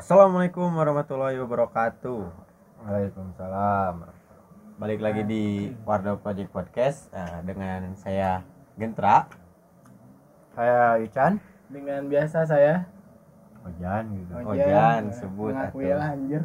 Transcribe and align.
Assalamualaikum 0.00 0.72
warahmatullahi 0.80 1.36
wabarakatuh. 1.44 2.24
Waalaikumsalam. 2.88 4.08
Balik 4.80 4.96
lagi 5.04 5.28
di 5.28 5.44
Warna 5.84 6.16
Project 6.16 6.48
Podcast 6.56 7.12
eh, 7.12 7.44
dengan 7.44 7.92
saya 8.00 8.40
Gentra. 8.80 9.28
Saya 10.56 10.96
Ican. 11.04 11.36
dengan 11.68 12.08
biasa 12.08 12.48
saya 12.48 12.88
Ojan 13.60 14.08
gitu. 14.16 14.32
Oh, 14.40 14.56
Ojan, 14.56 15.12
sebut 15.12 15.52
mengakui 15.52 15.92
atuh. 15.92 16.00
lah 16.00 16.08
anjir 16.16 16.42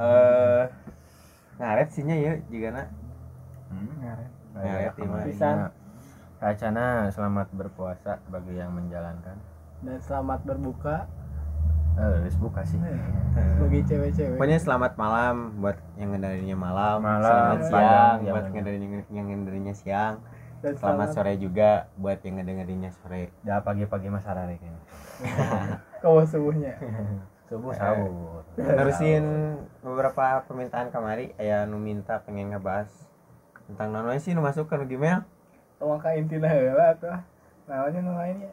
Eh 0.00 0.64
ngaret 1.60 1.88
sihnya 1.92 2.16
ya 2.16 2.32
juga 2.48 2.68
nak. 2.72 2.88
Hmm. 3.68 3.92
Ngaret. 4.00 4.30
Ngaret. 4.56 4.92
Pisan. 5.28 5.56
Kacana 6.40 7.12
selamat 7.12 7.52
berpuasa 7.52 8.16
bagi 8.32 8.56
yang 8.56 8.72
menjalankan. 8.72 9.36
dan 9.84 10.00
selamat 10.00 10.40
berbuka 10.48 11.04
Eh, 11.98 12.06
harus 12.22 12.38
buka 12.38 12.62
sih. 12.62 12.78
bagi 13.58 13.82
cewek-cewek 13.82 14.38
Pokoknya 14.38 14.58
selamat 14.62 14.94
malam 14.94 15.58
buat 15.58 15.74
yang 15.98 16.14
ngedarinya 16.14 16.54
malam, 16.54 17.02
Malam, 17.02 17.22
selamat 17.26 17.58
siang 17.66 18.16
yang 18.22 18.34
buat 18.34 18.44
mana. 18.46 18.54
ngedarinya 18.54 18.86
yang 19.10 19.26
ngedarinya 19.26 19.74
siang, 19.74 20.14
dan 20.62 20.72
selamat 20.78 21.08
sore 21.10 21.34
juga 21.38 21.90
buat 21.98 22.22
yang 22.22 22.38
ngedengerinnya 22.38 22.94
sore. 23.02 23.34
Ya 23.42 23.58
pagi-pagi 23.58 24.08
Mas 24.08 24.22
Harare 24.22 24.62
kayaknya. 24.62 24.82
kau 26.02 26.22
subuhnya 26.22 26.78
Subuh 27.48 27.72
sahur. 27.74 28.44
Nerusin 28.54 29.24
beberapa 29.82 30.44
permintaan 30.46 30.92
kamari, 30.92 31.34
aya 31.34 31.66
nu 31.66 31.80
minta 31.80 32.22
pengen 32.22 32.54
ngebahas 32.54 32.92
tentang 33.66 33.90
naon 33.90 34.12
we 34.12 34.20
sih 34.20 34.36
nu 34.36 34.40
masuk 34.40 34.70
ke 34.70 34.78
Gmail. 34.86 35.26
tolong 35.78 35.98
ka 35.98 36.10
intina 36.10 36.50
heula 36.50 36.90
tuh 36.98 37.14
namanya 37.66 37.98
nu 38.02 38.12
lainnya 38.12 38.50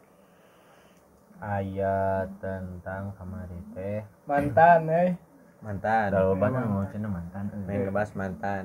Ayat 1.36 2.32
tentang 2.40 3.12
kamari 3.12 3.60
teh. 3.76 4.00
mantan 4.24 4.88
eh 5.04 5.12
Mantan. 5.60 6.08
Ada 6.08 6.20
loba 6.32 6.46
na 6.48 6.64
mau 6.64 6.84
cenah 6.88 7.10
mantan. 7.12 7.44
eh. 7.52 7.60
Pengen 7.68 7.80
ngebahas 7.88 8.12
mantan. 8.16 8.64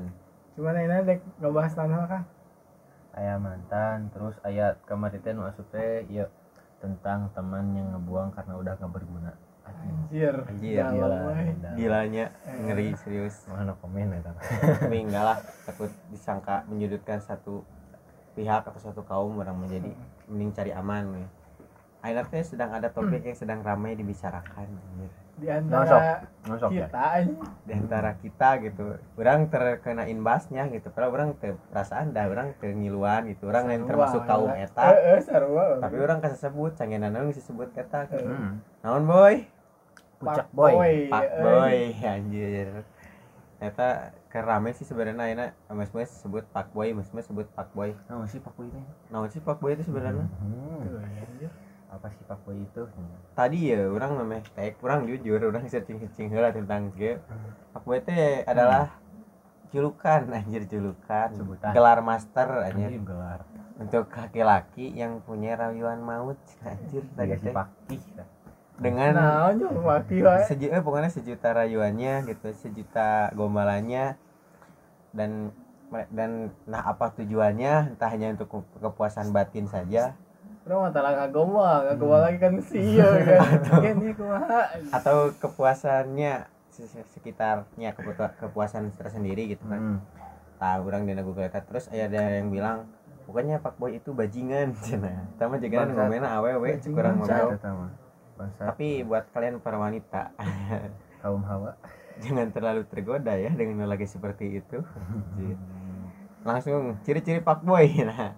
cuman 0.51 0.75
ini 0.83 0.97
dek 1.07 1.19
ngebahas 1.39 1.73
tanah 1.73 1.99
kan 2.11 2.23
Aya 3.11 3.35
mantan, 3.39 4.07
terus 4.11 4.35
ayat 4.43 4.79
kamari 4.87 5.19
teh 5.19 5.35
nu 5.35 5.43
asup 5.43 5.67
teh 5.67 6.03
ieu 6.07 6.27
tentang 6.79 7.27
teman 7.35 7.75
yang 7.75 7.91
ngebuang 7.91 8.31
karena 8.31 8.55
udah 8.55 8.73
gak 8.79 8.91
berguna. 8.91 9.31
anjir 9.61 10.31
Anjir, 10.47 10.79
dalam, 10.83 10.95
gila. 10.95 11.69
Gilanya 11.75 12.25
ngeri 12.47 12.95
serius. 12.97 13.47
Mana 13.51 13.75
komen 13.79 14.15
ya 14.15 14.19
Tapi 14.79 14.97
enggak 15.03 15.23
lah, 15.23 15.37
takut 15.67 15.91
disangka 16.07 16.63
menyudutkan 16.67 17.19
satu 17.19 17.63
pihak 18.31 18.63
atau 18.63 18.79
satu 18.79 19.03
kaum 19.03 19.39
orang 19.39 19.59
menjadi 19.59 19.91
mending 20.31 20.51
cari 20.55 20.71
aman 20.71 21.03
nih. 21.15 21.27
Akhirnya 22.01 22.25
teh 22.27 22.41
sedang 22.41 22.73
ada 22.73 22.89
topik 22.89 23.21
yang 23.21 23.37
sedang 23.37 23.61
ramai 23.61 23.93
dibicarakan 23.93 24.65
anjir. 24.65 25.11
di 25.41 25.49
antara 25.49 26.21
Nosok 26.45 26.69
ya. 26.69 26.85
kita 26.85 27.01
aja 27.17 27.33
di 27.65 27.73
antara 27.73 28.11
kita 28.13 28.49
gitu. 28.61 28.93
Orang 29.17 29.49
terkena 29.49 30.05
imbasnya 30.05 30.69
gitu. 30.69 30.93
Padahal 30.93 31.13
orang 31.17 31.29
perasaan 31.73 32.13
dah 32.13 32.29
orang 32.29 32.53
teu 32.61 32.69
ngiluan 32.69 33.25
gitu. 33.25 33.49
Orang 33.49 33.65
lain 33.65 33.89
termasuk 33.89 34.21
kaum 34.29 34.53
eta. 34.53 34.81
Eh 34.93 35.17
eh 35.17 35.19
sarua 35.21 35.81
tapi 35.81 35.97
orang 35.97 36.21
kasih 36.21 36.37
sebut 36.37 36.77
cangenan 36.77 37.17
orang 37.17 37.33
disebut 37.33 37.73
eta 37.73 38.05
gitu. 38.13 38.21
Hmm. 38.21 38.61
naon 38.85 39.09
boy? 39.09 39.45
Pucak 40.21 40.45
Pak 40.45 40.53
boy. 40.53 41.09
pak 41.09 41.25
boy 41.41 41.77
anjir. 42.05 42.67
Eta 43.57 44.13
kerame 44.29 44.77
sih 44.77 44.85
sebenarnya 44.85 45.25
enak 45.33 45.49
mas 45.73 45.89
mas 45.89 46.09
sebut 46.21 46.45
pak 46.53 46.69
boy 46.69 46.93
mas 46.93 47.09
mas 47.13 47.25
sebut 47.25 47.49
pak 47.57 47.69
boy. 47.73 47.97
Nah, 48.05 48.29
sih 48.29 48.37
Pak 48.37 48.53
Boy 48.53 48.69
ini. 48.69 48.85
naon 49.09 49.25
sih 49.33 49.41
pak 49.41 49.57
boy 49.57 49.73
itu 49.73 49.89
sebenarnya? 49.89 50.29
Hmm. 50.37 51.01
Apa 51.91 52.07
sih 52.07 52.23
Boy 52.23 52.63
itu? 52.63 52.87
tadi 53.35 53.69
ya 53.69 53.85
orang 53.85 54.15
namanya 54.17 54.43
tek 54.55 54.79
orang 54.79 55.03
jujur 55.05 55.39
orang 55.43 55.67
searching 55.67 55.99
searching 55.99 56.31
heula 56.31 56.49
tentang 56.49 56.89
ge 56.95 57.19
pak 57.71 57.83
boy 57.83 57.99
teh 57.99 58.41
adalah 58.47 58.95
julukan 59.71 60.27
anjir 60.27 60.67
julukan. 60.67 61.31
Sebutan. 61.31 61.71
gelar 61.71 61.99
master 61.99 62.47
anjir. 62.65 62.95
Gelar. 63.03 63.43
untuk 63.81 64.07
laki-laki 64.13 64.93
yang 64.93 65.19
punya 65.25 65.57
rayuan 65.57 65.99
maut 65.99 66.37
anjir 66.61 67.01
tadi 67.13 67.33
Tadi 67.33 67.39
si 67.39 67.45
teh. 67.45 67.53
Pakti. 67.53 67.97
dengan 68.81 69.11
nah 69.13 69.53
wae 69.53 70.41
sejuta 70.49 70.73
eh, 70.73 70.81
pokoknya 70.81 71.09
sejuta 71.13 71.47
rayuannya 71.53 72.13
gitu 72.25 72.47
sejuta 72.55 73.29
gombalannya. 73.35 74.15
Dan 75.11 75.51
dan 76.09 76.31
nah 76.65 76.87
apa 76.87 77.11
tujuannya? 77.13 77.93
Entah 77.93 78.09
hanya 78.09 78.31
untuk 78.33 78.47
ke- 78.47 78.79
kepuasan 78.79 79.29
batin 79.29 79.67
saja 79.67 80.15
Bro, 80.61 80.77
mata 80.79 81.01
lah 81.01 81.17
ngagoma, 81.17 81.83
ngagoma 81.83 82.17
lagi 82.21 82.37
kan 82.37 82.53
sih 82.61 83.01
kan. 83.01 83.65
Ini 83.97 84.13
kumaha. 84.13 84.61
atau 84.93 85.33
kepuasannya 85.33 86.45
se- 86.69 86.85
se- 86.85 87.07
sekitarnya 87.09 87.97
kepuasan 88.37 88.93
tersendiri 88.93 89.49
gitu 89.49 89.65
kan 89.65 89.79
Hmm. 89.79 89.99
tahu 90.55 90.87
orang 90.87 91.03
di 91.03 91.17
Google 91.17 91.49
terus 91.49 91.89
ada 91.89 92.07
yang 92.31 92.47
bilang 92.47 92.85
pokoknya 93.25 93.57
Pak 93.57 93.75
Boy 93.75 93.97
itu 93.97 94.13
bajingan 94.13 94.71
cina 94.79 95.25
sama 95.35 95.57
juga 95.57 95.83
Bangsat. 95.83 95.97
ngomongnya 95.97 96.29
awewe 96.29 96.69
kurang. 96.85 97.15
Bangsa 98.37 98.63
tapi 98.63 99.01
buat 99.01 99.25
kalian 99.29 99.59
para 99.59 99.77
wanita 99.77 100.33
kaum 101.21 101.41
hawa. 101.43 101.73
jangan 102.17 102.49
terlalu 102.49 102.85
tergoda 102.85 103.33
ya 103.33 103.49
dengan 103.49 103.85
lagi 103.85 104.05
seperti 104.05 104.61
itu 104.61 104.77
langsung 106.41 106.97
ciri-ciri 107.01 107.37
Pak 107.39 107.61
Boy 107.61 107.89
nah 108.01 108.33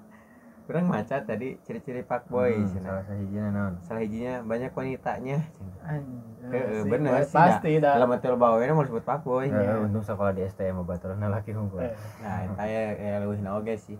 kurang 0.63 0.88
maca 0.88 1.19
tadi 1.19 1.59
ciri-ciri 1.62 2.01
Pak 2.01 2.28
Boy 2.28 2.56
Hmm, 2.56 2.79
salah 2.79 3.03
sahijina 3.03 3.47
naon? 3.50 3.74
salah 3.81 4.00
hijinya 4.00 4.34
banyak 4.41 4.72
wanitanya. 4.72 5.38
Anjir. 5.84 6.84
Bener 6.88 7.19
sih, 7.22 7.35
Pasti 7.35 7.72
dah. 7.78 7.96
dalam 7.96 8.07
betul 8.09 8.35
bawa 8.35 8.59
mau 8.59 8.81
disebut 8.81 9.03
Pak 9.03 9.19
Boy 9.22 9.47
Eh, 9.47 9.78
untung 9.78 10.02
sekolah 10.02 10.31
di 10.31 10.44
STM 10.44 10.79
baturan 10.81 11.19
laki 11.19 11.52
unggul. 11.52 11.84
Eh, 11.84 11.91
nah 12.19 12.47
saya 12.56 12.96
ya 12.96 13.19
lebih 13.19 13.44
oge 13.50 13.75
sih 13.78 14.00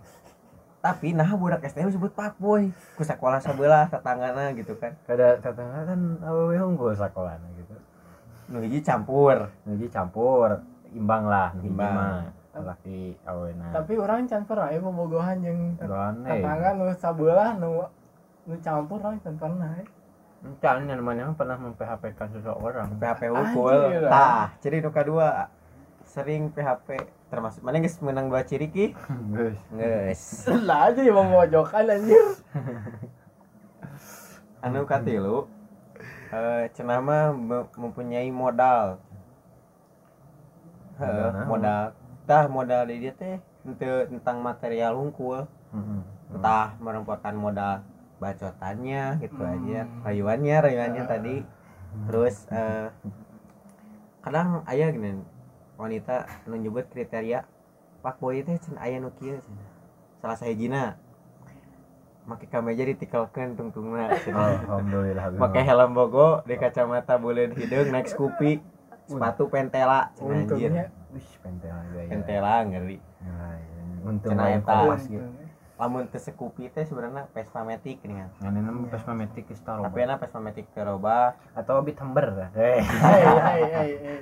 tapi 0.80 1.16
nah 1.16 1.24
budak 1.32 1.64
STM 1.64 1.88
disebut 1.88 2.12
Pak 2.12 2.36
Boy 2.36 2.68
ku 2.92 3.00
sekolah 3.00 3.40
sebelah 3.40 3.88
tetanggana 3.88 4.52
gitu 4.52 4.76
kan 4.76 4.92
Kada 5.02 5.40
tetangga 5.40 5.88
kan 5.88 6.20
awewe 6.20 6.60
unggul 6.60 6.92
sekolahna 6.92 7.48
gitu. 7.56 7.72
nu 8.52 8.60
hiji 8.60 8.84
campur 8.84 9.48
Jadi 9.64 9.88
campur 9.88 10.60
imbang 10.92 11.24
lah, 11.24 11.56
Imbang. 11.56 12.28
Laki 12.56 13.14
awena. 13.22 13.68
Tapi 13.72 13.92
orang 13.94 14.24
can 14.24 14.42
pernah 14.44 14.68
ya 14.68 14.78
bobogohan 14.78 15.40
jeung 15.40 15.76
Gane. 15.76 16.24
tetangga 16.24 16.68
nu 16.72 16.84
sabelah 16.92 17.52
nu 17.54 17.84
nu 18.44 18.54
campur 18.60 18.98
orang 18.98 19.18
can 19.18 19.34
pernah. 19.34 19.68
eh. 19.76 19.86
Encan 20.44 20.84
yang 20.84 20.98
namanya 20.98 21.32
pernah 21.32 21.56
mem-PHP 21.56 22.02
kan 22.12 22.26
seseorang. 22.30 22.86
PHP 22.94 23.26
ukul 23.26 23.74
tah 24.04 24.46
ciri 24.58 24.78
nu 24.78 24.88
kedua 24.88 25.46
sering 26.04 26.48
PHP 26.48 26.94
termasuk 27.26 27.60
mana 27.60 27.78
geus 27.78 27.98
menang 27.98 28.28
dua 28.28 28.42
ciri 28.42 28.68
ki 28.68 28.92
Geus. 29.32 29.56
geus 29.72 30.20
Lah 30.68 30.86
aja 30.86 31.00
ya 31.00 31.10
memojokan 31.10 31.88
anjir. 31.88 32.22
anu 34.60 34.84
katilu 34.84 35.46
eh 36.30 36.66
cenah 36.70 36.98
mah 36.98 37.30
me- 37.30 37.70
mempunyai 37.74 38.28
modal 38.28 38.98
Modal 40.94 41.28
modal 41.44 41.82
tah 42.24 42.48
modal 42.48 42.88
di 42.88 43.04
dia 43.04 43.12
teh 43.12 43.36
tentang 44.08 44.40
material 44.40 44.96
hungkul 44.96 45.44
Heeh. 45.44 46.00
entah 46.32 46.76
merupakan 46.80 47.34
modal 47.36 47.84
bacotannya 48.16 49.20
gitu 49.20 49.42
Hmm. 49.42 49.52
aja 49.52 49.80
rayuannya 50.08 50.56
rayuannya 50.64 51.04
tadi 51.04 51.36
terus 52.08 52.48
eh 52.48 52.88
kadang 54.24 54.64
ayah 54.64 54.88
gini 54.88 55.20
wanita 55.76 56.24
nu 56.48 56.56
nyebut 56.56 56.88
kriteria 56.88 57.44
pak 58.00 58.16
boy 58.16 58.40
teh 58.40 58.56
cen 58.56 58.76
aya 58.80 58.96
nu 58.96 59.12
kieu 59.20 59.36
cenah. 59.36 59.68
salah 60.22 60.36
sahijina 60.40 60.96
make 62.24 62.48
kameja 62.48 62.88
ditikelkeun 62.88 63.52
tungtungna 63.52 64.08
cenah. 64.24 64.64
Alhamdulillah. 64.64 65.36
pakai 65.36 65.62
helm 65.62 65.92
bogo 65.92 66.40
di 66.48 66.56
kacamata 66.56 67.20
buleun 67.20 67.52
hidung 67.52 67.92
naik 67.92 68.08
Scoopy 68.08 68.64
sepatu 69.04 69.52
pentela 69.52 70.08
cenah 70.16 70.48
anjir 70.48 70.72
Wih, 71.14 71.28
pentela 71.40 71.82
gaya. 71.88 72.08
pentela 72.10 72.54
ngeri 72.66 72.98
Nah, 73.22 73.54
ya. 73.54 73.82
Untung 74.04 74.30
Cenah 74.34 74.44
lain 74.44 74.60
eta. 74.60 74.68
kompas 74.68 75.02
gitu. 75.06 75.24
lamun 75.74 76.06
teu 76.06 76.18
Scoopy 76.18 76.70
teh 76.70 76.84
sebenarnya 76.84 77.26
Vespa 77.30 77.62
Matic 77.62 77.98
nih 78.02 78.16
kan 78.18 78.30
Ngene 78.42 78.58
nama 78.62 78.78
Vespa 78.86 79.12
Matic 79.12 79.44
geus 79.46 79.62
taruh. 79.62 79.82
tapi 79.82 79.98
enak 80.02 80.18
Vespa 80.18 80.38
Matic 80.38 80.66
teroba 80.70 81.34
atau 81.50 81.80
Bit 81.80 81.98
Humber. 81.98 82.50
Hei 82.54 82.78
hei 82.82 83.22
hei 83.34 83.90
hei. 83.94 84.18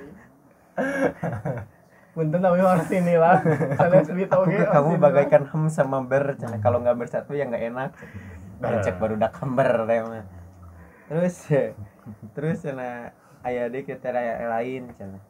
Punten 2.13 2.41
tapi 2.41 2.61
harus 2.61 2.89
ini 2.89 3.17
lah. 3.17 3.41
Sanes 3.73 4.05
bit 4.07 4.29
aku 4.29 4.45
oge. 4.45 4.61
ke 4.61 4.65
kamu 4.69 5.01
bagaikan 5.01 5.43
hem 5.49 5.63
sama 5.65 6.01
ber 6.01 6.37
cenah. 6.37 6.61
kalau 6.61 6.77
nggak 6.81 6.93
bersatu 6.93 7.33
ya 7.33 7.49
nggak 7.49 7.73
enak 7.73 7.89
cek 8.63 8.95
baru 8.95 9.17
dak 9.17 9.33
hember 9.41 9.89
teh 9.89 9.99
terus 11.09 11.35
terus 12.37 12.57
cenah 12.63 13.11
aya 13.43 13.67
deui 13.67 13.83
kriteria 13.83 14.45
lain 14.47 14.93
cenah 14.95 15.21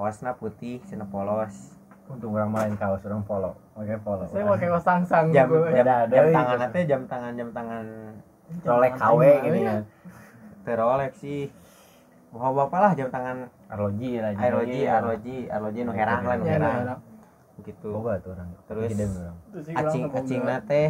kawasna 0.00 0.32
putih 0.32 0.80
cenah 0.88 1.04
polos 1.04 1.76
Untung 2.08 2.34
orang 2.34 2.50
main 2.50 2.72
kaos 2.74 3.06
orang 3.06 3.22
polo. 3.22 3.54
Oke 3.78 3.94
polo. 4.02 4.26
Saya 4.26 4.42
pakai 4.42 4.66
sang-sang 4.82 5.30
jam 5.30 5.46
gue. 5.46 5.70
jam, 5.70 5.86
Ada- 5.86 6.10
jam 6.10 6.24
tangan 6.34 6.58
gitu. 6.58 6.72
teh 6.74 6.82
jam 6.88 7.02
tangan 7.06 7.32
jam 7.38 7.48
tangan 7.54 7.84
Rolek 8.66 8.92
KW 8.98 9.20
gini 9.46 9.60
ya. 9.60 9.70
kan. 9.70 9.82
terolek 10.60 11.12
sih 11.14 11.48
bapak 12.32 12.80
lah 12.82 12.92
jam 12.98 13.08
tangan 13.08 13.46
arloji 13.70 14.18
lah 14.18 14.34
arloji 14.34 14.80
arloji 14.84 15.36
arloji 15.46 15.80
nu 15.86 15.92
herang 15.94 16.22
lah 16.26 16.36
nu 16.36 16.44
Ya, 16.44 16.52
herang 16.58 16.78
nah, 16.84 16.98
gitu 17.62 17.88
boga 17.94 18.18
tuh 18.20 18.34
orang 18.34 18.50
Terus- 18.66 18.90
acing 19.72 20.04
acing 20.10 20.42
teh 20.66 20.88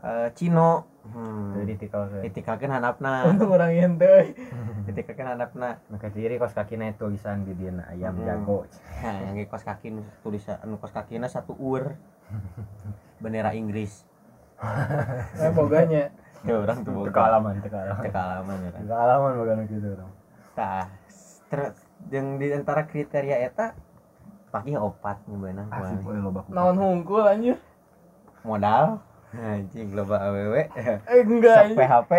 eh, 0.00 0.28
Cino 0.32 0.88
hmm. 1.14 1.64
ditikal 1.64 2.08
ke 2.10 2.28
ditikakeun 2.28 2.72
handapna 2.72 3.22
untung 3.30 3.52
orang 3.54 3.72
yang 3.72 3.94
teh 3.96 4.32
ditikakeun 4.88 5.36
handapna 5.36 5.80
Maka 5.88 6.08
diri 6.12 6.36
kos 6.36 6.52
kaki 6.52 6.76
naik 6.76 7.00
tulisan 7.00 7.44
di 7.44 7.52
dia 7.56 7.72
ayam 7.88 8.16
Hmm. 8.18 8.26
jago 8.26 8.58
yang 9.04 9.36
kos 9.48 9.64
kaki 9.64 9.94
tulisan 10.24 10.58
anu 10.64 10.76
kos 10.80 10.92
kakina 10.92 11.28
satu 11.28 11.56
ur. 11.56 11.96
Bendera 13.18 13.56
Inggris. 13.56 14.04
Eh 15.40 15.50
boganya. 15.54 16.12
Ya 16.46 16.54
orang 16.54 16.86
tuh 16.86 16.92
Teu 16.94 17.10
kealaman 17.10 17.58
kealaman 17.66 18.04
kealaman 18.14 18.56
ya 18.62 18.70
kan. 18.70 18.82
Kealaman 18.86 19.30
boga 19.42 19.54
gitu 19.66 19.88
orang. 19.96 20.10
Tah. 20.54 20.86
Terus 21.48 21.74
yang 22.12 22.38
di 22.38 22.46
antara 22.52 22.86
kriteria 22.86 23.42
eta 23.42 23.74
pagi 24.48 24.72
opat 24.72 25.28
boleh 25.28 25.52
loba 26.24 26.40
naon 26.48 26.76
hungkul 26.80 27.24
anjir? 27.24 27.60
Modal 28.46 29.02
anjing 29.34 29.88
loba 29.92 30.16
awewe 30.24 30.62
eh 30.72 31.20
enggak 31.20 31.56
sok 31.66 31.76
PHP 31.76 32.12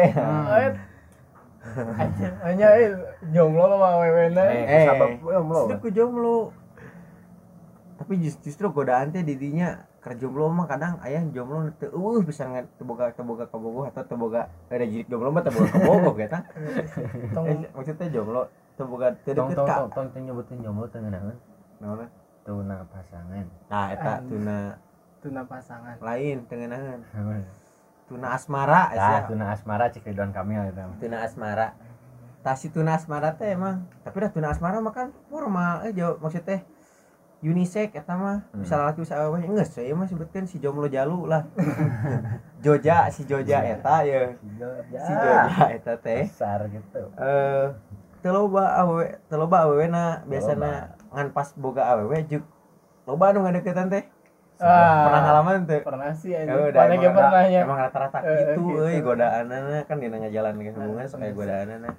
Eh, 1.60 2.32
hanya 2.40 2.68
eh 2.72 2.96
jomblo 3.30 3.68
sama 3.68 4.00
wewena 4.00 4.44
eh 4.48 4.64
Eh. 4.64 4.86
sabab 4.88 5.12
jomblo? 5.20 5.68
Sudah 5.68 5.78
ku 5.78 5.90
jomblo. 5.92 6.38
Tapi 8.00 8.16
just- 8.16 8.40
justru 8.40 8.72
godaan 8.72 9.12
teh 9.12 9.20
didinya 9.22 9.84
kerja 10.00 10.24
jomblo 10.24 10.48
mah 10.48 10.64
kadang 10.66 10.96
ayah 11.04 11.20
jomblo 11.28 11.68
teu 11.76 11.92
eueuh 11.92 12.24
bisa 12.24 12.48
nge 12.48 12.64
teboga 12.80 13.12
teboga 13.12 13.44
kabogoh 13.46 13.84
atau 13.86 14.08
teboga 14.08 14.48
ada 14.72 14.86
jirik 14.88 15.12
jomblo 15.12 15.36
mah 15.36 15.44
teboga 15.44 15.68
kabogoh 15.68 16.16
eta 16.16 16.40
tong 17.36 17.46
eh, 17.46 17.68
maksudnya 17.70 18.08
jomblo 18.08 18.42
teboga 18.80 19.08
teu 19.20 19.36
tong 19.36 19.52
ka? 19.52 19.60
tong 19.60 19.90
tong 19.92 20.08
tong 20.10 20.24
nyebutin 20.24 20.64
jomblo 20.64 20.88
teu 20.88 21.04
ngeunaheun 21.04 21.36
naon 21.84 22.08
tuna 22.48 22.88
pasangan. 22.88 23.46
Nah 23.68 23.86
eta 23.92 24.24
tuna 24.24 24.58
tuna 25.20 25.44
pasangan. 25.46 25.96
Lain 26.00 26.48
teu 26.48 26.56
ngeunaheun 26.60 27.02
tuna 28.10 28.34
asmara 28.34 28.90
asa 28.90 29.30
tuna 29.30 29.54
asmara 29.54 29.94
cek 29.94 30.02
Ridwan 30.10 30.34
Kamil 30.34 30.74
itu. 30.74 30.82
tuna 30.98 31.22
asmara. 31.22 31.78
Tah 32.42 32.58
si 32.58 32.74
tuna 32.74 32.98
asmara 32.98 33.38
teh 33.38 33.54
emang. 33.54 33.86
Tapi 34.02 34.18
dah 34.26 34.32
tuna 34.34 34.50
asmara 34.50 34.82
mah 34.82 34.94
kan 34.96 35.14
formal 35.30 35.86
eh 35.86 35.94
jauh 35.94 36.18
maksudnya 36.18 36.66
unisex 37.46 37.94
eta 37.94 38.18
mah. 38.18 38.50
Bisa 38.58 38.82
laki 38.82 39.06
bisa 39.06 39.22
awewe 39.22 39.46
geus 39.46 39.70
saya 39.70 39.94
mah 39.94 40.10
sebutkeun 40.10 40.50
si 40.50 40.58
jomblo 40.58 40.90
jalu 40.90 41.30
lah. 41.30 41.46
Joja 42.66 43.08
si 43.14 43.30
Joja 43.30 43.62
eta 43.62 44.02
ya. 44.02 44.34
Si 44.42 44.48
Joja. 44.58 45.70
Eta 45.70 45.94
teh. 46.02 46.26
Besar 46.26 46.66
gitu. 46.66 47.14
eh 47.22 47.70
teu 48.20 48.36
loba 48.36 48.76
awewe 48.84 49.16
teu 49.32 49.40
loba 49.40 49.64
awewena 49.64 50.28
biasana 50.28 50.92
ngan 51.16 51.32
pas 51.32 51.56
boga 51.56 51.88
awewe 51.96 52.20
juk 52.28 52.44
loba 53.08 53.32
anu 53.32 53.48
ngadeukeutan 53.48 53.88
teh 53.88 54.04
Ah. 54.60 55.08
pernah 55.08 55.22
ngalaman 55.24 55.64
teu 55.64 55.80
pernah 55.80 56.12
sih 56.12 56.32
Ya 56.32 56.44
anjir 56.44 56.60
udah, 56.70 56.84
emang, 56.86 57.16
pernah 57.16 57.44
ya. 57.48 57.62
emang 57.64 57.78
rata-rata 57.80 58.18
Eh, 58.20 58.32
gitu 58.36 58.62
gitu. 58.62 58.84
euy 58.84 59.00
godaanana 59.00 59.88
kan 59.88 59.98
dina 59.98 60.20
ngajalan 60.20 60.54
ke 60.58 60.72
hubungan 60.74 61.06
sok 61.06 61.24
aya 61.24 61.32
godaanana 61.32 61.90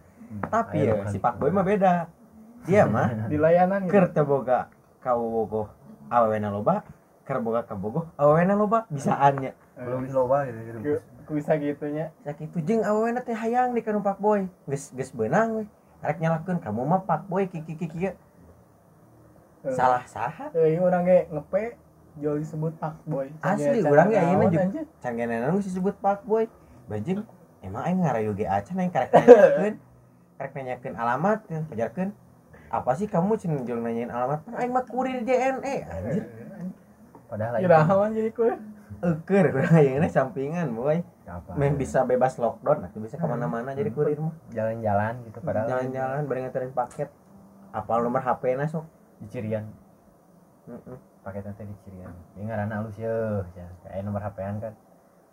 tapi 0.47 0.79
Ayo, 0.85 0.95
ya 0.95 1.09
si 1.09 1.17
gitu. 1.17 1.25
Pak 1.25 1.35
Boy 1.37 1.51
mah 1.51 1.65
beda. 1.65 2.07
Dia 2.63 2.85
mah 2.85 3.09
di 3.33 3.37
layanan 3.37 3.89
gitu. 3.89 3.97
teu 4.13 4.23
boga 4.23 4.69
kawogoh 5.01 5.67
awewena 6.07 6.53
loba. 6.53 6.85
Keur 7.25 7.41
boga 7.41 7.65
kabogoh 7.65 8.07
awewena 8.15 8.55
loba. 8.55 8.85
Bisaannya. 8.87 9.57
Belum 9.75 10.05
diloba 10.05 10.45
gitu 10.47 10.59
gitu. 10.63 10.79
Bisa 11.31 11.57
gitunya. 11.57 12.13
Sakitu 12.21 12.61
jeung 12.61 12.85
awewena 12.85 13.19
teh 13.21 13.33
hayang 13.33 13.73
di 13.73 13.81
kana 13.81 13.99
Pak 13.99 14.19
Boy. 14.19 14.47
Geus 14.67 14.93
geus 14.93 15.11
beunang 15.11 15.57
we 15.57 15.65
arek 16.01 16.17
nyalakeun 16.19 16.61
kamu 16.61 16.85
mah 16.85 17.03
Pak 17.03 17.25
Boy 17.25 17.49
kiki 17.49 17.75
kiki 17.75 18.13
Eh, 19.61 19.77
salah 19.77 20.01
saha 20.05 20.49
eh 20.55 20.77
orang 20.77 21.05
ge 21.05 21.29
ngepe 21.29 21.77
jual 22.21 22.37
disebut 22.39 22.73
pak 22.77 22.95
boy. 23.03 23.27
Asli, 23.41 23.81
Can- 23.81 23.91
urang 23.91 24.09
ge 24.09 24.15
can 24.15 24.23
ayeuna 24.23 24.39
naon, 24.39 24.53
juga. 24.53 24.63
anjir. 24.69 24.85
can 25.01 25.13
genena 25.17 25.47
nu 25.49 25.59
disebut 25.59 25.95
Pak 25.99 26.21
Boy. 26.23 26.45
Bajing 26.87 27.25
emang 27.61 27.83
aing 27.83 27.99
ngarayu 28.05 28.31
ge 28.37 28.45
acan 28.45 28.77
aing 28.79 28.93
karek 28.93 29.11
nanyakeun. 29.17 29.75
Karek 30.37 30.53
nanyakeun 30.55 30.95
alamat 30.95 31.39
ya, 31.49 31.61
pajarkeun. 31.67 32.11
Apa 32.71 32.91
sih 32.95 33.11
kamu 33.11 33.35
cen 33.35 33.53
jeung 33.65 33.83
nanyain 33.83 34.09
alamat? 34.09 34.45
Pan 34.45 34.55
aing 34.61 34.71
mah 34.71 34.85
kurir 34.85 35.25
JNE 35.25 35.75
anjir. 35.89 36.25
Padahal 37.27 37.53
lain. 37.57 37.63
Kirawan 37.65 38.11
jadi 38.13 38.31
ku 38.31 38.45
eukeur 39.01 39.45
urang 39.51 39.73
ayeuna 39.75 40.07
sampingan 40.07 40.69
boy. 40.71 41.01
Apa? 41.31 41.55
main 41.55 41.79
bisa 41.79 42.03
bebas 42.03 42.43
lockdown 42.43 42.91
atuh 42.91 42.99
bisa 42.99 43.15
ke 43.15 43.23
mana-mana 43.23 43.71
jadi 43.71 43.89
kurir 43.89 44.19
mah. 44.19 44.35
Jalan-jalan 44.51 45.23
gitu 45.31 45.39
padahal 45.41 45.67
jalan-jalan 45.69 46.23
bareng 46.27 46.43
nganterin 46.47 46.75
paket. 46.75 47.09
Apal 47.71 48.03
nomor 48.03 48.19
HP 48.19 48.59
na 48.59 48.67
sok? 48.67 48.83
Di 49.23 49.31
Cirian. 49.31 49.63
Heeh. 50.67 51.10
Pakai 51.21 51.41
tante 51.41 51.63
di 51.63 51.75
Cirian. 51.85 52.13
Ini 52.37 52.43
ngaranna 52.49 52.75
alus 52.81 52.97
yeuh, 52.97 53.45
ya. 53.53 53.67
Kayak 53.85 54.03
nomor 54.05 54.23
HP-an 54.23 54.59
kan. 54.61 54.75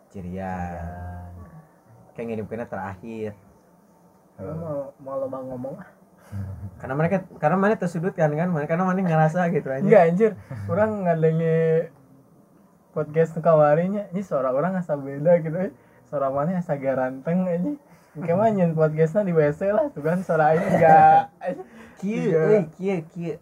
cirian 0.08 1.28
kayak 2.16 2.26
ngirimkeunna 2.32 2.64
terakhir 2.64 3.36
mau 4.40 4.96
mau 5.04 5.20
loba 5.20 5.44
ngomong 5.44 5.76
ah. 5.84 5.90
karena 6.80 6.96
mereka 6.96 7.18
karena 7.36 7.58
mana 7.60 7.76
tersudut 7.76 8.16
kan 8.16 8.32
kan 8.32 8.48
mana 8.48 8.64
karena 8.72 8.88
mana 8.88 9.04
ngerasa 9.04 9.52
gitu 9.52 9.68
aja 9.68 9.84
enggak 9.84 10.04
anjir 10.08 10.32
orang 10.72 11.04
ngadengi 11.04 11.92
podcast 12.96 13.36
nu 13.36 13.44
kamarinya 13.44 14.08
ini 14.16 14.24
suara 14.24 14.56
orang 14.56 14.80
asa 14.80 14.96
beda 14.96 15.44
gitu 15.44 15.58
eh. 15.60 15.72
suara 16.08 16.32
mana 16.32 16.56
asa 16.64 16.80
garanteng 16.80 17.44
aja 17.44 17.72
Ke 18.18 18.34
mana 18.34 18.50
nyen 18.50 18.74
podcastnya 18.74 19.28
di 19.28 19.36
WC 19.36 19.76
lah 19.76 19.92
tuh 19.94 20.02
kan 20.02 20.24
suara 20.24 20.56
ini 20.56 20.66
enggak 20.72 21.36
kieu 22.00 22.32
Iya. 22.32 22.42
euy 22.48 22.64
kieu 22.80 23.00
kieu 23.12 23.36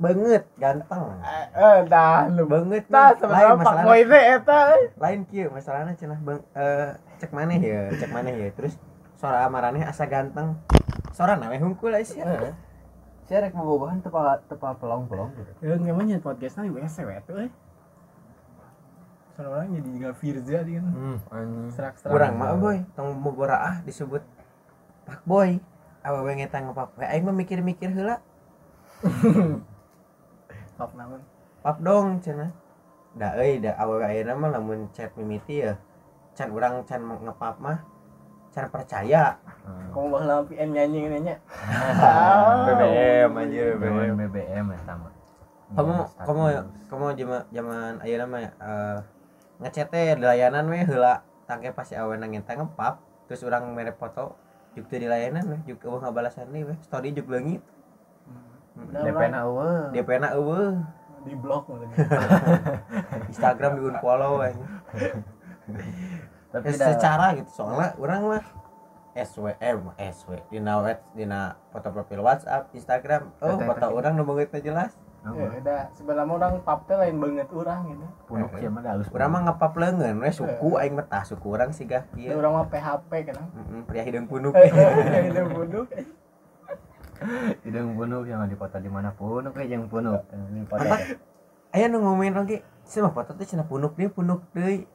banget 0.00 0.42
ganteng 0.56 1.20
eh 1.20 1.46
eh, 1.52 1.78
dah 1.84 2.24
lu 2.32 2.48
banget 2.48 2.88
Tah, 2.88 3.12
nih. 3.12 3.20
sama 3.20 3.60
Pak 3.60 3.76
Boy 3.84 4.00
teh 4.08 4.22
eta 4.40 4.58
eh. 4.72 4.88
lain 4.96 5.20
kieu 5.28 5.52
masalahnya 5.52 5.92
cenah 5.92 6.16
bang 6.24 6.40
eh 6.56 6.88
cek 7.20 7.30
mana 7.36 7.52
ya 7.60 7.92
cek 7.92 8.08
mana 8.08 8.32
ya 8.32 8.48
terus 8.56 8.80
suara 9.20 9.44
amaraneh 9.44 9.84
asa 9.84 10.08
ganteng 10.08 10.56
suara 11.12 11.36
nawe 11.36 11.52
hungkul 11.60 11.92
aja 11.92 12.08
sih 12.08 12.24
Heeh. 12.24 12.56
Saya 13.28 13.46
rek 13.46 13.54
bobogohan 13.54 14.02
tepa 14.02 14.42
tepa 14.50 14.74
pelong-pelong 14.74 15.30
gitu. 15.38 15.52
Ya 15.62 15.78
nyen 15.78 16.18
podcastnya 16.18 16.66
di 16.66 16.74
WC 16.74 17.06
we 17.06 17.14
tuh 17.22 17.46
eh. 17.46 17.50
Suara 19.38 19.48
orang 19.62 19.70
jadi 19.70 19.86
juga 19.86 20.10
Firza 20.18 20.58
dia 20.66 20.82
kan. 20.82 20.90
Hmm, 20.90 21.18
anjing. 21.30 21.70
Serak-serak. 21.70 22.10
kurang 22.10 22.34
mah 22.42 22.58
boy 22.58 22.82
tong 22.98 23.22
bogora 23.22 23.56
ah 23.62 23.76
disebut 23.86 24.18
pak 25.06 25.22
boy 25.22 25.62
awewe 26.02 26.32
ngetang 26.42 26.74
boy 26.74 27.06
aing 27.06 27.22
mah 27.22 27.36
mikir-mikir 27.36 27.94
heula 27.94 28.18
Top 30.80 30.96
naon. 30.96 31.20
pap 31.60 31.76
dong 31.84 32.16
cenah 32.24 32.48
da 33.12 33.36
euy 33.36 33.60
da 33.60 33.76
awewe 33.76 34.00
ayeuna 34.00 34.32
mah 34.32 34.48
lamun 34.48 34.88
chat 34.96 35.12
mimiti 35.12 35.60
ya 35.60 35.76
can 36.32 36.48
urang 36.56 36.80
can 36.88 37.04
ngepap 37.04 37.60
mah 37.60 37.84
can 38.48 38.64
percaya 38.72 39.36
Hmm. 39.60 39.92
Kamu 39.92 40.06
bakal 40.08 40.40
PN 40.48 40.72
nyanyi 40.72 41.00
ini 41.04 41.18
nya. 41.20 41.36
BBM 42.66 43.30
anjir 43.36 43.76
BBM 43.76 44.16
BBM 44.16 44.16
BBM 44.32 44.66
ya 44.72 44.78
sama. 44.88 45.08
kamu 45.76 45.92
Iya, 45.92 46.06
kamu 46.26 46.42
kamu 46.90 47.04
zaman 47.14 47.40
zaman 47.52 47.92
ayeuna 48.00 48.24
mah 48.26 48.40
eh 48.42 48.98
ngechat 49.60 49.92
teh 49.92 50.16
di 50.16 50.24
layanan 50.24 50.64
we 50.72 50.80
heula 50.80 51.20
tangke 51.44 51.70
pasti 51.76 51.94
aweuna 51.94 52.24
ngentang 52.24 52.64
ngepap 52.64 52.98
terus 53.28 53.44
urang 53.44 53.70
mere 53.76 53.92
foto 53.92 54.34
juk 54.74 54.88
teu 54.88 54.96
di 54.98 55.06
layanan 55.06 55.44
we 55.44 55.56
juk 55.68 55.84
eueuh 55.84 56.00
ngabalasan 56.00 56.48
deui 56.50 56.72
we 56.72 56.74
story 56.82 57.12
juk 57.12 57.28
leungit 57.28 57.60
DP 58.88 59.20
na 59.28 59.38
eueuh. 59.44 59.82
DP 59.92 60.08
na 60.18 60.28
eueuh 60.34 60.72
di 61.20 61.36
maksudnya. 61.36 61.96
Instagram 63.30 63.70
di 63.76 63.82
unfollow 63.84 64.40
we 64.40 64.50
Tapi 66.50 66.66
Eh, 66.66 66.74
dah 66.74 66.88
secara 66.90 67.26
gitu 67.38 67.50
soalnya 67.52 67.94
orang 68.00 68.20
mah 68.26 68.44
SW 69.14 69.54
eh 69.54 69.74
SW 70.10 70.34
dina 70.50 70.82
web 70.82 70.98
dina 71.14 71.54
foto 71.70 71.94
profil 71.94 72.24
WhatsApp 72.24 72.72
Instagram 72.74 73.30
oh 73.38 73.58
foto 73.60 73.86
orang 73.92 74.18
nu 74.18 74.26
beungeut 74.26 74.50
jelas 74.58 74.96
Ya 75.20 75.36
udah 75.36 75.92
sebenarnya 75.92 76.32
orang 76.32 76.64
pap 76.64 76.88
teh 76.88 76.96
lain 76.96 77.20
banget 77.20 77.52
orang 77.52 77.92
gitu. 77.92 78.06
punuk 78.24 78.56
sih 78.56 78.72
mah 78.72 78.80
halus. 78.80 79.04
urang 79.12 79.28
mah 79.28 79.40
ngapap 79.44 79.76
leungeun 79.76 80.16
we 80.16 80.32
suku 80.32 80.80
aing 80.80 80.96
mah 80.96 81.04
tah 81.04 81.20
suku 81.28 81.44
urang 81.44 81.76
sigah 81.76 82.08
Ya 82.16 82.32
kieu 82.32 82.40
orang 82.40 82.56
mah 82.56 82.66
PHP 82.72 83.10
kan. 83.28 83.36
Heeh, 83.36 83.80
pria 83.84 84.02
hidung 84.08 84.24
punuk 84.24 84.56
buduk. 84.56 84.72
Hidung 85.28 85.48
punuk 85.52 85.86
yang 88.26 88.48
di 88.48 88.56
foto 88.56 88.76
di 88.80 88.90
mana 88.90 89.12
punuk 89.12 89.52
kayak 89.52 89.68
yang 89.68 89.84
punuk. 89.86 90.24
Ini 90.32 90.64
foto. 90.66 90.84
Apa? 90.84 90.96
aya 91.70 91.86
nu 91.86 92.02
ngomongin 92.02 92.34
lagi. 92.34 92.64
Sama 92.82 93.14
foto 93.14 93.36
teh 93.38 93.46
cenah 93.46 93.68
punuk 93.68 93.94
dia 93.94 94.10
punuk 94.10 94.42
deui. 94.56 94.88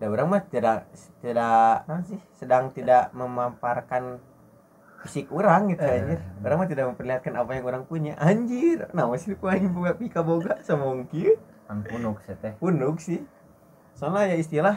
Da 0.00 0.08
urang 0.08 0.32
mah 0.32 0.40
tidak 0.48 0.88
tidak 1.20 1.84
naon 1.84 2.04
sih? 2.08 2.20
sedang 2.32 2.72
tidak 2.72 3.12
memamparkan 3.12 4.16
fisik 5.04 5.28
orang 5.32 5.72
gitu 5.72 5.84
anjir. 5.84 6.20
Orang 6.40 6.56
mah 6.64 6.68
tidak 6.68 6.84
memperlihatkan 6.92 7.32
apa 7.36 7.50
yang 7.56 7.64
orang 7.68 7.82
punya. 7.84 8.16
Anjir 8.20 8.88
nah 8.96 9.08
masih 9.08 9.36
ku 9.36 9.48
aing 9.48 9.72
boga 9.72 9.96
pika 9.96 10.24
boga 10.24 10.60
sama 10.64 10.88
kieu 11.08 11.36
Kan 11.68 11.84
punuk 11.84 12.20
sih 12.24 12.36
teh. 12.40 12.56
punuk 12.56 12.96
sih. 13.00 13.20
Soalnya 13.96 14.32
ya 14.32 14.36
istilah 14.40 14.76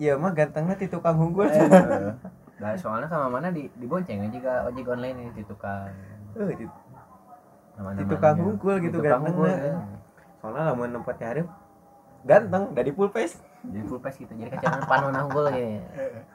ya 0.00 0.16
mah 0.16 0.32
gantengnya 0.32 0.80
ti 0.80 0.88
tukang 0.88 1.20
hunggul 1.20 1.48
Heeh. 1.48 2.16
Nah, 2.60 2.76
soalnya 2.76 3.08
sama 3.08 3.26
mana 3.32 3.48
di 3.48 3.72
dibonceng 3.80 4.28
juga 4.28 4.68
ojek 4.68 4.84
online 4.84 5.16
ini 5.16 5.30
di 5.32 5.42
tukang. 5.48 5.88
Eh, 6.36 6.54
di, 6.54 6.66
di 7.96 8.04
tukang 8.04 8.36
hungkul 8.36 8.76
gitu 8.84 9.00
kan. 9.00 9.24
soalnya 10.40 10.72
lamun 10.72 10.88
nempat 10.96 11.20
hari 11.20 11.44
ganteng 12.24 12.72
dari 12.72 12.96
full 12.96 13.12
face 13.12 13.40
Jadi 13.60 13.84
full 13.88 14.00
face 14.00 14.16
gitu. 14.20 14.32
Jadi 14.36 14.50
kacangan 14.56 14.84
panona 14.88 15.24
unggul 15.24 15.52
gitu. 15.52 15.80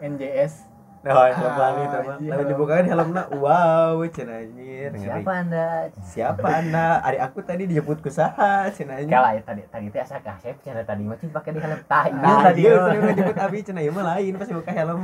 NJS 0.01 0.75
Nah, 1.05 1.29
helm 1.29 1.53
lagi 1.53 1.81
itu 1.85 1.97
mah. 2.01 2.17
Lalu 2.17 2.43
dibukain 2.49 2.85
helmnya, 2.89 3.29
wow, 3.37 3.93
ngeri. 4.01 4.97
Siapa 4.97 5.31
Anda? 5.37 5.93
Siapa 6.01 6.47
Anda? 6.49 6.97
Adik 7.05 7.21
aku 7.29 7.39
tadi 7.45 7.69
dijemput 7.69 8.01
ke 8.01 8.09
saha, 8.09 8.73
cenah 8.73 9.05
anjir. 9.05 9.13
Kalah 9.13 9.37
ya 9.37 9.41
tadi 9.45 9.61
tadi 9.69 9.85
teh 9.93 10.01
asa 10.01 10.17
kasep 10.17 10.57
cenah 10.65 10.81
tadi 10.81 11.05
mah 11.05 11.13
pakai 11.21 11.53
di 11.53 11.61
helm 11.61 11.81
tai. 11.85 12.09
Nah, 12.09 12.49
tadi. 12.49 12.65
dia 12.65 12.73
tadi 12.81 12.97
udah 12.97 13.13
jemput 13.13 13.37
Abi 13.37 13.61
cenah 13.61 13.85
ieu 13.85 13.93
mah 13.93 14.17
lain 14.17 14.33
pas 14.33 14.49
buka 14.49 14.71
helm. 14.73 15.01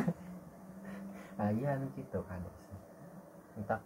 Anu 1.43 1.87
gitu 1.93 2.19
kan. 2.21 2.39
Entah 3.55 3.79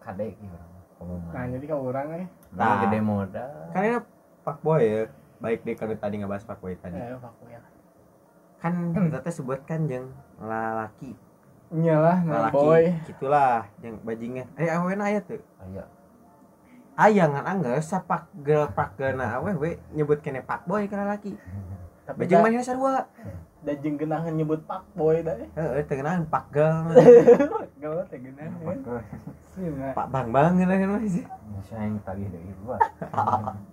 kade 0.00 0.32
gitu. 0.32 0.56
Pengumuman. 0.96 1.32
nah 1.32 1.44
jadi 1.48 1.64
kalau 1.64 1.84
orang 1.86 2.06
eh 2.14 2.28
Nah, 2.50 2.64
Nah. 2.66 2.76
gede 2.82 2.98
modal. 3.00 3.52
Kan 3.70 3.82
ini 3.82 3.98
fuckboy 4.42 4.82
ya. 4.82 5.02
Baik 5.38 5.64
deh 5.64 5.72
kalau 5.72 5.94
tadi 5.94 6.14
ngebahas 6.16 6.44
fuckboy 6.44 6.76
tadi. 6.76 6.92
eh 6.94 7.14
pak 7.14 7.32
ya 7.46 7.60
Kan 8.58 8.72
kita 8.92 9.18
teh 9.20 9.32
sebutkan 9.32 9.86
jeung 9.86 10.08
lalaki. 10.38 11.16
iyalah 11.70 12.18
nah 12.20 12.34
Lalaki. 12.44 12.54
boy 12.54 12.82
Gitulah 13.06 13.64
yang 13.80 13.96
bajingan. 14.02 14.46
Eh 14.54 14.68
aweuna 14.68 15.06
aya 15.06 15.20
tuh. 15.22 15.40
Aya. 15.58 15.84
Aya 16.98 17.24
ngan 17.24 17.44
anggar 17.46 17.80
sapak 17.80 18.28
gel 18.42 18.68
pak 18.68 18.98
geuna 18.98 19.38
awewe 19.38 19.80
nyebut 19.90 20.20
kene 20.20 20.42
fuckboy 20.42 20.84
ka 20.84 20.98
lalaki. 20.98 21.32
tapi 22.04 22.26
Bajing 22.26 22.42
mah 22.42 22.60
sarua. 22.60 22.94
da 23.60 23.72
jeung 23.76 24.00
nyebut 24.40 24.60
pak 24.64 24.82
boy 24.96 25.20
da 25.20 25.36
eh 25.36 25.48
Heeh, 25.52 25.84
teu 25.84 26.00
kenaan 26.00 26.24
pak 26.24 26.48
gel. 26.48 26.96
gawe 27.80 28.02
teh 28.08 28.18
nah 28.20 29.92
Pak 29.92 30.06
Bang 30.08 30.28
Bang 30.32 30.56
ngeunaheun 30.56 30.96
mah 30.96 31.04
sih. 31.04 31.24
Saya 31.68 31.84
yang 31.84 32.00
tagih 32.00 32.28
dari 32.32 32.52
gua. 32.64 32.80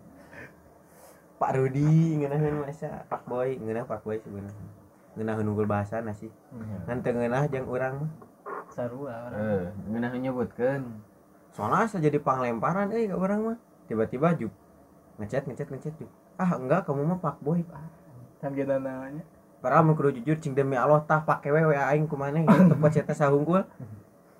Pak 1.40 1.52
Rudi 1.56 2.20
ngeunaheun 2.20 2.66
mah 2.66 2.72
asa 2.72 3.08
fuckboy, 3.08 3.56
ngeunah 3.62 3.88
fuckboy 3.88 4.20
sebenarnya. 4.20 4.68
Ngeunah 5.16 5.36
unggul 5.40 5.68
bahasa 5.70 6.04
sih. 6.12 6.32
Ngan 6.90 7.00
teu 7.06 7.16
ngeunah 7.16 7.48
jeung 7.48 7.68
urang 7.72 7.96
mah. 8.04 8.12
sarua 8.68 9.32
orang 9.32 9.40
Eh, 9.40 9.66
ngeunah 9.88 10.12
nyebutkeun. 10.20 10.84
Soalnya 11.56 11.88
asa 11.88 12.04
jadi 12.04 12.20
panglemparan 12.20 12.92
euy 12.92 13.08
ka 13.08 13.16
urang 13.16 13.42
mah. 13.54 13.58
Tiba-tiba 13.88 14.36
juk 14.36 14.52
ngechat 15.22 15.48
ngechat 15.48 15.72
ngechat 15.72 15.94
juk. 15.96 16.12
Ah 16.36 16.52
enggak 16.60 16.84
kamu 16.84 17.08
mah 17.08 17.20
fuckboy. 17.24 17.64
Ah. 17.72 17.88
kan 18.38 18.54
namanya 18.54 19.26
Padahal 19.58 19.84
mun 19.84 19.94
kudu 19.94 20.14
jujur 20.14 20.38
cing 20.38 20.54
demi 20.54 20.76
Allah 20.76 21.02
tah 21.02 21.20
pake 21.20 21.50
we 21.50 21.60
WA 21.60 21.90
aing 21.90 22.06
kumaneh 22.06 22.44
gitu 22.44 22.62
tempat 22.72 22.90
chat 22.92 23.10
sahungkul. 23.10 23.66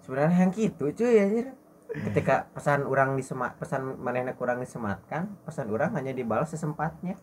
Sebenarnya 0.02 0.38
yang 0.40 0.52
gitu 0.52 0.90
cuy 0.90 1.16
anjir. 1.18 1.48
Ketika 1.88 2.52
pesan 2.52 2.84
orang 2.84 3.16
disemat 3.16 3.56
pesan 3.56 3.96
manehna 3.98 4.32
kurang 4.32 4.60
disematkan, 4.60 5.32
pesan 5.42 5.68
orang 5.68 5.96
hanya 5.96 6.12
dibalas 6.12 6.52
sesempatnya. 6.52 7.16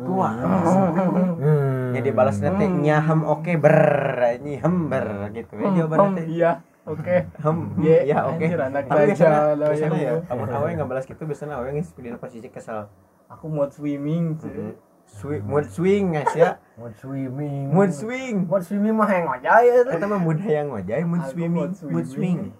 Tua. 0.00 0.30
Hmm. 0.32 1.92
Ya 1.92 2.00
dibalas 2.00 2.38
nanti 2.38 2.64
nyahem 2.66 3.20
oke 3.20 3.52
ber 3.56 3.76
anjing 4.16 4.60
hember 4.60 5.06
gitu 5.32 5.52
ya 5.56 5.68
Hmm, 5.68 6.16
teh. 6.16 6.26
iya 6.30 6.50
oke 6.86 7.16
Hem, 7.36 7.56
Ye, 7.78 7.96
ya 8.06 8.24
oke. 8.24 8.46
Tapi 8.48 9.02
biasanya, 9.06 9.40
lah 9.54 9.68
biasanya 9.68 9.98
ya, 9.98 10.12
kamu 10.24 10.42
awe 10.48 10.68
nggak 10.72 10.88
balas 10.88 11.04
gitu, 11.04 11.22
biasanya 11.22 11.60
ngis 11.60 11.92
di 11.94 12.08
posisi 12.16 12.48
kesel. 12.48 12.88
aku 13.28 13.46
mau 13.46 13.68
swimming 13.68 14.34
cuy 14.36 14.50
Mhm. 14.50 14.89
Swing, 15.10 15.42
mood 15.42 15.66
swing 15.66 16.04
guys 16.12 16.32
ya, 16.32 16.56
Mood 16.74 16.94
swimming. 16.94 17.66
mood 17.68 17.90
swing. 17.90 18.46
Mood 18.46 18.62
swimming 18.62 18.94
mah 18.94 19.04
yang 19.06 19.26
ngojay 19.26 19.64
Kita 19.84 20.06
mah 20.06 20.16
mood 20.16 20.38
yang 20.40 20.70
ngojay, 20.70 21.02
mood 21.02 21.22
swimming, 21.26 21.68
mood 21.84 22.06
swing. 22.06 22.06
swimming. 22.06 22.52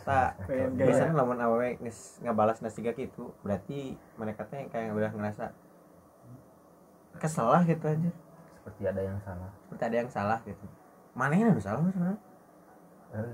Tak, 0.00 0.40
biasanya 0.74 1.12
lamun 1.14 1.38
awe 1.38 1.68
ngis 1.78 2.18
ngabalas 2.20 2.58
nasi 2.58 2.80
gitu, 2.80 3.30
berarti 3.40 3.94
mereka 4.16 4.42
teh 4.44 4.66
kayak 4.66 4.90
udah 4.90 5.12
ngerasa 5.12 5.52
kesel 7.16 7.46
lah 7.46 7.62
gitu 7.62 7.84
aja, 7.84 8.10
Seperti 8.56 8.82
ada 8.86 9.00
yang 9.00 9.18
salah. 9.20 9.50
seperti 9.62 9.82
ada 9.84 9.96
yang 9.96 10.10
salah 10.10 10.38
gitu. 10.42 10.64
Mana 11.12 11.36
yang 11.36 11.52
ada 11.52 11.60
salah 11.60 11.80
sebenarnya? 11.86 12.18
Eh, 13.10 13.26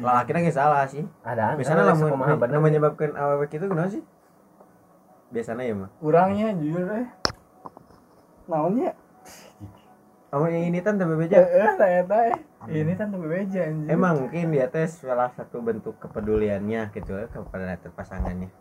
Lelaki 0.00 0.32
lagi 0.32 0.50
salah 0.50 0.82
sih. 0.84 1.04
Ada 1.22 1.54
Biasanya 1.54 1.84
lamun 1.86 2.10
menyebabkan 2.60 3.14
awe 3.14 3.44
gitu 3.46 3.64
kenapa 3.64 3.90
sih? 3.90 4.02
Biasanya 5.28 5.62
ya 5.62 5.74
mah. 5.76 5.90
kurangnya 6.00 6.56
jujur 6.56 6.88
eh 6.88 7.08
naonnya 8.48 8.92
Kamu 10.28 10.44
yang 10.44 10.64
ini 10.68 10.84
tante 10.84 11.08
bebeja. 11.08 11.40
eh 11.40 11.72
saya 11.72 12.04
tahu 12.04 12.36
ini 12.68 12.92
tuh 12.92 13.16
bebeja 13.16 13.64
Emang 13.88 14.28
mungkin 14.28 14.52
dia 14.52 14.68
teh 14.68 14.84
salah 14.84 15.32
satu 15.32 15.64
bentuk 15.64 15.96
kepeduliannya 15.96 16.92
gitu 16.92 17.16
ya 17.16 17.32
kepada 17.32 17.64
pasangannya. 17.88 18.52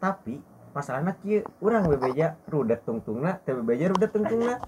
Tapi 0.00 0.40
masalahnya 0.72 1.12
kieu 1.20 1.44
urang 1.60 1.92
bebeja 1.92 2.40
rudet 2.48 2.80
tungtungna 2.88 3.36
teh 3.44 3.52
bebeja 3.52 3.92
rudet 3.92 4.16
tungtungna. 4.16 4.64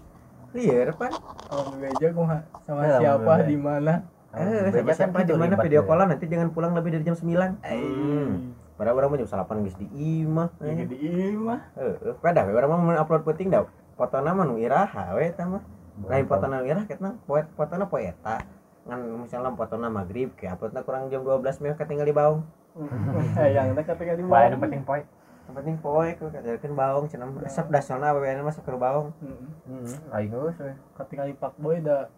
Lieur 0.53 0.93
pan. 0.93 1.09
kalau 1.49 1.73
bebeja 1.73 2.07
gua 2.13 2.45
sama 2.63 2.85
siapa 3.01 3.33
di 3.43 3.57
mana 3.57 4.05
Eh, 4.35 4.71
Bebeja 4.75 5.07
siapa 5.07 5.23
di 5.23 5.31
mana 5.31 5.55
video 5.57 5.87
callan 5.87 6.11
nanti 6.11 6.27
jangan 6.27 6.51
pulang 6.51 6.75
lebih 6.75 6.91
dari 6.91 7.07
jam 7.07 7.15
9. 7.15 7.63
Hmm. 7.63 8.51
Padahal 8.75 8.99
orang 8.99 9.15
mah 9.15 9.19
jam 9.23 9.31
8 9.31 9.63
geus 9.63 9.79
di 9.79 9.87
imah. 10.21 10.51
ya 10.59 10.75
Eh, 10.75 10.85
di 10.85 10.99
imah 11.33 11.61
Heeh, 11.79 12.13
pada 12.19 12.43
we 12.43 12.53
urang 12.53 12.77
mah 12.77 12.99
upload 12.99 13.23
penting 13.25 13.49
dah. 13.49 13.63
Fotona 13.95 14.31
mah 14.35 14.45
nu 14.47 14.59
iraha 14.59 15.15
we 15.15 15.31
eta 15.31 15.47
mah. 15.47 15.63
lain 16.11 16.27
fotona 16.27 16.61
nu 16.63 16.67
iraha 16.67 16.85
ketna 16.87 17.15
poet 17.25 17.47
fotona 17.55 17.87
poeta. 17.87 18.43
Ngan 18.85 19.01
misalnya 19.23 19.55
fotona 19.55 19.89
maghrib 19.89 20.35
ke 20.35 20.51
uploadna 20.51 20.83
kurang 20.83 21.09
jam 21.09 21.23
12 21.23 21.63
meh 21.63 21.75
ketinggal 21.79 22.07
di 22.07 22.15
baung. 22.15 22.43
sayang 23.39 23.79
teh 23.79 23.85
ketika 23.87 24.19
di 24.19 24.27
Bae 24.27 24.51
bawah 24.51 24.51
nu 24.51 24.59
penting 24.59 24.83
poe. 24.83 25.01
Yang 25.45 25.55
penting 25.61 25.77
poe 25.79 26.09
ku 26.19 26.25
kajarkeun 26.33 26.75
baung 26.75 27.05
cenah 27.07 27.29
resep 27.39 27.67
dasarna 27.71 28.11
awewe 28.11 28.43
mah 28.43 28.55
keur 28.55 28.77
baung. 28.77 29.15
Heeh. 29.23 29.87
Heeh, 29.87 30.15
aing 30.19 30.31
geus 30.35 30.59
we. 30.59 30.73
ketika 30.99 31.23
di 31.31 31.35
pak 31.39 31.55
boy 31.63 31.79
da 31.79 32.11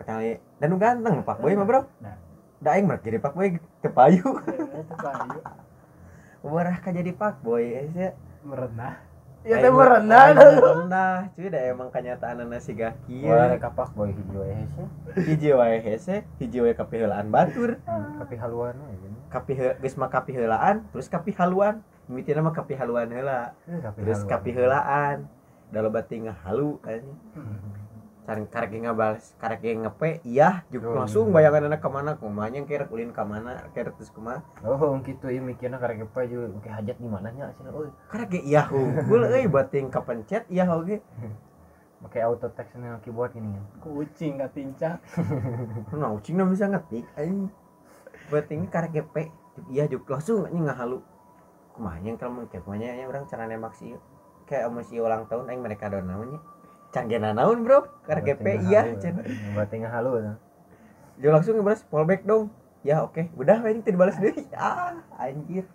Ketinggali 0.00 0.40
dan 0.56 0.72
ganteng 0.80 1.14
Pak 1.20 1.44
Boy 1.44 1.52
mah, 1.52 1.68
Bro. 1.68 1.84
Nah. 2.00 2.16
Da 2.60 2.76
aing 2.76 2.88
mah 2.88 2.96
jadi 3.04 3.20
Pak 3.20 3.36
Boy 3.36 3.60
teu 3.84 3.92
payu. 3.92 4.24
eh, 4.48 4.80
itu 4.80 4.94
kayu 4.96 5.40
Ubarah 6.40 6.80
ka 6.80 6.88
jadi 6.88 7.12
Pak 7.12 7.44
Boy 7.44 7.76
ya. 7.92 8.16
merendah 8.40 8.96
ya 9.40 9.56
teh 9.64 9.72
merendah 9.72 10.36
Merendah, 10.36 11.14
cuy 11.32 11.48
da 11.48 11.60
emang 11.72 11.88
kenyataan 11.88 12.44
nasi 12.44 12.76
gaki. 12.76 13.24
Wah, 13.24 13.56
kapak 13.56 13.96
boy 13.96 14.12
hijau 14.12 14.44
ya 14.44 14.60
sih. 14.68 14.86
Hiji 15.26 15.48
wae 15.56 15.80
hese, 15.80 16.28
hiji 16.36 16.60
wae 16.60 16.76
kapiheulaan 16.76 17.32
batur. 17.32 17.80
Tapi 18.20 18.34
haluan 18.36 18.76
we 18.76 18.94
gini. 19.00 19.18
Kapi 19.30 19.52
geus 19.80 19.96
mah 19.96 20.10
kapiheulaan, 20.12 20.84
terus 20.92 21.08
kapihaluan. 21.08 21.80
Mimitina 22.10 22.42
mah 22.42 22.50
kapihaluan 22.50 23.06
heula. 23.14 23.54
Tapi 23.64 24.02
Terus 24.02 24.26
haluan. 24.26 24.32
kapiheulaan. 24.34 25.16
Da 25.70 25.78
loba 25.86 26.02
tinggal 26.02 26.34
halu 26.42 26.82
anjing. 26.82 27.14
Cari 28.20 28.44
karek 28.46 28.78
ngabalas, 28.78 29.34
karek 29.36 29.64
ngepe, 29.64 30.22
iya 30.22 30.62
juk 30.68 30.84
Oh, 30.84 30.94
langsung 30.94 31.28
iya. 31.28 31.34
bayangan 31.40 31.66
anak 31.66 31.80
ke 31.80 31.88
mana? 31.88 32.10
Kumanya 32.14 32.60
kira 32.62 32.84
ulin 32.86 33.10
ke 33.10 33.22
mana? 33.22 33.64
Kira 33.70 33.90
terus 33.90 34.08
kumaha 34.08 34.44
Oh, 34.60 34.94
gitu 35.00 35.26
ieu 35.26 35.40
mikirna 35.40 35.76
karek 35.76 36.04
apa 36.04 36.24
juga 36.24 36.52
oke 36.52 36.68
hajat 36.68 36.96
di 36.96 37.06
mana 37.06 37.28
nya? 37.30 37.50
Cenah 37.52 37.72
euy. 37.72 37.90
karek 38.06 38.38
iya 38.38 38.66
hungkul 38.66 39.24
euy 39.30 39.46
buat 39.46 39.68
ting 39.68 39.88
kepencet 39.88 40.46
iya 40.46 40.68
oge 40.68 41.00
Make 42.00 42.20
auto 42.24 42.48
text 42.50 42.76
na 42.76 42.96
keyboard 42.98 43.34
ini. 43.34 43.56
kucing 43.78 44.36
katincak 44.36 45.00
nah 45.92 46.12
ucing 46.12 46.36
na 46.36 46.44
bisa 46.44 46.64
ngetik 46.64 47.08
anjing 47.14 47.48
buat 48.28 48.44
ting 48.46 48.62
karek 48.66 48.92
gepe 48.94 49.32
iya 49.66 49.84
juk 49.84 50.06
langsung 50.06 50.44
anjing 50.44 50.64
ngahalu 50.64 51.00
kumanya 51.72 52.12
kalau 52.14 52.38
mungkin 52.38 52.60
kumanya 52.60 52.94
ya 52.94 53.04
orang 53.04 53.24
cara 53.26 53.44
nembak 53.44 53.72
sih 53.72 53.96
kayak 54.44 54.66
sama 54.66 54.80
si 54.80 54.96
ulang 54.96 55.24
tahun 55.24 55.48
aing 55.48 55.60
mereka 55.60 55.88
ada 55.88 55.98
namanya 55.98 56.38
canggena 56.90 57.30
naon 57.34 57.62
bro? 57.62 57.86
Karek 58.06 58.34
gepe 58.36 58.60
iya 58.66 58.86
cenah 58.98 59.24
Berarti 59.54 59.76
ngahalu 59.82 60.10
nah. 60.22 60.36
dia 61.20 61.30
langsung 61.30 61.54
ngebalas 61.60 61.84
fallback 61.92 62.24
dong. 62.24 62.48
Ya 62.80 63.04
oke. 63.04 63.28
Udah 63.36 63.60
anjing 63.60 63.84
teu 63.84 63.92
dibalas 63.92 64.16
deui 64.16 64.46
ah 64.56 64.96
anjir. 65.22 65.68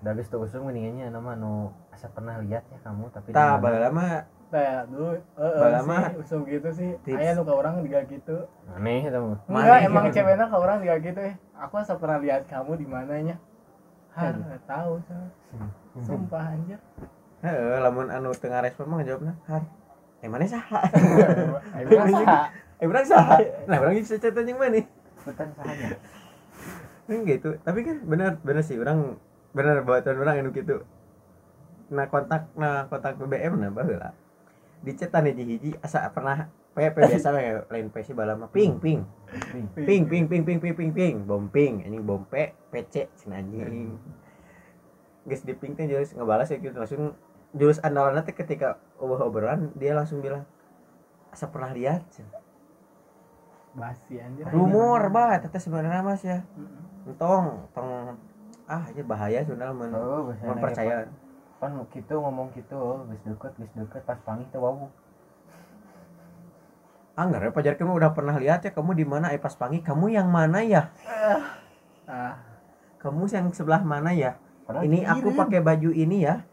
Da 0.00 0.14
geus 0.14 0.30
teu 0.30 0.38
usung 0.38 0.68
mendingannya 0.68 1.10
nama 1.10 1.34
nu 1.34 1.74
asa 1.90 2.06
pernah 2.06 2.38
lihat 2.38 2.62
ya 2.70 2.78
kamu 2.84 3.10
tapi 3.10 3.32
di 3.32 3.34
tah 3.34 3.58
mana? 3.58 3.62
bala 3.62 3.90
mah 3.90 4.10
Teh 4.46 4.86
dulu 4.86 5.18
heeh 5.18 5.58
Bala 5.58 5.80
mah 5.82 6.14
usum 6.22 6.46
gitu 6.46 6.70
sih. 6.70 6.94
Tips. 7.02 7.18
aya 7.18 7.34
nu 7.34 7.42
ka 7.42 7.50
orang 7.50 7.82
juga 7.82 8.06
gitu. 8.06 8.46
Aneh 8.70 9.10
mah. 9.10 9.42
enggak 9.50 9.80
emang 9.90 10.04
ceweknya 10.14 10.46
ka 10.46 10.56
orang 10.62 10.78
juga 10.78 10.94
gitu 11.02 11.20
eh. 11.26 11.34
Aku 11.58 11.74
asa 11.82 11.98
pernah 11.98 12.22
lihat 12.22 12.46
kamu 12.46 12.78
di 12.78 12.86
mananya. 12.86 13.36
Hah, 14.14 14.32
nggak 14.32 14.62
tahu 14.64 14.96
saya. 15.04 15.28
Sumpah 16.06 16.54
anjir. 16.54 16.80
Heeh, 17.44 17.76
lamun 17.84 18.08
anu 18.08 18.32
tengah 18.32 18.64
respon 18.64 18.88
mah 18.88 19.02
ngejawabna, 19.02 19.36
"Har, 19.44 19.60
eh 20.26 20.30
mana 20.30 20.46
saha?" 20.50 20.82
Biasa. 21.86 22.50
eh 22.82 22.86
berang 22.90 23.06
saha? 23.06 23.38
Nah, 23.70 23.78
berang 23.78 23.94
bisa 23.94 24.18
cerita 24.18 24.42
yang 24.42 24.58
mana? 24.58 24.82
Betan 25.22 25.48
sahanya. 25.54 25.96
Kan 27.06 27.22
gitu. 27.22 27.54
Tapi 27.62 27.86
kan 27.86 27.96
benar 28.02 28.42
benar 28.42 28.66
sih 28.66 28.76
orang 28.76 29.14
benar 29.54 29.86
buatan 29.86 30.18
orang 30.18 30.42
anu 30.42 30.50
gitu. 30.50 30.82
Nah 31.94 32.10
kontak 32.10 32.50
nah 32.58 32.90
kontak 32.90 33.14
BBM 33.16 33.62
nah 33.62 33.70
baheula. 33.70 34.10
Di 34.82 34.92
cetan 34.92 35.30
hiji 35.30 35.44
hiji 35.46 35.70
asa 35.80 36.10
pernah 36.10 36.50
P 36.76 36.84
P 36.92 36.96
biasa 37.08 37.32
we 37.32 37.42
lain 37.72 37.88
P 37.88 38.04
sih 38.04 38.12
balama 38.12 38.52
ping 38.52 38.76
ping 38.76 39.00
Ping. 39.72 39.86
ping 39.88 40.02
ping 40.04 40.24
ping 40.28 40.42
ping 40.44 40.58
ping 40.60 40.74
ping 40.76 40.90
ping 40.92 41.14
bom 41.24 41.48
ping 41.48 41.80
anjing 41.88 42.04
bom 42.04 42.22
P 42.28 42.52
PC 42.68 43.08
cina 43.16 43.40
anjing 43.40 43.96
guys 45.26 45.42
di 45.42 45.56
ping 45.56 45.74
teh 45.74 45.88
Julius 45.88 46.12
ngebalas 46.14 46.52
ya 46.52 46.60
gitu 46.60 46.76
langsung 46.76 47.16
Julius 47.56 47.80
andalannya 47.80 48.20
teh 48.20 48.36
ketika 48.36 48.76
ubah 49.00 49.24
obrolan 49.24 49.72
dia 49.72 49.96
langsung 49.96 50.20
bilang 50.20 50.44
asa 51.32 51.48
pernah 51.48 51.72
lihat 51.72 52.04
cenah. 52.12 52.44
basi 53.76 54.16
anjir 54.16 54.44
rumor 54.48 55.12
bah 55.12 55.36
teteh 55.36 55.60
sebenarnya 55.60 56.00
mas 56.00 56.24
ya. 56.24 56.40
Entong 57.04 57.68
tong 57.76 58.16
ah 58.68 58.88
aja 58.88 59.02
bahaya 59.04 59.44
sundal 59.44 59.72
men 59.76 59.92
Oh, 59.92 60.32
biasanya 60.32 60.48
mun 60.52 60.58
percaya 60.60 60.96
Pan 61.56 61.72
gitu 61.88 62.20
ngomong 62.20 62.52
gitu, 62.52 62.76
geus 63.08 63.22
deket, 63.24 63.52
geus 63.56 63.72
deket 63.72 64.04
pas 64.04 64.20
panggil 64.20 64.44
teh 64.52 64.60
wau. 64.60 64.92
anggar 67.16 67.40
ya 67.40 67.48
pajar 67.48 67.80
kamu 67.80 67.96
udah 67.96 68.12
pernah 68.12 68.36
lihat 68.36 68.60
ya 68.60 68.76
kamu 68.76 68.92
di 68.92 69.08
mana? 69.08 69.32
Eh 69.32 69.40
pas 69.40 69.56
pangi 69.56 69.80
kamu 69.80 70.12
yang 70.12 70.28
mana 70.28 70.60
ya? 70.60 70.92
Ah. 72.04 72.36
Kamu 73.00 73.24
yang 73.32 73.48
sebelah 73.56 73.80
mana 73.80 74.12
ya? 74.12 74.36
Padahal 74.68 74.84
ini 74.84 75.00
dikirim. 75.00 75.16
aku 75.16 75.28
pakai 75.32 75.60
baju 75.64 75.90
ini 75.96 76.28
ya 76.28 76.44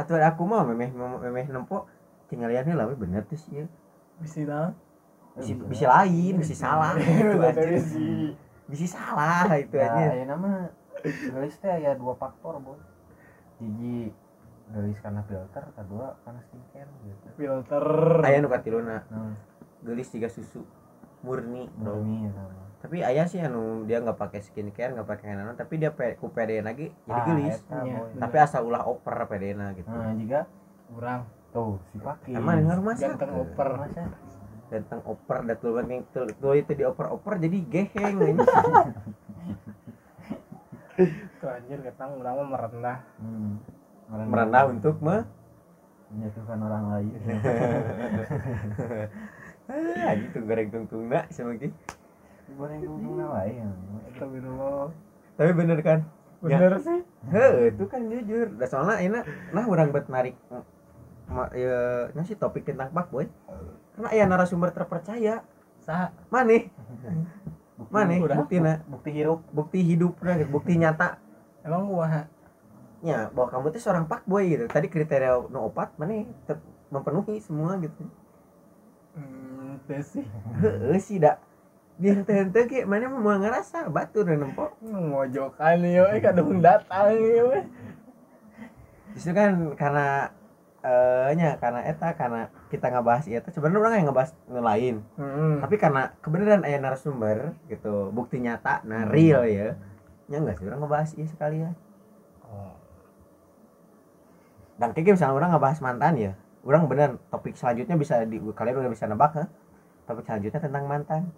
atau 0.00 0.16
aku 0.16 0.42
mau 0.48 0.64
memeh 0.64 0.88
memeh 0.96 1.44
nempo 1.52 1.84
tinggal 2.32 2.48
lihatnya 2.48 2.72
lah 2.72 2.88
bener 2.96 3.22
tuh 3.28 3.36
sih 3.36 3.60
ya. 3.60 3.66
Bisi 4.20 4.48
naon 4.48 4.72
bisa, 5.36 5.52
bisa 5.68 5.86
lain 5.88 6.34
bisa 6.40 6.54
salah 6.56 6.96
itu 6.98 7.38
aja 7.38 7.62
bisa 8.70 8.86
salah 8.86 9.50
itu 9.58 9.74
Nah, 9.76 9.86
aja 9.88 10.02
aya 10.14 10.24
nama 10.26 10.70
gelis 11.02 11.56
teh 11.58 11.70
aya 11.70 11.96
dua 11.98 12.14
faktor, 12.14 12.60
Boy. 12.62 12.78
Hiji 13.58 14.14
gelis 14.70 14.98
karena 15.02 15.26
filter, 15.26 15.64
kedua 15.74 16.14
karena 16.22 16.40
skincare 16.46 16.90
gitu. 17.02 17.26
filter. 17.34 17.84
Ayah 18.22 18.38
nu 18.38 18.46
katiluna. 18.46 19.02
Nah, 19.10 19.34
gelis 19.82 20.06
tiga 20.14 20.30
susu 20.30 20.62
murni 21.26 21.66
murni 21.74 22.30
sama. 22.30 22.69
Tapi 22.80 23.00
ayah 23.00 23.24
sih 23.24 23.38
anu 23.38 23.84
dia 23.84 23.98
nggak 23.98 24.16
pakai 24.16 24.40
skincare 24.40 24.90
nggak 24.90 25.04
pakai 25.06 25.34
nanon 25.34 25.52
tapi 25.52 25.76
dia 25.76 25.90
pe, 25.90 26.16
ku 26.16 26.28
pede 26.28 26.60
lagi 26.60 26.88
jadi 27.04 27.20
gelis 27.22 27.56
Iya. 27.62 27.96
Boy. 28.00 28.16
tapi 28.18 28.36
asal 28.38 28.64
ulah 28.64 28.82
oper 28.82 29.14
pedena 29.26 29.72
gitu 29.72 29.84
Nah, 29.86 30.12
jika 30.14 30.48
kurang 30.88 31.20
tuh 31.50 31.76
si 31.84 31.98
Paki. 31.98 32.32
emang 32.32 32.56
dengar 32.58 32.78
masa 32.80 33.06
ganteng 33.10 33.32
oper 33.36 33.68
Masa? 33.76 34.02
tentang 34.66 35.00
oper 35.04 35.38
dan 35.42 35.56
tuh 35.56 35.70
yang 35.78 36.02
tuh 36.08 36.54
itu 36.54 36.72
di 36.72 36.84
oper 36.84 37.06
oper 37.10 37.36
jadi 37.38 37.58
geheng 37.60 38.16
ini 38.18 38.38
tuh 41.36 41.48
anjir 41.48 41.78
ketang 41.80 42.10
urang 42.14 42.34
mah 42.38 42.48
merendah 42.50 42.98
Hmm. 43.18 43.56
merendah 44.08 44.64
untuk 44.66 44.98
me 44.98 45.22
menjatuhkan 46.10 46.58
orang 46.60 46.84
lain. 46.90 47.14
ah 49.70 50.12
gitu 50.18 50.38
goreng 50.40 50.66
tungtung 50.68 51.06
nak 51.06 51.30
sama 51.30 51.54
gitu 51.54 51.70
Goreng 52.58 52.80
tungtung 52.82 53.16
wae. 53.30 53.52
Astagfirullah 54.10 54.90
tapi 55.40 55.56
bener 55.56 55.80
kan 55.80 56.04
bener 56.44 56.76
sih 56.84 57.00
Heh, 57.32 57.72
itu 57.72 57.84
kan 57.88 58.00
jujur. 58.12 58.48
Dan 58.60 58.68
soalnya 58.68 58.96
ini 59.00 59.18
nah 59.56 59.64
orang 59.64 59.88
buat 59.88 60.04
narik 60.08 60.36
ma- 61.28 61.48
ya 61.56 62.08
ngasih 62.12 62.36
topik 62.36 62.64
tentang 62.68 62.92
Pak 62.92 63.08
Boy. 63.08 63.28
Karena 63.96 64.08
ya 64.12 64.24
narasumber 64.28 64.68
terpercaya. 64.72 65.40
sah 65.80 66.12
Mana? 66.28 66.68
Mana? 67.88 68.20
Bukti 68.20 68.60
na, 68.60 68.84
Bukti 68.84 69.10
hirup. 69.16 69.40
bukti 69.48 69.80
hidup 69.80 70.20
nah, 70.20 70.36
bukti 70.44 70.76
nyata. 70.76 71.16
emang 71.64 71.88
gua 71.88 72.28
Ya, 73.00 73.32
bahwa 73.32 73.48
kamu 73.48 73.72
tuh 73.72 73.80
seorang 73.80 74.04
Pak 74.04 74.28
Boy 74.28 74.52
gitu. 74.52 74.68
Tadi 74.68 74.92
kriteria 74.92 75.40
no 75.48 75.72
opat 75.72 75.96
mana 75.96 76.28
memenuhi 76.92 77.40
semua 77.40 77.80
gitu. 77.80 78.04
hmm 79.16 79.80
teh 79.88 80.04
sih 80.04 80.24
Heeh 80.60 81.00
sih 81.00 81.16
dak. 81.16 81.40
Di 82.00 82.08
hente-hente 82.08 82.60
ge 82.64 82.88
mana 82.88 83.12
mau 83.12 83.36
ngerasa 83.36 83.92
batu 83.92 84.24
dan 84.24 84.40
nempok. 84.40 84.80
ngojokan 84.80 85.84
yo 85.84 86.08
eh 86.08 86.20
kadung 86.24 86.64
datang 86.64 87.12
yo 87.12 87.52
eh. 87.52 87.64
Justru 89.12 89.36
kan 89.36 89.76
karena 89.76 90.32
eh 90.80 91.36
nya 91.36 91.60
karena 91.60 91.84
eta 91.84 92.16
karena 92.16 92.48
kita 92.72 92.88
ngebahas 92.88 93.28
itu 93.28 93.48
sebenarnya 93.52 93.80
orang 93.84 93.94
yang 94.00 94.08
ngebahas 94.08 94.32
nu 94.48 94.64
lain 94.64 95.04
hmm. 95.20 95.60
tapi 95.60 95.76
karena 95.76 96.16
kebenaran 96.24 96.64
ayah 96.64 96.80
narasumber 96.80 97.52
gitu 97.68 98.08
bukti 98.16 98.40
nyata 98.40 98.80
nah 98.88 99.04
real 99.04 99.44
ya 99.44 99.76
nya 100.32 100.40
enggak 100.40 100.56
sih 100.56 100.64
orang 100.64 100.80
ngebahas 100.80 101.10
iya 101.20 101.26
sekalian 101.28 101.74
oh. 102.48 102.72
dan 104.80 104.96
kayak 104.96 105.20
misalnya 105.20 105.36
orang 105.36 105.52
ngebahas 105.52 105.78
mantan 105.84 106.14
ya 106.16 106.32
orang 106.64 106.88
bener 106.88 107.10
topik 107.28 107.60
selanjutnya 107.60 108.00
bisa 108.00 108.24
di 108.24 108.40
kalian 108.40 108.80
udah 108.80 108.92
bisa 108.96 109.04
nebak 109.04 109.36
ha? 109.36 109.44
topik 110.08 110.24
selanjutnya 110.24 110.64
tentang 110.64 110.88
mantan 110.88 111.28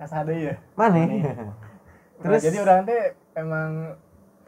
kasade 0.00 0.32
ya? 0.32 0.54
Mana 0.72 1.04
terus 2.20 2.40
Terus- 2.40 2.44
jadi 2.48 2.58
orang 2.64 2.80
teh 2.88 3.02
emang 3.36 3.70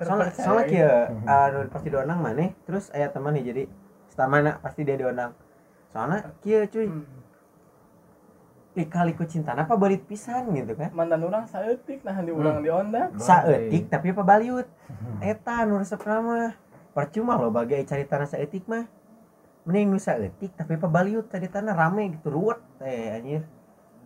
soalnya 0.02 0.32
terpercaya. 0.32 0.44
soalnya 0.44 0.64
kia 0.66 0.90
uh, 1.30 1.68
pasti 1.68 1.88
diundang 1.92 2.20
mana 2.20 2.46
terus 2.64 2.84
ayah 2.96 3.12
teman 3.12 3.36
nih 3.36 3.44
jadi 3.52 3.62
setelah 4.08 4.28
mana 4.28 4.50
pasti 4.60 4.80
dia 4.84 4.96
diundang. 4.96 5.32
Soalnya 5.92 6.32
kia 6.40 6.64
cuy. 6.68 6.88
Hmm. 6.88 7.04
kali 8.88 9.12
ku 9.12 9.28
cinta 9.28 9.52
apa 9.52 9.76
balit 9.76 10.00
pisan 10.08 10.48
gitu 10.56 10.72
kan? 10.72 10.88
Mantan 10.96 11.20
orang 11.28 11.44
saeutik 11.44 12.00
nah 12.08 12.16
di 12.24 12.32
urang 12.32 12.64
di 12.64 12.72
onda 12.72 13.12
saetik 13.20 13.92
tapi 13.92 14.16
apa 14.16 14.24
baliut? 14.24 14.64
Eta 15.20 15.68
nu 15.68 15.76
resep 15.76 16.00
nama 16.08 16.56
percuma 16.96 17.36
loh 17.36 17.52
bagi 17.52 17.84
cari 17.84 18.08
tanah 18.08 18.24
saetik 18.24 18.64
mah. 18.64 18.88
Mending 19.68 19.92
nu 19.92 20.00
saetik 20.00 20.56
tapi 20.56 20.80
apa 20.80 20.88
baliut 20.88 21.28
cari 21.28 21.52
tanah? 21.52 21.76
Rame 21.76 22.16
gitu 22.16 22.32
ruwet 22.32 22.60
teh 22.80 23.12
anjir 23.12 23.44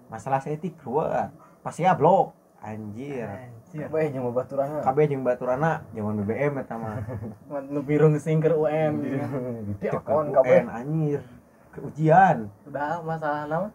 masalah 0.09 0.39
saetik 0.43 0.79
ruwet 0.83 1.31
pasti 1.63 1.83
ya 1.83 1.99
blok. 1.99 2.35
Anjir. 2.63 3.29
Bae 3.93 4.11
jeung 4.11 4.27
babaturanna. 4.33 4.83
KB 4.83 4.99
jeung 5.07 5.23
baturana 5.23 5.85
zaman 5.93 6.23
BBM 6.25 6.55
eta 6.63 6.75
mah. 6.75 6.99
Nu 7.73 7.83
birung 7.85 8.17
singker 8.19 8.57
UN 8.57 8.93
gitu. 9.05 9.19
Gede 9.77 9.89
Teu 9.93 10.01
akon 10.01 10.33
kabeh. 10.35 10.65
UN 10.65 10.69
anjir. 10.73 11.23
Ke 11.71 11.79
ujian. 11.85 12.51
Udah 12.67 13.05
masalah 13.05 13.45
nama? 13.47 13.69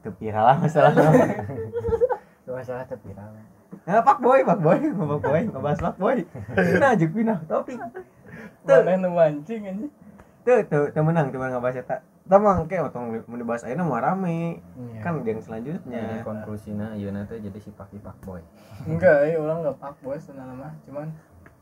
Teu 0.00 0.14
viral 0.16 0.44
lah 0.46 0.56
masalah 0.62 0.92
Itu 0.94 2.50
masalah 2.54 2.84
teh 2.88 2.98
viral. 3.02 3.32
nah 3.84 4.04
pak 4.04 4.20
boy 4.20 4.44
pak 4.44 4.60
boy 4.60 4.80
pak 5.16 5.20
boy 5.24 5.40
ngebahas 5.48 5.80
pak 5.80 5.96
boy. 5.96 6.18
Nah 6.80 6.92
juk 6.96 7.10
pindah 7.12 7.40
topik. 7.48 7.76
Tuh. 8.64 8.80
mancing 9.08 9.62
anjir 9.64 9.90
tuh 10.48 10.64
tuh 10.64 10.84
tuh 10.88 11.02
menang 11.04 11.28
cuma 11.28 11.52
ngebahas 11.52 11.84
eta 11.84 11.96
Tamang 12.28 12.68
kayak 12.68 12.92
otong 12.92 13.24
mau 13.24 13.36
dibahas 13.36 13.64
ayeuna 13.64 13.82
mau 13.82 13.96
rame 13.96 14.60
Iya. 14.76 15.00
kan 15.00 15.16
yang 15.16 15.24
Jadi 15.24 15.40
selanjutnya 15.40 16.20
konklusina 16.20 16.92
ieu 16.92 17.08
teh 17.24 17.40
jadi 17.40 17.58
si 17.58 17.72
Paki 17.72 17.96
Pak 17.98 18.20
Boy. 18.20 18.44
enggak 18.84 19.26
ya 19.26 19.36
orang 19.36 19.64
enggak 19.64 19.76
pak 19.76 19.96
boy 19.98 20.14
sebenarnya 20.14 20.54
mah 20.54 20.72
cuman 20.84 21.08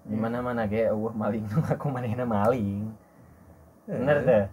Di 0.03 0.15
mana-mana 0.15 0.67
ge 0.67 0.87
eueuh 0.87 1.11
maling 1.13 1.43
nu 1.45 1.59
ngaku 1.59 1.87
manehna 1.89 2.23
maling. 2.23 2.91
Bener 3.85 4.19
teh. 4.23 4.45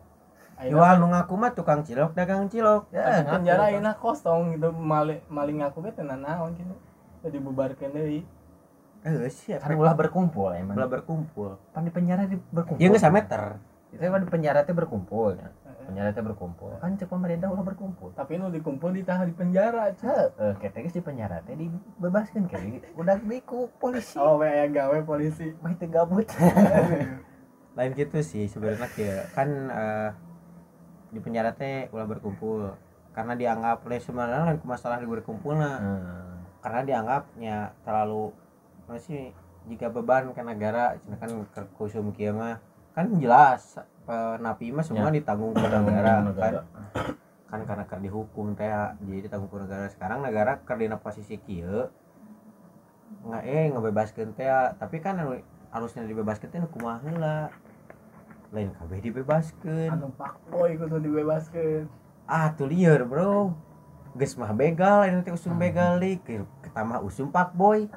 jual 0.64 0.94
nu 0.96 1.10
ngaku 1.10 1.34
mah 1.34 1.52
tukang 1.52 1.82
cilok 1.82 2.14
dagang 2.14 2.46
cilok 2.46 2.88
ya, 2.90 3.20
ya 3.20 3.26
penjara 3.28 3.74
enak 3.74 3.98
kosong 3.98 4.54
gitu 4.54 4.70
maling 4.70 5.18
maling 5.28 5.60
aku 5.60 5.82
ge 5.82 5.92
tenan 5.92 6.22
naon 6.22 6.54
gitu 6.54 6.72
jadi 7.20 7.38
bubarkeun 7.38 7.90
deui 7.92 8.22
eh 9.02 9.28
sih 9.28 9.58
Kan 9.58 9.76
ulah 9.76 9.92
berkumpul 9.92 10.54
emang. 10.54 10.78
ulah 10.78 10.88
berkumpul 10.88 11.58
Pan 11.74 11.82
di 11.82 11.92
penjara 11.92 12.24
di 12.24 12.38
berkumpul. 12.38 12.78
ya 12.78 12.88
nggak 12.88 13.12
meter 13.12 13.42
Itu 13.90 14.00
kan 14.00 14.22
di 14.22 14.30
penjara 14.30 14.60
teh 14.62 14.72
berkumpul 14.72 15.36
ya. 15.36 15.50
Penjara 15.84 16.10
teh 16.16 16.24
berkumpul. 16.24 16.72
Kan 16.80 16.96
cek 16.96 17.10
pemerintah 17.12 17.48
ulah 17.52 17.66
berkumpul. 17.66 18.10
tapi 18.16 18.40
nu 18.40 18.48
dikumpul 18.48 18.96
ditahan 18.96 19.28
di 19.28 19.36
penjara 19.36 19.92
cuy 19.96 20.08
Heeh, 20.10 20.54
ketek 20.64 20.92
di 20.92 21.02
penjara 21.04 21.44
teh 21.44 21.54
dibebaskeun 21.56 22.48
kayak 22.48 22.96
udah 22.96 23.18
diku 23.20 23.68
polisi. 23.78 24.16
oh 24.16 24.40
we 24.40 24.50
gawe 24.72 24.98
polisi 25.04 25.52
Mah 25.60 25.74
teu 25.76 25.92
gabut. 25.92 26.28
lain 27.78 27.92
gitu 27.98 28.22
sih 28.22 28.46
sebenarnya 28.46 28.86
ya 28.94 29.26
kan 29.34 29.50
eh, 29.50 30.10
di 31.10 31.18
penjara 31.18 31.50
teh 31.58 31.90
ulah 31.90 32.06
berkumpul 32.06 32.70
karena 33.18 33.34
dianggap 33.34 33.82
oleh 33.86 33.98
sebenarnya 33.98 34.46
lain 34.54 34.62
masalah 34.62 35.02
di 35.02 35.10
berkumpul 35.10 35.58
nah 35.58 35.82
Heeh. 35.82 36.34
karena 36.62 36.82
dianggapnya 36.86 37.58
terlalu 37.82 38.30
masih 38.86 39.34
jika 39.66 39.90
beban 39.90 40.30
ke 40.38 40.42
negara 40.46 41.02
kan 41.18 41.30
kusum 41.80 42.14
kieu 42.14 42.36
mah 42.36 42.62
kan 42.94 43.10
jelas 43.18 43.82
eh, 44.06 44.36
napi 44.38 44.70
mah 44.70 44.86
semua 44.86 45.10
ditanggung 45.10 45.58
ke 45.58 45.66
negara 45.66 46.22
kan. 46.30 46.54
kan 47.50 47.62
karena 47.70 47.86
keur 47.86 48.02
dihukum 48.02 48.58
teh 48.58 48.66
jadi 49.06 49.30
ditanggung 49.30 49.50
ku 49.50 49.62
negara. 49.62 49.86
Sekarang 49.90 50.26
negara 50.26 50.62
dina 50.78 50.98
posisi 50.98 51.38
kieu 51.38 51.90
nggak 53.24 53.44
eh 53.46 53.70
ngebebaskeun 53.70 54.34
teh 54.34 54.50
tapi 54.82 54.98
kan 54.98 55.22
anu 55.22 55.38
harusnya 55.70 56.06
dibebaskeun 56.06 56.50
teh 56.50 56.62
kumaha 56.70 57.02
heula? 57.06 57.54
Lain 58.54 58.74
kabeh 58.78 59.02
dibebaskeun. 59.02 59.90
Anu 59.90 60.14
pak 60.14 60.38
boy 60.50 60.78
kudu 60.78 60.98
dibebaskeun. 61.02 61.86
Ah 62.30 62.54
tuh 62.54 62.70
liar 62.70 63.06
bro. 63.06 63.54
Geus 64.18 64.38
mah 64.38 64.54
begal 64.54 65.10
ini 65.10 65.26
teh 65.26 65.34
usum 65.34 65.58
begal 65.58 65.98
dik 65.98 66.26
ketambah 66.62 67.02
usum 67.02 67.34
pak 67.34 67.54
boy 67.58 67.90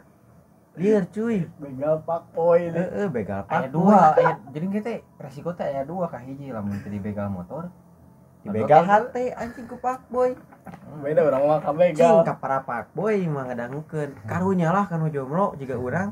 liar 0.76 1.04
cuy. 1.08 1.48
Begal 1.58 2.04
pakpoy 2.04 2.68
eh, 2.68 2.88
eh 3.04 3.08
begal 3.08 3.42
pak 3.48 3.66
ayat 3.66 3.70
dua. 3.72 4.12
ayat 4.12 4.36
jadi 4.52 4.66
kita 4.68 4.90
resiko 5.20 5.50
teh 5.56 5.66
ayat 5.66 5.88
dua 5.88 6.06
kah 6.06 6.20
hiji. 6.20 6.52
Lah 6.52 6.62
mungkin 6.62 6.88
di 6.88 7.00
begal 7.00 7.28
motor. 7.32 7.72
Di 8.44 8.48
begal 8.52 8.84
hati 8.86 9.32
anjing 9.34 9.66
ku 9.66 9.80
pakboy 9.80 10.36
beda 11.02 11.20
orang 11.26 11.42
mah 11.48 11.58
ka 11.64 11.72
begal. 11.72 12.22
Cing 12.22 12.38
para 12.38 12.58
pakboy 12.62 13.26
mah 13.26 13.50
ngadangkeun 13.50 14.10
hmm. 14.14 14.28
karunya 14.28 14.68
lah 14.70 14.84
kanu 14.86 15.08
jomblo 15.10 15.56
juga 15.58 15.74
hmm. 15.74 15.86
orang 15.88 16.08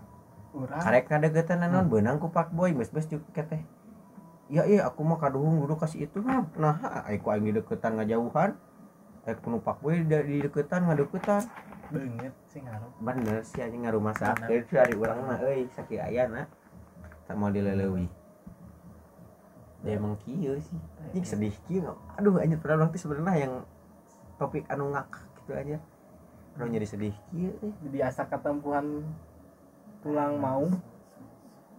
urang. 0.55 0.83
Karek 0.83 1.05
kadegetan 1.07 1.63
naon 1.63 1.87
hmm. 1.87 1.93
beunang 1.93 2.17
ku 2.19 2.33
pakboy 2.33 2.73
bes-bes 2.73 3.07
juga 3.07 3.45
teh. 3.45 3.63
Iya 4.49 4.65
iya 4.69 4.81
aku 4.89 5.01
mah 5.05 5.17
kaduhung 5.21 5.65
dulu 5.65 5.81
kasih 5.81 6.09
itu 6.09 6.21
mah 6.21 6.45
nah 6.57 6.77
aku 7.09 7.33
aing 7.33 7.49
di 7.49 7.53
deketan 7.57 7.97
ngajauhan 7.97 8.57
Kayak 9.25 9.41
penumpang 9.41 9.79
boy 9.81 9.97
di 10.05 10.37
deketan 10.45 10.85
ngadeketan 10.85 11.43
banget 11.91 12.35
sih 12.49 12.61
ngaruh. 12.63 12.93
Bener 13.03 13.39
sih 13.45 13.61
aja 13.61 13.77
ngaruh 13.77 14.03
masak. 14.03 14.37
Dari 14.45 14.95
orang 14.97 15.21
mah 15.25 15.39
eh 15.49 15.69
sakit 15.73 16.01
ayah 16.01 16.29
nah 16.29 16.47
tak 17.25 17.37
mau 17.41 17.49
dilelewi 17.49 18.05
dia 19.85 19.93
iya. 19.93 20.01
emang 20.01 20.17
kio 20.25 20.57
sih. 20.65 20.81
Iya. 21.13 21.21
Ini 21.21 21.27
sedih 21.29 21.55
kio 21.69 21.93
aduh 22.17 22.41
aja 22.41 22.57
pernah 22.57 22.89
waktu 22.89 22.97
sebenarnya 22.97 23.37
yang 23.45 23.55
topik 24.41 24.65
anu 24.73 24.89
ngak 24.97 25.09
gitu 25.45 25.53
aja. 25.53 25.77
Orang 26.57 26.73
jadi 26.73 26.87
sedih 26.89 27.15
kio 27.29 27.53
biasa 27.93 28.25
ketempuhan 28.33 29.05
tulang 30.01 30.41
mau 30.41 30.65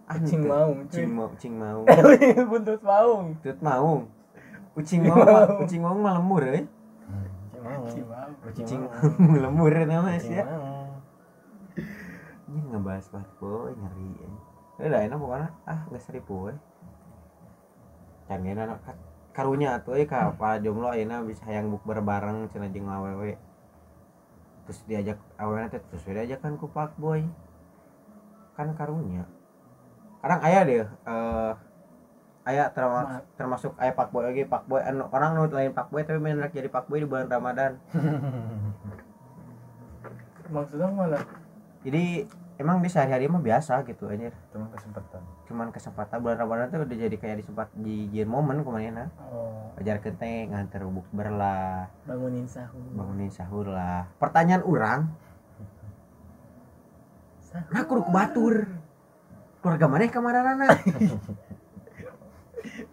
ah, 0.06 0.14
gitu. 0.22 0.38
Cing 0.38 0.42
mau, 0.46 0.70
cing 0.86 1.10
mau, 1.10 1.30
cing 1.34 1.54
mau, 1.58 1.80
buntut 2.50 2.80
mau, 2.86 3.10
buntut 3.26 3.58
mau, 3.58 3.90
ucing 4.78 5.02
mau 5.02 5.18
ucing 5.66 5.82
maung. 5.82 6.06
eh 6.54 6.66
kucing 8.42 8.82
lemur 9.42 9.72
nama 9.86 10.18
sih 10.18 10.38
ya. 10.38 10.44
ini 12.46 12.60
ngebahas 12.72 13.10
parpo 13.10 13.68
nyeri 13.74 14.10
ini 14.22 14.38
eh. 14.80 14.86
udah 14.88 15.00
eh, 15.02 15.06
enak 15.10 15.18
pokoknya. 15.18 15.48
Ah 15.66 15.80
nggak 15.90 16.02
seribu 16.04 16.54
eh 16.54 16.58
canggih 18.26 18.54
anak 18.54 18.80
karunya 19.36 19.78
tuh 19.84 19.98
eh 19.98 20.06
kapal 20.08 20.62
jomblo 20.62 20.94
eh, 20.94 21.04
enak. 21.04 21.26
Bisa 21.26 21.44
hayang 21.50 21.68
buk 21.68 21.82
berbareng 21.84 22.48
cina 22.54 22.70
jeng 22.70 22.86
awewe. 22.88 23.36
Terus 24.66 24.80
diajak 24.86 25.18
awewe 25.36 25.66
teh 25.68 25.82
terus 25.90 26.06
diajakan 26.06 26.56
ku 26.56 26.70
pak 26.70 26.94
boy. 26.96 27.26
Kan 28.54 28.72
karunya. 28.78 29.26
Kadang 30.22 30.40
ayah 30.46 30.62
deh 30.64 30.78
uh, 31.04 31.52
aya 32.46 32.70
termasuk 32.70 33.26
termasuk 33.34 33.72
aya 33.82 33.90
pak 33.90 34.14
boy 34.14 34.22
lagi 34.22 34.46
pak 34.46 34.62
boy 34.70 34.78
anu 34.78 35.10
orang 35.10 35.34
nu 35.34 35.50
lain 35.50 35.74
pak 35.74 35.90
boy 35.90 36.06
tapi 36.06 36.22
main 36.22 36.38
jadi 36.48 36.70
pak 36.70 36.86
boy 36.86 37.02
di 37.02 37.06
bulan 37.10 37.26
ramadan. 37.26 37.74
Maksudnya 40.54 40.86
mana 40.94 41.18
jadi 41.86 42.26
emang 42.58 42.80
di 42.80 42.88
sehari-hari 42.88 43.28
mah 43.28 43.38
biasa 43.38 43.84
gitu 43.84 44.08
aja 44.08 44.32
Cuma 44.50 44.66
kesempatan. 44.72 45.22
cuman 45.46 45.68
kesempatan 45.70 46.18
bulan 46.18 46.38
Ramadan 46.40 46.66
tuh 46.72 46.82
udah 46.82 46.98
jadi 46.98 47.16
kayak 47.16 47.36
disempat 47.44 47.68
di 47.76 48.10
jin 48.10 48.26
momen 48.26 48.64
ke 48.64 48.70
mana 48.70 49.06
oh. 49.30 49.70
Ajar 49.76 50.00
kente 50.00 50.48
nganter 50.48 50.88
buk 50.88 51.04
berlah. 51.12 51.84
Bangunin 52.08 52.48
sahur. 52.48 52.80
Bangunin 52.96 53.28
sahur 53.28 53.68
lah. 53.68 54.08
Pertanyaan 54.16 54.64
orang 54.64 55.00
sahur. 57.44 57.68
Nah 57.70 57.82
kuruk 57.84 58.08
batur. 58.08 58.54
Keluarga 59.60 59.86
mana 59.86 60.08
ke 60.08 60.18
mana 60.18 60.40
nana 60.40 60.66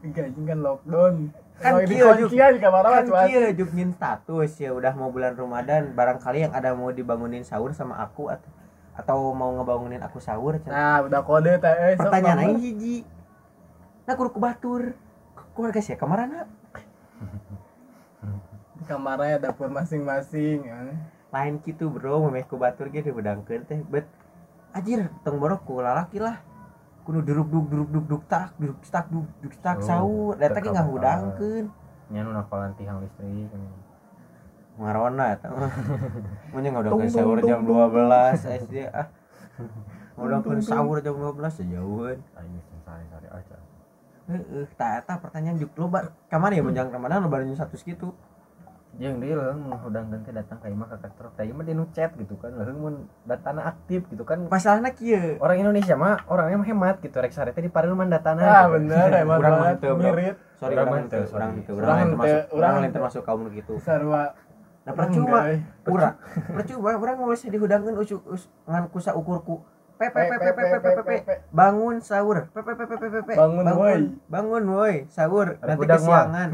gaji 0.02 0.42
kan 0.46 0.60
lockdown. 0.60 1.14
Kan 1.62 1.72
Kalau 1.78 1.80
kieu, 1.86 2.10
Juk. 2.26 2.32
di 2.34 2.60
kamar 2.60 2.84
kan 2.84 3.06
kia 3.30 3.54
juk 3.54 3.70
nyin 3.78 3.94
status 3.94 4.52
ya 4.58 4.74
udah 4.74 4.94
mau 4.98 5.14
bulan 5.14 5.38
Ramadan 5.38 5.94
barangkali 5.94 6.50
yang 6.50 6.54
ada 6.54 6.74
mau 6.74 6.90
dibangunin 6.90 7.46
sahur 7.46 7.72
sama 7.78 8.02
aku 8.02 8.28
atau 8.34 8.50
atau 8.94 9.34
mau 9.34 9.50
ngebangunin 9.58 10.02
aku 10.06 10.22
sahur 10.22 10.58
cenah. 10.62 10.74
nah 10.74 10.98
udah 11.06 11.22
kode 11.26 11.58
teh. 11.58 11.74
Eh, 11.74 11.98
pertanyaan 11.98 12.40
aing 12.46 12.62
hiji 12.62 12.98
nah 14.04 14.14
kuruk 14.20 14.36
batur 14.36 14.94
keluarga 15.56 15.80
sih 15.80 15.96
ke 15.96 16.06
mana 16.06 16.28
na 16.28 16.42
di 18.74 18.84
kamarnya 18.84 19.40
dapur 19.40 19.72
masing-masing 19.72 20.68
ya. 20.68 20.76
lain 21.32 21.58
gitu 21.64 21.88
bro. 21.90 22.28
Memeh 22.28 22.46
ku 22.46 22.60
batur 22.60 22.92
ge 22.92 23.02
dibedangkeun 23.02 23.64
teh. 23.66 23.80
Bet 23.88 24.06
anjir 24.76 25.08
tong 25.24 25.40
borok 25.40 25.64
ku 25.64 25.80
lalaki 25.80 26.20
lah 26.20 26.42
kudu 27.04 27.20
duduk 27.20 27.48
duduk 27.52 27.68
duduk 27.68 27.88
duduk 27.92 28.04
duduk 28.08 28.24
tak 28.32 28.56
duduk 28.56 28.80
tak 28.88 29.06
duduk 29.12 29.28
duduk 29.44 29.56
tak 29.60 29.78
sahur 29.84 30.40
dan 30.40 30.50
tadi 30.56 30.68
nggak 30.72 30.88
hudangkan 30.88 31.64
nyanyi 32.12 32.32
nafalan 32.32 32.72
tiang 32.80 33.00
listrik. 33.04 33.52
Marona 34.74 35.24
ya 35.32 35.36
tuh 35.38 35.54
mending 36.56 36.72
nggak 36.74 36.90
udah 36.90 37.12
sahur 37.12 37.38
jam 37.44 37.62
dua 37.62 37.86
belas 37.92 38.42
SD 38.42 38.90
ah. 38.90 39.08
Udah 40.18 40.40
pun 40.42 40.58
sahur 40.64 40.98
jam 41.04 41.14
dua 41.14 41.32
belas 41.36 41.54
sejauh 41.60 42.10
ini 42.10 42.60
sehari 42.82 43.06
sehari 43.12 43.28
aja. 43.30 43.56
Eh 44.32 44.66
tak 44.80 45.04
tak 45.06 45.20
pertanyaan 45.22 45.60
juga 45.60 45.74
lo 45.78 45.88
kamar 46.32 46.56
ya 46.56 46.64
menjelang 46.64 46.90
ramadan 46.90 47.26
lo 47.26 47.30
baru 47.30 47.52
satu 47.54 47.76
segitu 47.78 48.16
yang 49.02 49.18
dia 49.18 49.34
menghudangkan 49.34 50.22
ganti 50.22 50.30
datang 50.30 50.62
kayak 50.62 50.78
mah 50.78 50.86
kakak 50.94 51.12
terus 51.18 51.34
kayak 51.34 51.58
mah 51.58 51.66
dia 51.66 51.74
nucet 51.74 52.12
gitu 52.14 52.38
kan 52.38 52.54
lalu 52.54 52.72
mun 52.78 52.96
datana 53.26 53.66
aktif 53.66 54.06
gitu 54.14 54.22
kan 54.22 54.46
masalahnya 54.54 54.94
kia 54.94 55.42
orang 55.42 55.66
Indonesia 55.66 55.98
mah 55.98 56.22
orangnya 56.30 56.62
mah 56.62 56.68
hemat 56.70 56.96
gitu 57.02 57.18
rek 57.18 57.34
sarete 57.34 57.58
di 57.58 57.74
paril 57.74 57.98
mah 57.98 58.06
datana 58.06 58.46
ah 58.46 58.66
bener 58.70 59.10
hemat 59.10 59.38
urang 59.42 59.56
mah 59.58 59.74
teu 59.82 59.98
mirit 59.98 60.38
sorry 60.62 60.78
urang 60.78 61.10
teu 61.10 61.26
urang 61.26 61.52
teu 61.66 61.74
urang 61.74 61.98
termasuk 62.06 62.42
urang 62.54 62.74
lain 62.86 62.92
termasuk 62.94 63.22
kaum 63.26 63.50
gitu 63.50 63.82
sarua 63.82 64.38
nah 64.86 64.94
percuma 64.94 65.40
urang 65.90 66.16
percuma 66.54 66.90
urang 66.94 67.16
mau 67.18 67.34
sih 67.34 67.50
dihudangkeun 67.50 67.98
usuk 67.98 68.22
ngan 68.70 68.94
kusa 68.94 69.18
ukurku 69.18 69.66
bangun 71.50 71.98
sahur 71.98 72.46
bangun 73.26 73.66
woi 73.74 74.02
bangun 74.30 74.64
woi 74.70 74.96
sahur 75.10 75.58
nanti 75.66 75.86
kesiangan 75.90 76.50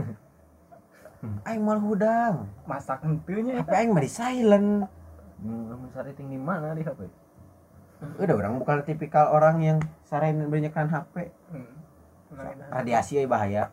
aing 1.20 1.62
mal 1.62 1.80
hudang. 1.80 2.48
Masak 2.64 3.04
henteunya 3.04 3.60
tapi 3.60 3.74
aing 3.76 3.92
mah 3.92 4.04
di 4.04 4.12
silent. 4.12 4.88
Hmm, 5.40 5.72
ting 6.14 6.28
di 6.28 6.40
mana 6.40 6.72
di 6.74 6.84
HP? 6.84 7.08
udah 8.00 8.32
orang 8.32 8.56
bukan 8.56 8.80
tipikal 8.88 9.28
orang 9.28 9.60
yang 9.60 9.78
sarain 10.08 10.40
banyakkan 10.48 10.88
HP. 10.88 11.32
Hmm. 11.52 11.68
radiasi 12.70 13.18
ya 13.18 13.26
bahaya. 13.26 13.64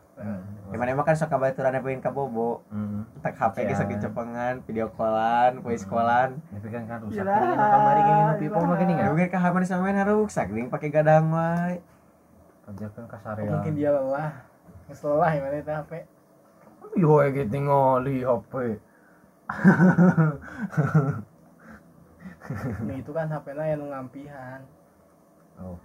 Gimana 0.67 0.89
emang 0.89 1.05
kan 1.05 1.13
sok 1.13 1.29
kabaturan 1.29 1.77
pengen 1.77 2.01
ka 2.01 2.09
bobo 2.09 2.65
Hmm. 2.67 3.05
tak 3.21 3.37
HP 3.37 3.63
ge 3.63 3.71
Ya. 3.71 3.77
sok 3.77 3.93
cepengan 3.95 4.65
video 4.65 4.89
callan 4.91 5.61
voice 5.61 5.85
callan. 5.85 6.41
Tapi 6.49 6.67
kan 6.67 6.83
kan 6.89 6.99
rusak 7.05 7.23
kamari 7.23 8.01
gini 8.01 8.19
nu 8.19 8.33
pipo 8.35 8.59
mah 8.59 8.75
gini 8.75 8.91
Ya 8.91 8.97
kan. 8.97 9.07
mungkin 9.13 9.29
kamar 9.29 9.61
samain 9.63 10.01
rusak 10.03 10.47
ding 10.49 10.67
pakai 10.67 10.89
gadang 10.89 11.29
wae. 11.29 11.79
Kerjakeun 12.65 13.05
ka 13.07 13.15
Oh, 13.15 13.19
sarean. 13.23 13.51
mungkin 13.53 13.73
dia 13.77 13.93
lelah. 13.93 14.31
Nges 14.89 14.99
lelah 15.05 15.31
ya 15.31 15.39
mana 15.39 15.55
HP 15.61 15.91
Yo 16.95 17.19
gitu 17.35 17.57
ngali 17.59 18.23
HP. 18.23 18.53
Nah 22.87 22.95
itu 22.95 23.11
kan 23.11 23.27
HP 23.27 23.45
nya 23.51 23.75
yang 23.75 23.91
ngampihan 23.91 24.61
Oh. 25.57 25.77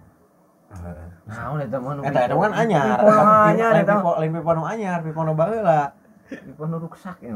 Nah, 1.25 1.53
udah 1.53 1.67
teman 1.69 2.01
Eta 2.01 2.19
eta 2.29 2.35
kan 2.37 2.53
anyar. 2.53 2.97
Anyar 3.49 3.73
eta. 3.81 3.93
lain 4.01 4.31
pipo 4.33 4.51
nu 4.53 4.63
anyar, 4.65 5.01
pipo 5.01 5.21
nu 5.25 5.33
baheula. 5.33 5.93
Pipo 6.29 6.65
nu 6.69 6.77
rusak 6.81 7.21
ya. 7.25 7.33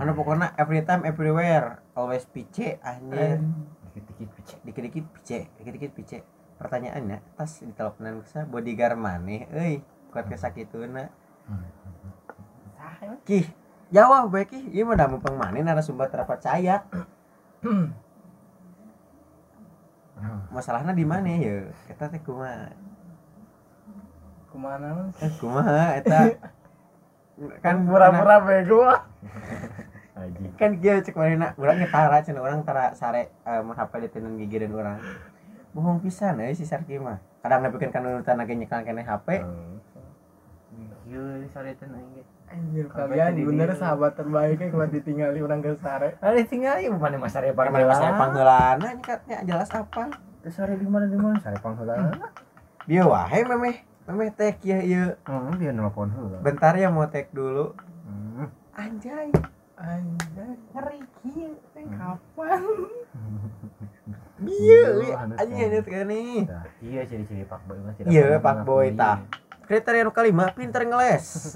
Anu 0.00 0.10
pokoknya 0.16 0.56
every 0.56 0.80
time 0.86 1.04
everywhere 1.04 1.82
always 1.92 2.24
pice 2.30 2.80
anjir. 2.82 3.42
dikit-dikit 3.94 4.28
picek. 4.34 4.58
Dikit-dikit 4.66 5.04
pice, 5.14 5.38
dikit-dikit 5.54 5.92
pice. 5.94 6.18
Pertanyaannya, 6.58 7.38
tas 7.38 7.62
di 7.62 7.70
teleponan 7.70 8.22
kusa 8.26 8.42
bodyguard 8.42 8.98
maneh 8.98 9.46
euy? 9.54 9.86
Kuat 10.10 10.26
kesakituna. 10.26 11.10
Ya 13.04 13.12
Kih, 13.28 13.44
jawab 13.92 14.32
bae 14.32 14.48
kih. 14.48 14.64
Ieu 14.72 14.88
mah 14.88 14.96
da 14.96 15.04
mumpung 15.04 15.36
maneh 15.36 15.60
narasumber 15.60 16.08
terpercaya. 16.08 16.88
Masalahnya 20.48 20.96
di 20.96 21.04
mana 21.04 21.28
ya? 21.28 21.68
Eta 21.92 22.08
teh 22.08 22.20
kumaha? 22.24 22.72
Ke 24.48 24.56
mana 24.56 24.86
man 24.96 25.06
Eh, 25.20 25.30
kumaha 25.36 26.00
eta? 26.00 26.32
kan 27.64 27.82
Pura-pura 27.82 28.38
bego 28.46 28.86
Aji. 30.14 30.46
kan 30.54 30.78
dia 30.78 31.02
cek 31.02 31.18
mana 31.18 31.50
orang 31.58 31.82
tara 31.90 32.22
cina 32.22 32.38
orang 32.38 32.62
tara 32.62 32.94
sare 32.94 33.34
eh 33.42 33.58
mun 33.58 33.74
HP 33.74 33.92
di 33.98 34.08
tenan 34.14 34.38
gigi 34.38 34.62
dan 34.62 34.70
orang 34.70 35.02
bohong 35.74 35.98
pisan 35.98 36.38
euy 36.38 36.54
si 36.54 36.62
Sarki 36.62 37.02
mah 37.02 37.18
kadang 37.42 37.66
nepikeun 37.66 37.90
kan 37.90 38.06
urutan 38.06 38.38
lagi 38.38 38.54
nyekan 38.54 38.86
kene 38.86 39.02
HP 39.02 39.42
Iya, 41.10 41.44
sare 41.50 41.74
ge. 41.74 42.22
Anjir 42.54 42.86
kalian 42.86 43.34
bener 43.34 43.74
sahabat 43.74 44.14
terbaiknya 44.14 44.70
cuma 44.70 44.86
ditinggali 44.86 45.42
orang 45.42 45.58
ke 45.58 45.74
sare 45.74 46.14
Ada 46.22 46.38
tinggal 46.46 46.78
ieu 46.78 46.94
bukan 46.94 47.18
mas 47.18 47.34
sare 47.34 47.50
Para 47.50 47.74
mana 47.74 47.90
saya 47.90 48.14
pangheulana 48.14 48.88
nyekatnya 48.94 49.42
jelas 49.42 49.70
apa. 49.74 50.06
Terus 50.38 50.54
sare 50.54 50.78
di 50.78 50.86
mana 50.86 51.10
di 51.10 51.18
mana? 51.18 51.34
Sare 51.42 51.58
pangheula. 51.58 51.98
dia 52.86 53.02
wae 53.02 53.40
memeh. 53.42 53.82
Memeh 54.06 54.30
tek 54.30 54.62
ya 54.62 54.78
ieu. 54.78 55.18
Hmm, 55.26 55.58
dia 55.58 55.74
nelpon 55.74 56.14
heula. 56.14 56.38
bentar 56.38 56.78
ya 56.78 56.94
mau 56.94 57.10
tek 57.10 57.34
dulu. 57.34 57.74
Hmm. 58.06 58.46
anjay. 58.72 59.34
Anjir 59.74 60.54
ngeri 60.70 61.00
kieu 61.20 61.58
teh 61.74 61.84
kapan? 61.90 62.62
Iya, 64.34 64.98
Iya, 64.98 65.14
anjing 65.38 65.56
kan. 65.56 65.70
ini 65.70 65.78
kan 65.80 66.04
nih. 66.10 66.42
Nah, 66.44 66.66
iya 66.82 67.00
ciri-ciri 67.06 67.46
Pak 67.46 67.64
Boy 67.64 67.78
Iya, 68.02 68.42
Pak 68.42 68.66
Boy, 68.66 68.90
tah. 68.92 69.22
Kriteria 69.64 70.04
nu 70.04 70.12
kalima 70.12 70.50
pinter 70.52 70.84
ngeles. 70.84 71.54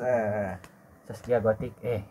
Saskia 1.08 1.40
Gotik 1.40 1.72
eh 1.80 2.04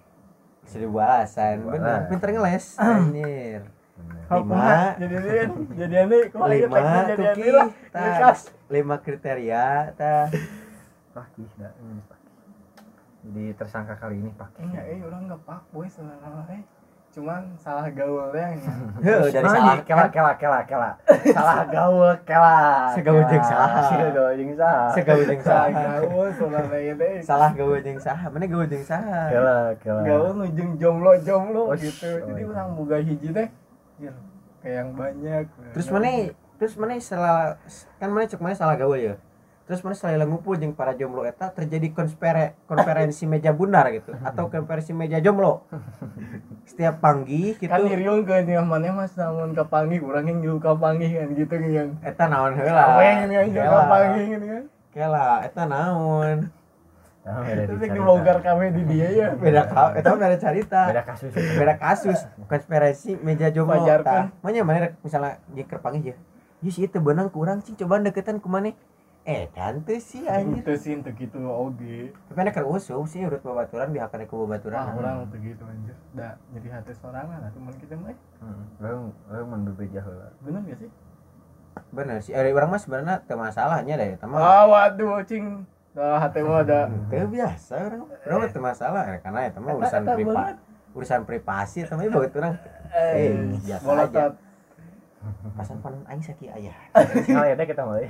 seribu 0.66 0.98
alasan 0.98 1.64
benar 1.64 2.10
pinter 2.10 2.34
ngeles 2.34 2.76
anjir 2.76 3.62
bener. 3.94 4.26
Lima. 4.28 4.94
jadi 5.00 5.16
ini 5.16 5.38
jadi 5.74 5.96
ini 6.04 6.18
kok 6.28 6.44
lima 6.44 6.78
jadi 7.08 7.14
tuki 7.16 7.50
Bekas. 7.94 8.40
lima 8.68 8.96
kriteria 9.00 9.66
tah 9.94 10.28
Pakih 11.14 11.50
dah. 11.58 11.74
Jadi 13.26 13.44
tersangka 13.58 13.98
kali 13.98 14.22
ini 14.22 14.30
Pakih. 14.34 14.70
enggak 14.70 14.86
eh 14.86 15.00
orang 15.02 15.22
nggak 15.26 15.42
pak 15.42 15.62
boy 15.72 15.90
sebenarnya 15.90 16.46
eh 16.52 16.62
cuman 17.16 17.42
salah 17.58 17.90
gaulnya 17.90 18.46
ya 18.62 18.72
Heuh, 19.02 19.26
dari 19.34 19.48
salah 19.50 19.78
kela 19.82 20.06
kela 20.14 20.32
kela 20.38 20.60
kela. 20.70 20.92
Salah 21.36 21.66
gaul 21.66 22.14
kela. 22.28 22.94
Segaul 22.94 23.24
jeung 23.26 23.42
saha. 23.42 23.82
Segaul 23.90 24.32
jeung 24.38 24.54
saha. 24.54 24.86
jeung 24.94 25.42
salah 25.42 25.68
saha 25.74 25.98
gaul 26.06 26.30
salah 27.26 27.52
gawe 27.58 27.78
jeung 27.82 27.98
saha 27.98 28.26
mana 28.30 28.46
gawe 28.46 28.66
jeung 28.70 28.86
saha 28.86 29.22
Kela 29.34 29.58
kela. 29.82 30.02
gaul 30.06 30.30
nujung 30.38 30.72
jomblo 30.78 31.12
jomblo 31.26 31.74
Oh, 31.74 31.76
gitu 31.76 32.22
jadi 32.22 32.42
iya. 32.42 32.52
orang 32.54 32.70
buka 32.78 32.98
hiji 33.02 33.30
teh 33.34 33.48
ya, 33.98 34.12
kayak 34.62 34.76
yang 34.86 34.90
banyak 34.94 35.44
terus 35.74 35.88
mana 35.90 36.32
terus 36.58 36.74
mana 36.78 36.94
salah 37.02 37.58
kan 37.98 38.10
mana 38.14 38.30
cek 38.30 38.40
mana 38.42 38.54
salah 38.54 38.76
gawe 38.78 38.98
ya 38.98 39.18
terus 39.68 39.84
mana 39.84 40.00
selain 40.00 40.24
ngumpul 40.24 40.56
jeung 40.56 40.72
para 40.72 40.96
jomblo 40.96 41.28
eta 41.28 41.52
terjadi 41.52 41.92
konspere 41.92 42.56
konferensi 42.72 43.28
meja 43.28 43.52
bundar 43.52 43.92
gitu 43.92 44.16
atau 44.24 44.48
konferensi 44.48 44.96
meja 44.96 45.20
jomblo. 45.20 45.68
Setiap 46.64 47.04
panggi 47.04 47.60
gitu. 47.60 47.68
Kan 47.68 47.84
iriung 47.84 48.24
ke 48.24 48.48
yang 48.48 48.64
mana 48.64 48.96
mas 48.96 49.12
namun 49.20 49.52
kapangi 49.52 50.00
kurang 50.00 50.32
yang 50.32 50.40
jauh 50.40 50.64
kapangi 50.64 51.20
kan 51.20 51.30
gitu 51.36 51.56
yang 51.68 52.00
eta 52.00 52.32
naon 52.32 52.56
heula. 52.56 52.96
Yang 53.04 53.52
jauh 53.52 53.68
Kela. 53.68 53.76
kapangi 53.84 54.22
gitu 54.32 54.46
kan. 54.48 54.64
Kela 54.96 55.28
eta 55.44 55.64
naon. 55.68 56.38
Nah, 57.28 57.44
terus 57.44 57.68
yang 57.68 57.76
dicerita. 57.76 57.96
dibongkar 58.00 58.38
kami 58.40 58.66
di 58.72 58.84
dia 58.88 59.08
ya. 59.12 59.28
Beda 59.36 59.68
ka 59.68 60.00
eta 60.00 60.08
mah 60.16 60.20
beda 60.24 60.38
cerita. 60.40 60.82
Beda 60.96 61.04
kasus. 61.04 61.32
beda 61.36 61.76
kasus 61.76 62.20
konspirasi 62.48 63.20
meja 63.20 63.52
jomblo 63.52 63.84
mana 63.84 64.64
mana 64.64 64.78
rek 64.88 65.04
misalnya 65.04 65.44
di 65.52 65.68
kerpangi 65.68 66.16
ya. 66.16 66.16
Yus 66.64 66.80
itu 66.80 66.98
benang 67.04 67.28
kurang 67.30 67.62
cing 67.62 67.76
coba 67.76 68.00
deketan 68.00 68.40
ke 68.40 68.48
eh 69.28 69.44
dan 69.52 69.84
tuh 69.84 70.00
sih 70.00 70.24
anjir. 70.24 70.64
itu 70.64 70.74
sih 70.80 70.96
untuk 70.96 71.12
gitu 71.20 71.36
oge. 71.44 72.16
Tapi 72.32 72.48
keur 72.56 72.64
usum 72.72 73.04
sih 73.04 73.28
urut 73.28 73.44
babaturan 73.44 73.92
bihakan 73.92 74.24
ku 74.24 74.48
babaturan 74.48 74.88
Wah, 74.88 74.96
orang 74.96 75.28
untuk 75.28 75.44
gitu 75.44 75.68
anjir. 75.68 75.92
Dah 76.16 76.40
jadi 76.56 76.68
hati 76.80 76.96
sorangan 76.96 77.44
lah 77.44 77.52
teman 77.52 77.76
kita 77.76 78.00
mah 78.00 78.16
eh. 78.16 78.18
Heeh. 78.40 78.64
Orang 78.80 79.12
orang 79.28 79.46
mun 79.52 79.62
bebeja 79.68 80.00
heula. 80.00 80.32
bener 80.40 80.64
gak 80.64 80.80
sih? 80.80 80.90
Bener 81.92 82.18
sih 82.24 82.32
eh, 82.32 82.56
orang 82.56 82.72
mah 82.72 82.80
sebenarnya 82.80 83.16
teu 83.28 83.36
masalahnya 83.36 83.94
deh 84.00 84.16
teman 84.16 84.40
ah 84.40 84.64
waduh 84.64 85.20
cing. 85.28 85.68
Dah 85.92 86.24
hati 86.24 86.40
mah 86.48 86.64
ada 86.64 86.88
Teu 87.12 87.28
biasa 87.28 87.74
orang 87.84 88.02
orang 88.08 88.38
mah 88.40 88.50
teu 88.56 88.62
masalah 88.64 89.04
eh, 89.12 89.20
karena 89.20 89.40
itu 89.52 89.60
mah 89.60 89.74
urusan 89.76 90.02
privat 90.08 90.56
urusan 90.96 91.22
privasi 91.28 91.84
tapi 91.84 92.08
babaturan 92.08 92.56
eh 92.96 93.28
Eh, 93.28 93.60
biasa 93.60 93.84
bolotot 93.84 94.34
pasan 95.56 95.78
panon 95.82 96.04
aing 96.08 96.24
sakit 96.24 96.50
ayah 96.58 96.78
Sekali 97.24 97.50
ada 97.54 97.64
kita 97.64 97.82
mulai. 97.84 98.08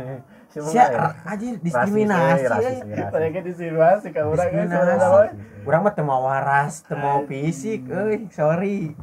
Semua 0.52 0.70
sia 0.72 0.84
ya. 0.90 1.08
anjir 1.24 1.54
diskriminasi 1.62 2.44
eh. 2.44 2.50
rasis. 2.50 2.78
mereka 2.84 3.38
disinsinuasi 3.46 4.08
ke 4.10 4.20
orang 4.20 4.48
kan 4.50 4.66
Diskriminasi. 4.66 5.34
Urang 5.68 5.80
mah 5.86 5.92
teu 5.94 6.04
mau 6.04 6.26
waras, 6.26 6.82
teu 6.82 6.96
mau 6.98 7.22
fisik, 7.28 7.86
euy, 7.86 8.26
sorry. 8.34 8.96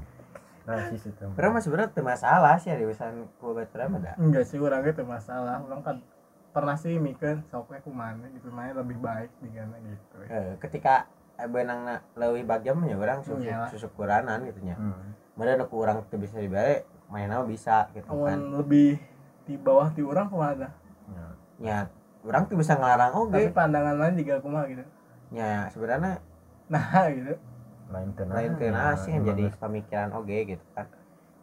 Rasis 0.68 1.08
itu. 1.08 1.26
Urang 1.38 1.52
mah 1.56 1.62
sebenarnya 1.64 1.90
teu 1.96 2.04
masalah 2.04 2.60
sih 2.60 2.74
di 2.74 2.84
urusan 2.84 3.30
ku 3.40 3.56
baturan 3.56 3.96
mah 3.96 4.00
da. 4.04 4.12
enggak 4.20 4.44
sih 4.44 4.60
orangnya 4.60 4.92
itu 4.92 5.04
masalah 5.08 5.64
orang 5.64 5.82
kan 5.86 5.98
pernah 6.52 6.74
sih 6.74 6.98
mikir 6.98 7.46
soknya 7.54 7.86
kumana 7.86 8.26
gitu 8.34 8.50
main 8.50 8.74
lebih 8.74 8.98
baik 8.98 9.30
di 9.46 9.54
sana 9.54 9.78
gitu 9.78 10.18
ketika 10.58 11.06
eh, 11.38 11.46
benangna 11.46 12.02
leuwih 12.18 12.44
bagian 12.44 12.82
ya 12.90 12.98
urang 12.98 13.22
susuk 13.22 13.46
Iyalah. 13.46 13.70
susuk 13.70 13.94
kuranan 13.94 14.42
gitu 14.50 14.60
nya. 14.66 14.76
Hmm. 14.76 15.14
Mada 15.38 15.54
nu 15.54 15.70
urang 15.70 16.02
teu 16.10 16.18
bisa 16.18 16.42
dibalik, 16.42 16.82
mainnya 17.08 17.40
mah 17.40 17.48
bisa 17.48 17.88
gitu 17.92 18.08
kan. 18.08 18.40
Lebih 18.54 19.00
di 19.44 19.56
bawah 19.56 19.88
di 19.90 20.04
orang 20.04 20.28
kumana 20.28 20.68
Ya. 21.08 21.28
Nya 21.58 21.78
urang 22.22 22.44
tuh 22.46 22.60
bisa 22.60 22.76
ngelarang 22.76 23.16
tapi 23.32 23.48
oge. 23.48 23.56
pandangan 23.56 23.96
lain 23.96 24.20
juga 24.20 24.44
kumaha 24.44 24.68
gitu 24.68 24.84
Nya 25.32 25.72
sebenarnya 25.72 26.20
nah 26.68 26.84
gitu 27.16 27.34
Lain 27.88 28.12
tenang. 28.12 28.36
lain 28.36 28.52
teu 28.60 28.76
sih 29.00 29.16
yang 29.16 29.24
jadi 29.24 29.48
pemikiran 29.56 30.12
oge 30.12 30.38
gitu 30.46 30.66
kan. 30.76 30.92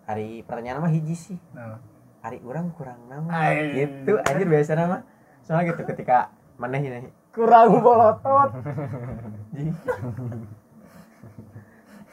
Hari 0.05 0.44
pertanyaan 0.44 0.85
mah 0.85 0.92
hiji 0.92 1.16
sih. 1.16 1.38
nah 1.57 1.81
Hari 2.20 2.44
urang 2.44 2.68
kurang 2.72 3.00
nama. 3.09 3.33
Ai. 3.33 3.72
Gitu 3.72 4.20
anjir 4.20 4.44
biasa 4.44 4.77
nama. 4.77 5.00
Soalnya 5.40 5.72
gitu 5.72 5.88
ketika 5.88 6.29
maneh 6.61 6.81
ini 6.81 7.09
kurang 7.33 7.81
bolotot 7.81 8.53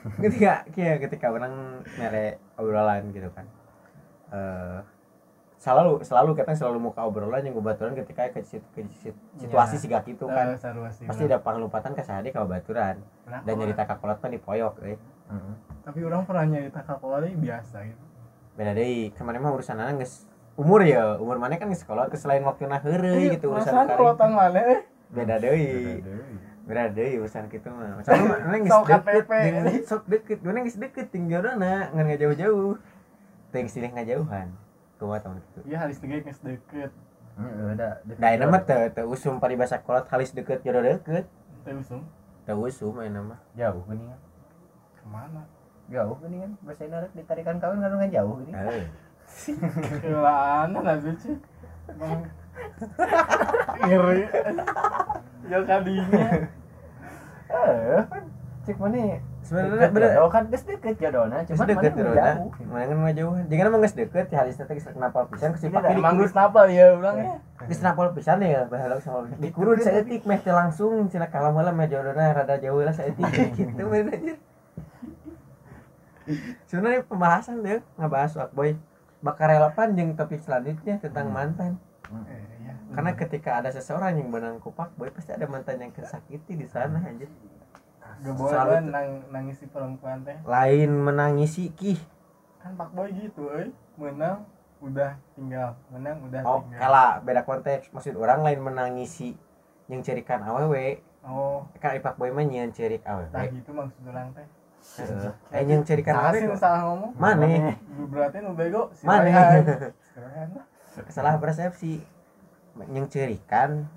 ketika 0.24 0.66
kayak 0.70 0.98
ketika 1.06 1.28
orang 1.30 1.54
mere 1.96 2.38
obrolan 2.56 3.10
gitu 3.12 3.30
kan. 3.32 3.46
Eh 4.32 4.80
selalu 5.62 6.02
selalu 6.02 6.34
kita 6.34 6.58
selalu 6.58 6.90
muka 6.90 7.06
obrolan 7.06 7.46
yang 7.46 7.54
baturan 7.62 7.94
ketika 7.94 8.34
ke, 8.34 8.42
ke 8.42 8.82
sit- 8.98 9.22
situasi 9.38 9.78
Iya. 9.78 9.82
sih 9.86 9.88
gak 9.94 10.04
gitu 10.10 10.26
kan. 10.26 10.58
sih 10.90 11.06
pasti 11.06 11.30
ada 11.30 11.38
panglupatan 11.38 11.94
ke 11.94 12.02
sahade 12.02 12.34
ke 12.34 12.42
baturan 12.42 12.98
Nah, 13.30 13.46
dan 13.46 13.54
nyerita 13.54 13.86
kakolot 13.86 14.18
mah 14.18 14.32
di 14.34 14.42
poyok 14.42 14.82
eh. 14.82 14.98
Heeh. 15.30 15.54
tapi 15.86 16.02
orang 16.02 16.26
pernah 16.26 16.50
nyerita 16.50 16.82
kalkulasi 16.82 17.38
biasa 17.38 17.78
gitu. 17.86 18.04
Beda 18.58 18.74
deh 18.74 19.14
kemarin 19.14 19.38
mah 19.38 19.54
urusan 19.54 19.78
anak 19.78 20.02
geus 20.02 20.26
umur 20.58 20.82
ya 20.82 21.22
umur 21.22 21.38
mana 21.38 21.62
kan 21.62 21.70
geus 21.70 21.86
sekolah 21.86 22.10
ke 22.10 22.18
selain 22.18 22.42
waktu 22.42 22.66
nah 22.66 22.82
heureuy 22.82 23.30
gitu 23.30 23.54
urusan 23.54 23.86
kalau 23.86 24.18
mana 24.18 24.60
eh? 24.66 24.82
Beda 25.14 25.38
deui 25.38 26.02
beda 26.68 26.94
deui 26.94 27.18
urusan 27.20 27.50
kitu 27.50 27.70
mah. 27.74 28.02
Soalnya 28.06 28.26
mana 28.46 28.58
Sok 28.70 28.88
deket 28.88 29.84
sok 29.90 30.04
deket 30.06 30.40
mana 30.46 30.60
geus 30.62 30.78
deket 30.78 31.08
tinggal 31.10 31.42
jodohna 31.42 31.90
ngan 31.94 32.06
ngajauh-jauh 32.14 32.78
teu 33.52 33.60
geus 33.66 33.74
silih 33.74 33.92
ngajauhan 33.92 34.54
kumaha 35.02 35.20
tahun 35.26 35.42
gitu 35.42 35.60
iya 35.66 35.78
harus 35.82 35.98
tiga 35.98 36.22
geus 36.22 36.40
deket 36.46 36.92
udah. 37.42 37.94
Nah, 38.22 38.30
ini 38.36 38.46
mah 38.46 38.62
teu 38.68 38.92
teu 38.94 39.06
usum 39.10 39.42
paribasa 39.42 39.82
kolot 39.82 40.06
halis 40.12 40.36
deket 40.36 40.62
jodoh 40.62 40.84
deket. 40.84 41.26
teh 41.66 41.74
usum. 41.74 42.06
Teu 42.46 42.58
usum 42.60 43.02
ini 43.02 43.18
mah. 43.18 43.40
jauh 43.58 43.82
geuningan. 43.88 44.20
ke 45.00 45.06
mana? 45.10 45.42
Jauh 45.90 46.18
geuningan. 46.22 46.54
Bahasa 46.62 46.86
Indonesia 46.86 47.18
ditarikan 47.18 47.58
kawin 47.58 47.82
kan 47.82 47.98
nggak 47.98 48.14
jauh 48.14 48.32
geuning. 48.38 48.54
Eh, 48.54 48.86
kelaan 50.04 50.70
lah 50.76 50.98
sih 51.00 51.36
Emang 53.82 54.14
iri 54.14 54.24
ya 55.46 55.60
kadinya 55.62 56.28
Eh, 57.52 58.00
cek 58.64 58.78
mana? 58.78 59.20
sebenarnya 59.42 59.74
Deket 59.74 59.92
bener. 59.92 60.10
jodoh 60.14 60.30
kan 60.30 60.44
geus 60.48 60.64
deket 60.64 60.96
jodohna, 60.96 61.38
Geus 61.42 61.50
cuman 61.52 61.66
deket 61.68 61.92
mana 61.92 62.00
jodohna. 62.00 62.24
jauh. 62.32 62.50
Mana 62.64 62.84
kan 62.86 62.98
ngajauhan. 63.02 63.44
Jangan 63.46 63.68
mah 63.68 63.80
geus 63.82 63.96
deket 63.98 64.26
ya 64.26 64.38
halis 64.40 64.56
teh 64.56 64.66
geus 64.70 64.86
kenapa 64.88 65.20
pisan 65.28 65.50
geus 65.52 65.62
Tidak, 65.62 65.76
dipake 65.76 65.92
emang 65.92 66.14
dikurut. 66.14 66.22
geus 66.24 66.34
napal 66.34 66.66
ya 66.70 66.86
ulang 66.94 67.16
ya 67.18 67.34
Geus 67.62 67.80
kenapa 67.80 68.02
pisan 68.12 68.38
ya 68.40 68.62
bahalog 68.66 69.00
sama 69.00 69.28
dikurut 69.36 69.78
saeutik 69.80 70.22
meh 70.24 70.40
teh 70.40 70.50
langsung 70.52 70.92
cenah 71.06 71.28
kalam 71.28 71.52
heula 71.52 71.72
meh 71.72 71.86
jodohna 71.86 72.24
rada 72.32 72.56
jauh 72.56 72.80
lah 72.80 72.94
saeutik 72.94 73.28
gitu 73.58 73.84
bener 73.84 74.14
anjir. 74.14 74.38
Sebenarnya 76.66 77.02
pembahasan 77.04 77.60
deh 77.60 77.84
ngebahas 77.96 78.32
fuckboy 78.32 78.78
bakal 79.22 79.48
relevan 79.48 79.88
jeung 79.94 80.12
topik 80.14 80.38
selanjutnya 80.38 80.98
tentang 80.98 81.30
mantan. 81.30 81.72
eh, 82.28 82.42
iya. 82.60 82.74
Karena 82.92 83.12
ketika 83.14 83.56
ada 83.56 83.70
seseorang 83.70 84.18
yang 84.18 84.28
menang 84.28 84.58
kupak 84.58 84.92
boy 84.94 85.10
pasti 85.10 85.32
ada 85.32 85.46
mantan 85.46 85.80
yang 85.80 85.92
kesakiti 85.92 86.54
di 86.54 86.66
sana 86.66 87.00
anjir. 87.00 87.30
gak 88.22 88.36
boleh 88.36 88.82
nang 88.84 89.26
nangis 89.32 89.58
si 89.58 89.66
perempuan 89.66 90.22
teh 90.22 90.38
Lain 90.44 90.92
menangisi 90.92 91.72
kih. 91.72 91.98
kan 92.58 92.76
pak 92.76 92.92
boy 92.92 93.10
gitu 93.10 93.50
eh 93.52 93.70
menang 93.96 94.46
udah 94.78 95.18
tinggal 95.34 95.74
menang 95.90 96.22
udah 96.22 96.42
Oh, 96.44 96.62
tinggal 96.62 96.78
kalah 96.78 97.12
beda 97.20 97.42
konteks. 97.42 97.90
Maksud 97.90 98.14
orang 98.16 98.42
lain 98.42 98.62
menangisi 98.62 99.34
yang 99.88 100.02
cerikan 100.02 100.42
awewe. 100.42 101.02
oh 101.22 101.66
Kan 101.78 101.96
ipak 101.96 102.14
boy 102.16 102.30
mah 102.30 102.42
nyeun 102.42 102.70
cerik 102.70 103.02
nah 103.02 103.18
awewe. 103.18 103.50
gitu 103.52 103.72
maksud 103.72 104.02
orang 104.04 104.30
teh 104.34 104.46
Eh 105.52 105.62
yang 105.64 105.82
salah 105.84 106.30
awewe 106.30 106.38
sih 106.38 106.48
kok. 106.48 106.60
salah 106.60 106.82
ngomong 106.86 107.12
Mana? 107.16 107.46
berarti 108.08 108.38
nu 108.40 108.52
bego 108.52 108.90
si 108.92 109.04
Mana? 109.06 109.30
Salah 111.08 111.38
persepsi. 111.38 112.04
Yang 112.88 113.08
cerikan 113.10 113.88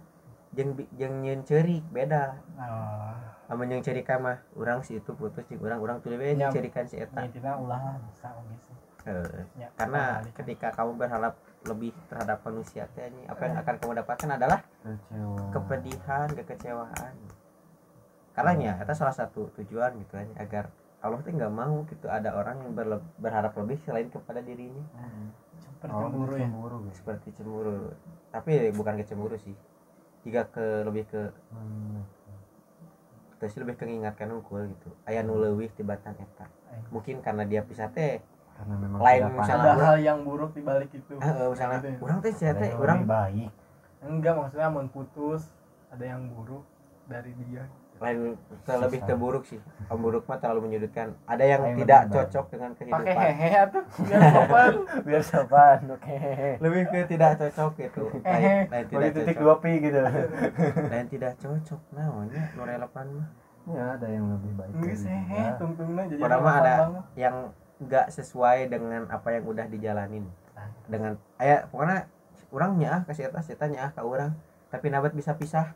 bi- 0.55 0.90
jeung 0.92 1.20
nyeun 1.20 1.42
cerik 1.42 1.83
beda. 1.88 2.38
nah 2.55 3.18
Amun 3.44 3.68
yang 3.68 3.83
cerikan 3.83 4.18
mah 4.18 4.38
urang 4.55 4.81
si 4.81 4.97
itu 4.97 5.12
putus 5.12 5.44
jeung 5.44 5.61
urang-urang 5.61 5.99
tuluy 6.01 6.16
we 6.16 6.33
Nyam. 6.33 6.49
yang 6.49 6.55
cerikan 6.55 6.85
si 6.85 6.97
eta. 6.97 7.20
intinya 7.20 7.57
ulah 7.57 7.99
bisa 8.01 8.31
oke 8.33 8.55
sih 8.59 8.77
Heeh. 9.05 9.44
Ya, 9.57 9.68
karena 9.75 10.03
ketika 10.33 10.73
kamu 10.73 10.97
berharap 10.97 11.37
lebih 11.62 11.92
terhadap 12.07 12.40
manusia 12.40 12.88
teh 12.90 13.05
anjing, 13.05 13.27
apa 13.27 13.42
yang 13.42 13.57
akan 13.59 13.75
kamu 13.77 13.92
dapatkan 14.01 14.31
adalah 14.33 14.61
kepedihan 15.51 16.29
kekecewaan 16.31 17.12
karena 18.35 18.53
ya 18.57 18.73
itu 18.77 18.92
salah 18.92 19.14
satu 19.14 19.49
tujuan 19.55 19.94
gitu 19.97 20.12
kan 20.12 20.29
agar 20.37 20.64
Allah 20.99 21.20
tuh 21.20 21.31
nggak 21.31 21.53
mau 21.53 21.85
gitu 21.85 22.07
ada 22.09 22.33
orang 22.33 22.59
yang 22.59 22.73
berle- 22.73 23.07
berharap 23.16 23.53
lebih 23.55 23.77
selain 23.79 24.09
kepada 24.09 24.40
dirinya. 24.40 24.83
Cepet 25.55 25.87
Oh, 25.87 26.09
cemburu 26.09 26.35
ya? 26.35 26.49
cemburu, 26.49 26.77
guys. 26.83 26.97
seperti 26.97 27.29
cemburu. 27.31 27.92
Tapi 28.31 28.53
bukan 28.73 28.94
kecemburu 28.97 29.37
sih. 29.37 29.53
Jika 30.23 30.49
ke 30.49 30.64
lebih 30.83 31.05
ke 31.07 31.29
Hmm. 31.53 32.01
teu 33.37 33.47
sih 33.47 33.61
lebih 33.61 33.77
kengingatkan 33.77 34.33
unggul 34.33 34.64
gitu. 34.66 34.88
Aya 35.05 35.20
nu 35.20 35.37
leuwih 35.37 35.68
tibatan 35.70 36.16
eta. 36.16 36.49
Mungkin 36.88 37.20
karena 37.20 37.44
dia 37.44 37.61
pisah 37.61 37.92
teh 37.92 38.25
karena 38.57 38.75
memang 38.75 38.99
Lain 38.99 39.23
misalnya 39.31 39.61
ada 39.68 39.85
hal 39.85 39.97
yang 40.01 40.18
buruk 40.25 40.57
di 40.57 40.62
balik 40.62 40.88
itu. 40.88 41.14
Heeh, 41.14 41.47
misalnya 41.47 41.79
Gitu 41.79 41.88
ya. 41.90 41.99
orang 42.01 42.18
teh 42.18 42.33
sia 42.33 42.49
Ada 42.49 42.59
teh? 42.59 42.70
orang 42.73 43.01
baik. 43.05 43.51
Enggak 44.01 44.35
maksudnya 44.35 44.68
mau 44.68 44.85
putus 44.87 45.53
ada 45.90 46.05
yang 46.07 46.25
buruk 46.27 46.64
dari 47.05 47.37
dia 47.37 47.68
lain 48.02 48.35
terlebih 48.66 49.00
terburuk 49.07 49.44
sih. 49.46 49.61
Om 49.87 49.98
buruk 50.02 50.24
mah 50.26 50.38
terlalu 50.42 50.66
menyudutkan. 50.66 51.14
Ada 51.30 51.44
yang 51.46 51.62
Lain 51.62 51.76
tidak 51.78 52.00
lebih 52.02 52.11
baik. 52.11 52.14
cocok 52.26 52.44
dengan 52.50 52.70
pakai 52.74 52.85
kehidupan 52.90 53.35
hehe 53.38 53.62
tuh 53.70 53.85
biar 54.02 54.22
sopan. 54.35 54.72
Biar 55.07 55.22
sopan 55.22 55.78
oke. 55.94 56.16
Lebih 56.59 56.80
ke 56.90 56.98
tidak 57.07 57.30
cocok 57.38 57.72
gitu 57.78 58.04
lain, 58.24 58.85
tidak 58.90 59.09
titik 59.14 59.37
cocok. 59.38 59.42
dua 59.42 59.54
pi 59.62 59.72
gitu. 59.78 59.98
Lain 60.92 61.07
tidak 61.07 61.33
cocok 61.38 61.80
namanya 61.94 62.42
nu 62.59 62.62
relevan 62.66 63.07
mah. 63.14 63.28
Ya 63.64 63.85
ada 63.96 64.09
yang 64.11 64.26
lebih 64.28 64.52
baik 64.61 64.72
enggak 64.76 64.92
dari 64.92 65.00
sih 65.00 65.09
dia. 65.09 65.52
tungtungnya 65.57 66.04
jadi 66.12 66.20
Padahal 66.20 66.42
mah 66.44 66.54
ada 66.61 66.74
banget. 66.85 67.04
yang 67.16 67.37
nggak 67.80 68.07
sesuai 68.12 68.59
dengan 68.68 69.02
apa 69.09 69.28
yang 69.33 69.44
udah 69.48 69.66
dijalanin. 69.70 70.24
Dengan 70.85 71.16
aya 71.40 71.64
pokoknya 71.72 72.11
orangnya 72.52 72.88
ah 72.90 73.02
kasih 73.09 73.33
atas 73.33 73.48
ceritanya 73.48 73.88
ah 73.88 73.90
ke 73.94 74.02
orang. 74.04 74.37
Tapi 74.68 74.87
nabat 74.92 75.14
bisa 75.16 75.33
pisah. 75.38 75.72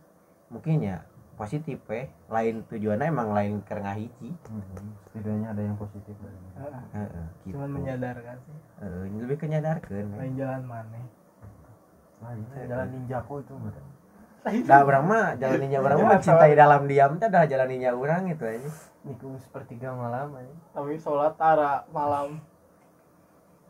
Mungkin 0.48 0.80
ya 0.80 1.04
positif 1.38 1.78
eh 1.88 2.10
lain 2.26 2.66
tujuannya 2.66 3.06
emang 3.06 3.30
lain 3.30 3.62
karena 3.62 3.94
hiji 3.94 4.34
Mhm. 4.44 4.86
setidaknya 5.06 5.46
ada 5.54 5.62
yang 5.62 5.78
positif 5.78 6.14
dari. 6.18 6.34
Heeh. 6.58 6.82
Heeh, 6.92 7.26
gitu. 7.46 7.54
cuman 7.54 7.70
menyadarkan 7.72 8.36
sih 8.42 8.56
Heeh, 8.82 9.02
lebih 9.22 9.38
kenyadarkan 9.38 10.04
lain 10.12 10.34
jalan 10.34 10.62
mana 10.62 11.00
lain 12.18 12.42
jalan 12.66 12.88
ninjaku 12.90 13.40
itu 13.40 13.54
Nah, 14.38 14.80
orang 14.80 15.04
mah 15.04 15.26
jalan 15.36 15.58
ninja 15.60 15.76
orang 15.76 15.98
mah 15.98 16.10
mencintai 16.16 16.54
dalam 16.56 16.88
diam 16.88 17.10
itu 17.12 17.24
adalah 17.26 17.44
jalan 17.44 17.68
ninja 17.68 17.90
orang 17.92 18.20
gitu 18.26 18.44
aja. 18.44 18.70
nikung 19.04 19.34
sepertiga 19.36 19.92
malam 19.92 20.30
aja 20.34 20.54
tapi 20.72 20.96
sholat 20.96 21.34
tara 21.36 21.84
malam 21.88 22.40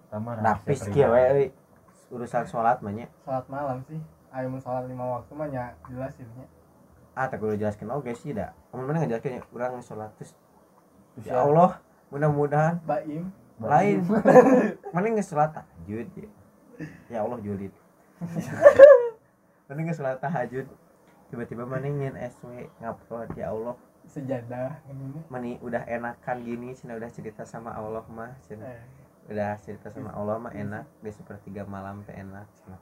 sama 0.08 0.38
Rapis 0.38 0.86
kieu 0.88 1.08
we 1.08 1.20
euy. 1.20 1.46
Urusan 2.08 2.44
sholat 2.46 2.80
mah 2.80 2.90
nya. 2.90 3.06
sholat 3.20 3.44
malam 3.48 3.82
sih 3.84 3.98
ayo 4.30 4.46
mau 4.48 4.60
sholat 4.60 4.84
lima 4.86 5.04
waktu 5.18 5.32
mah 5.34 5.48
ya 5.48 5.64
jelas 5.84 6.14
ini 6.16 6.44
Ah, 7.18 7.26
tak 7.26 7.42
kudu 7.42 7.58
jelaskeun 7.58 7.90
oge 7.90 8.14
sih 8.14 8.30
da. 8.30 8.54
Kamu 8.70 8.86
mana 8.86 9.02
urang 9.50 9.82
sholat. 9.82 10.14
Terus 10.22 10.38
Terus 11.18 11.34
ya 11.34 11.42
Allah, 11.42 11.82
mudah-mudahan 12.14 12.78
baim. 12.86 13.34
lain. 13.58 14.06
Mana 14.94 15.06
nggak 15.18 15.26
sholat 15.26 15.50
tahajud 15.50 16.06
ya. 16.14 16.30
Ya 17.10 17.18
Allah 17.26 17.42
julid. 17.42 17.74
Mana 19.66 19.78
nggak 19.82 19.98
sholat 19.98 20.22
tahajud. 20.22 20.66
Tiba-tiba 21.28 21.66
mana 21.66 21.90
ingin 21.90 22.14
SW 22.14 22.70
ngupload 22.78 23.34
ya 23.34 23.50
Allah. 23.50 23.74
Sejadah 24.08 24.80
ini 24.88 25.20
mani 25.28 25.60
udah 25.60 25.84
enakan 25.84 26.40
gini 26.40 26.72
cina 26.72 26.96
udah 26.96 27.10
cerita 27.12 27.44
sama 27.44 27.74
Allah 27.74 28.06
mah 28.08 28.32
cina. 28.46 28.64
Eh, 28.64 28.80
udah 29.28 29.58
cerita 29.60 29.92
sama 29.92 30.14
Allah 30.16 30.40
mah 30.40 30.54
enak 30.54 30.88
di 31.04 31.10
sepertiga 31.12 31.68
malam 31.68 32.00
teh 32.06 32.14
enak 32.16 32.46
cina. 32.62 32.78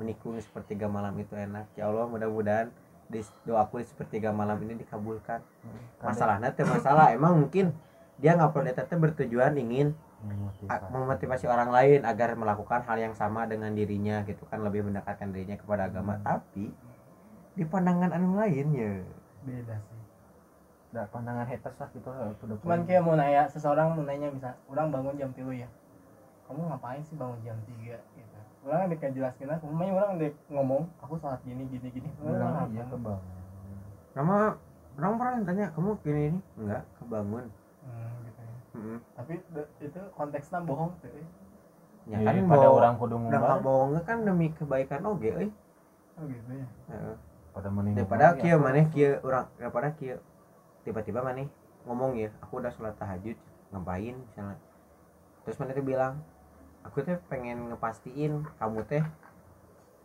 Menikung 0.00 0.34
di 0.34 0.42
sepertiga 0.42 0.90
malam 0.90 1.14
itu 1.20 1.36
enak 1.38 1.70
ya 1.78 1.86
Allah 1.86 2.10
mudah-mudahan 2.10 2.72
doaku 3.46 3.80
di 3.80 3.86
sepertiga 3.86 4.34
malam 4.34 4.58
ini 4.62 4.82
dikabulkan. 4.82 5.40
Masalahnya 6.02 6.50
teh 6.52 6.66
masalah. 6.66 7.14
Emang 7.14 7.38
mungkin 7.38 7.70
dia 8.18 8.34
ngupload 8.34 8.72
eta 8.72 8.82
teh 8.84 8.98
bertujuan 8.98 9.54
ingin 9.56 9.94
a- 10.66 10.90
memotivasi. 10.90 11.44
orang 11.46 11.70
lain 11.70 12.00
agar 12.02 12.34
melakukan 12.34 12.82
hal 12.82 12.98
yang 12.98 13.14
sama 13.14 13.46
dengan 13.46 13.70
dirinya 13.76 14.24
gitu 14.26 14.42
kan 14.48 14.64
lebih 14.64 14.82
mendekatkan 14.82 15.30
dirinya 15.30 15.54
kepada 15.54 15.86
agama. 15.86 16.18
Tapi 16.24 16.72
di 17.56 17.64
pandangan 17.64 18.12
anu 18.12 18.36
lain 18.36 18.66
ya 18.74 18.92
beda 19.46 19.76
sih. 19.80 20.00
Nah, 20.92 21.04
pandangan 21.12 21.44
haters 21.46 21.76
lah 21.76 21.88
gitu 21.92 22.08
lah 22.08 22.32
udah 22.32 22.56
cuman 22.62 22.80
kayak 22.88 23.02
mau 23.04 23.14
nanya 23.14 23.44
seseorang 23.46 23.92
mau 23.92 24.02
nanya 24.02 24.32
bisa 24.32 24.56
orang 24.66 24.88
bangun 24.90 25.14
jam 25.20 25.30
tilu 25.36 25.52
ya? 25.52 25.68
Kamu 26.48 26.62
ngapain 26.72 27.02
sih 27.02 27.18
bangun 27.18 27.38
jam 27.42 27.58
3 27.66 27.98
gitu 28.16 28.35
orang 28.66 28.90
dek 28.90 29.04
jelaskan 29.14 29.54
aku 29.54 29.64
makanya 29.70 29.92
orang 29.94 30.10
dek 30.18 30.34
ngomong 30.50 30.82
aku 30.98 31.14
sholat 31.22 31.40
gini 31.46 31.62
gini 31.70 31.88
gini 31.94 32.08
orang 32.26 32.66
aja 32.66 32.82
apa? 32.82 32.90
ke 32.90 32.96
bang 32.98 33.20
nama 34.16 34.36
orang 34.96 35.12
pernah 35.20 35.32
tanya 35.46 35.66
kamu 35.76 35.90
gini 36.02 36.22
ini 36.32 36.40
enggak 36.58 36.82
kebangun. 36.98 37.44
Hmm, 37.86 38.14
gitu 38.26 38.40
ya. 38.42 38.54
Mm-mm. 38.74 38.98
tapi 39.14 39.34
itu 39.78 40.00
konteksnya 40.18 40.58
bohong 40.66 40.90
tuh 40.98 41.10
eh. 41.14 41.28
ya 42.10 42.18
Jadi 42.22 42.42
kan 42.42 42.50
pada 42.50 42.68
orang 42.72 42.94
kudu 42.98 43.16
ngumbar 43.22 43.58
bohongnya 43.62 44.02
kan 44.02 44.18
demi 44.26 44.46
kebaikan 44.50 45.02
oge 45.06 45.30
euy 45.30 45.48
oh 46.18 46.24
gitu 46.26 46.50
ya. 46.50 46.66
Heeh. 46.90 47.14
pada 47.54 47.68
mending 47.70 47.94
daripada 47.94 48.24
ngumbar, 48.34 48.40
kieu 48.42 48.56
ya, 48.58 48.58
maneh 48.58 48.84
kieu 48.90 49.12
urang 49.22 49.46
daripada 49.60 49.88
kieu 49.94 50.18
tiba-tiba 50.82 51.22
maneh 51.22 51.46
ngomong 51.86 52.18
ya 52.18 52.34
aku 52.42 52.58
udah 52.58 52.74
sholat 52.74 52.98
tahajud 52.98 53.38
ngapain? 53.70 54.14
misalnya. 54.18 54.58
Terus 55.46 55.56
maneh 55.62 55.74
tuh 55.78 55.86
bilang 55.86 56.18
aku 56.86 57.02
teh 57.02 57.18
pengen 57.26 57.68
ngepastiin 57.68 58.46
kamu 58.56 58.80
teh 58.86 59.02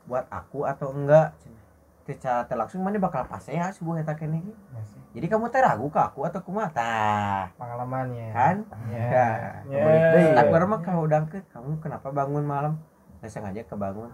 buat 0.09 0.25
aku 0.27 0.65
atau 0.65 0.89
enggak. 0.91 1.37
Cenah. 1.37 1.61
Teh 2.01 2.17
cara 2.17 2.41
teh 2.43 2.57
langsung 2.57 2.81
maneh 2.81 2.97
bakal 2.97 3.23
pasea 3.23 3.69
subuh 3.69 3.95
eta 3.95 4.17
keneh 4.17 4.41
ge. 4.41 4.49
ya 4.49 4.81
sih. 4.83 4.99
Jadi 5.13 5.25
kamu 5.29 5.47
teh 5.47 5.61
ragu 5.61 5.87
ke 5.87 6.01
aku 6.01 6.25
atau 6.25 6.41
kumaha 6.41 6.73
tah. 6.73 7.53
Pengalamannya 7.55 8.33
kan? 8.33 8.57
Ya 8.89 9.05
ya 9.69 9.85
Ya. 10.17 10.33
tak 10.33 10.49
urang 10.49 10.73
mah 10.73 10.81
kalau 10.81 11.05
udah 11.05 11.21
ke 11.29 11.45
kamu 11.53 11.77
kenapa 11.77 12.09
bangun 12.09 12.41
malam? 12.41 12.73
Nggak 13.21 13.31
sengaja 13.31 13.61
kebangun 13.63 14.09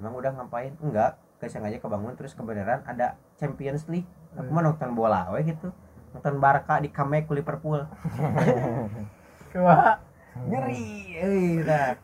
emang 0.00 0.16
udah 0.16 0.32
ngapain? 0.32 0.72
Enggak. 0.80 1.20
Nggak 1.36 1.50
sengaja 1.52 1.76
kebangun 1.76 2.16
terus 2.16 2.32
kebenaran 2.32 2.80
ada 2.88 3.20
Champions 3.36 3.84
League. 3.92 4.08
Aku 4.32 4.48
mah 4.48 4.64
nonton 4.64 4.96
bola 4.96 5.28
we 5.36 5.44
gitu. 5.44 5.68
Nonton 6.16 6.40
Barca 6.40 6.80
di 6.80 6.88
Kamek 6.88 7.28
ku 7.28 7.36
Liverpool? 7.36 7.84
nyeri. 10.40 10.84
Euy 11.16 11.62
tah 11.62 11.96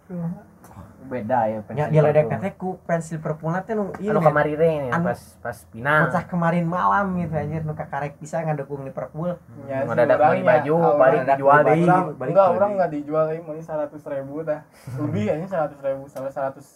beda 1.06 1.46
ya 1.46 1.62
nya 1.70 1.86
dia 1.86 2.02
ledek 2.02 2.26
teh 2.34 2.52
ku 2.58 2.82
fans 2.82 3.14
Liverpool 3.14 3.54
teh 3.62 3.78
nu 3.78 3.94
ieu 3.96 4.10
anu 4.10 4.18
nya, 4.18 4.26
kamari 4.26 4.58
ini 4.58 4.90
Anu- 4.90 5.06
pas 5.06 5.20
pas 5.38 5.54
final 5.70 6.10
bocah 6.10 6.24
kemarin 6.26 6.66
malam 6.66 7.14
gitu 7.14 7.30
anjir 7.32 7.62
nu 7.62 7.78
kakarek 7.78 8.18
bisa 8.18 8.42
ngadukung 8.42 8.82
Liverpool 8.82 9.38
Ya, 9.64 9.82
sih, 9.82 9.86
Mendadak 9.86 10.18
orang 10.18 10.30
beli 10.32 10.42
ya, 10.42 10.46
baju, 10.48 10.74
balik 10.98 11.20
dijual 11.24 11.58
deui. 11.60 11.86
enggak 11.86 12.10
deui. 12.42 12.56
orang 12.58 12.70
nggak 12.74 12.90
dijual 12.90 13.24
ini 13.28 13.40
mau 13.40 13.54
seratus 13.56 14.02
ribu 14.02 14.34
dah. 14.42 14.60
Lebih 14.96 15.24
seratus 15.46 15.78
ribu 15.78 16.02
sampai 16.06 16.30
seratus 16.32 16.66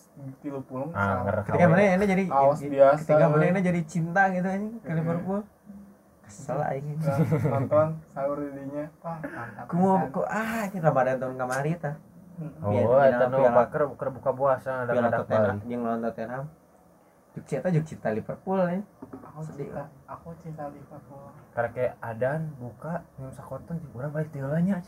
tiga 0.41 0.59
puluh. 0.63 0.89
Ah 0.93 1.27
ngerek 1.27 1.43
ketika 1.49 1.67
mana 1.67 1.83
ini 1.91 2.07
jadi 2.07 2.25
Kaos 2.25 2.61
biasa, 2.63 2.99
ketika 3.03 3.25
mana 3.27 3.43
euy. 3.43 3.51
ini 3.51 3.61
jadi 3.61 3.81
cinta 3.85 4.23
gitu 4.31 4.47
anjing 4.47 4.75
ke 4.79 4.87
Iya. 4.87 4.95
Liverpool 4.97 5.39
kesel 6.31 6.63
aing 6.63 6.87
nonton 7.51 7.99
sahur 8.15 8.39
didinya 8.39 8.87
wah 9.03 9.19
mantap. 9.19 9.67
Ku 9.67 9.75
mau 9.75 9.99
pisan. 9.99 10.15
ku 10.15 10.21
ah 10.31 10.63
ini 10.71 10.79
Ramadan 10.79 11.17
tahun 11.19 11.35
kemarin 11.35 11.77
tah. 11.83 11.97
Oh 12.63 13.03
eta 13.03 13.27
nu 13.27 13.43
baker 13.43 13.83
keur 13.99 14.11
buka 14.15 14.31
puasa 14.31 14.87
ada 14.87 14.95
piala 14.95 15.11
ada 15.11 15.19
Tottenham 15.27 15.59
yang 15.67 15.83
lawan 15.83 16.01
Tottenham. 16.07 16.47
Juk 17.35 17.45
cinta 17.51 17.69
juk 17.75 17.85
cinta 17.85 18.09
Liverpool 18.15 18.59
ya. 18.63 18.81
Aku 19.27 19.43
Sedih. 19.43 19.67
cinta 19.75 19.85
aku 20.07 20.29
cinta 20.39 20.65
Liverpool. 20.71 21.35
Karena 21.51 21.69
kayak 21.75 21.95
adan 21.99 22.41
buka 22.63 23.03
minum 23.19 23.35
sakoton 23.35 23.83
jeung 23.83 23.93
urang 23.99 24.15
balik 24.15 24.31
tiulanya 24.31 24.79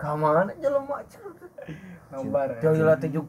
ka 0.00 0.16
mana 0.16 0.48
jelema 0.56 1.04
nobar 2.08 2.56
ya. 2.56 2.72
tiula 2.72 2.96
teh 2.96 3.12
juk 3.12 3.28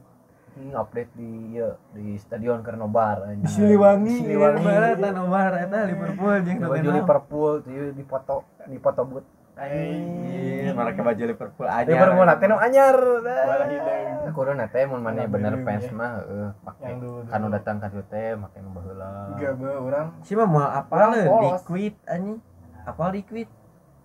update 0.71 1.11
di 1.13 1.31
ya, 1.55 1.73
di 1.91 2.15
stadion 2.17 2.59
keur 2.59 2.75
nobar 2.75 3.23
anjing. 3.23 3.47
Siliwangi 3.47 4.15
Siliwangi. 4.19 4.63
barat 4.63 4.97
nomor 5.11 5.51
eta 5.55 5.79
Liverpool 5.85 6.35
jeung 6.43 6.57
Di 6.57 6.67
baju 6.67 6.89
Liverpool 6.93 7.53
tuh 7.61 7.91
di 7.91 8.03
foto 8.03 8.35
di 8.65 8.77
foto 8.77 9.01
boot 9.03 9.25
Iya, 9.61 10.73
malah 10.73 10.95
ke 10.95 11.03
baju 11.03 11.21
Liverpool 11.21 11.67
aja. 11.69 11.85
Liverpool 11.85 12.25
nate 12.25 12.45
nu 12.49 12.57
anyar. 12.57 12.97
Nah, 12.97 14.55
nate 14.57 14.79
mun 14.89 15.01
maneh 15.01 15.29
Bola 15.29 15.33
bener 15.37 15.53
fans 15.61 15.85
ya. 15.85 15.93
mah 15.93 16.11
heeh 16.17 16.49
Yang 16.81 16.97
dulu- 16.97 17.25
kanu 17.29 17.45
dulu. 17.45 17.53
datang 17.53 17.75
ka 17.77 17.87
teh 18.09 18.33
make 18.33 18.57
nu 18.57 18.69
baheula 18.73 19.11
tiga 19.35 19.49
be 19.53 19.69
orang 19.69 20.07
Si 20.25 20.33
mah 20.33 20.47
mau 20.49 20.65
apa 20.65 20.89
Orang 20.89 21.09
le? 21.13 21.23
polos. 21.27 21.61
Liquid 21.61 21.93
anjing. 22.07 22.39
Apa 22.81 23.03
liquid? 23.11 23.47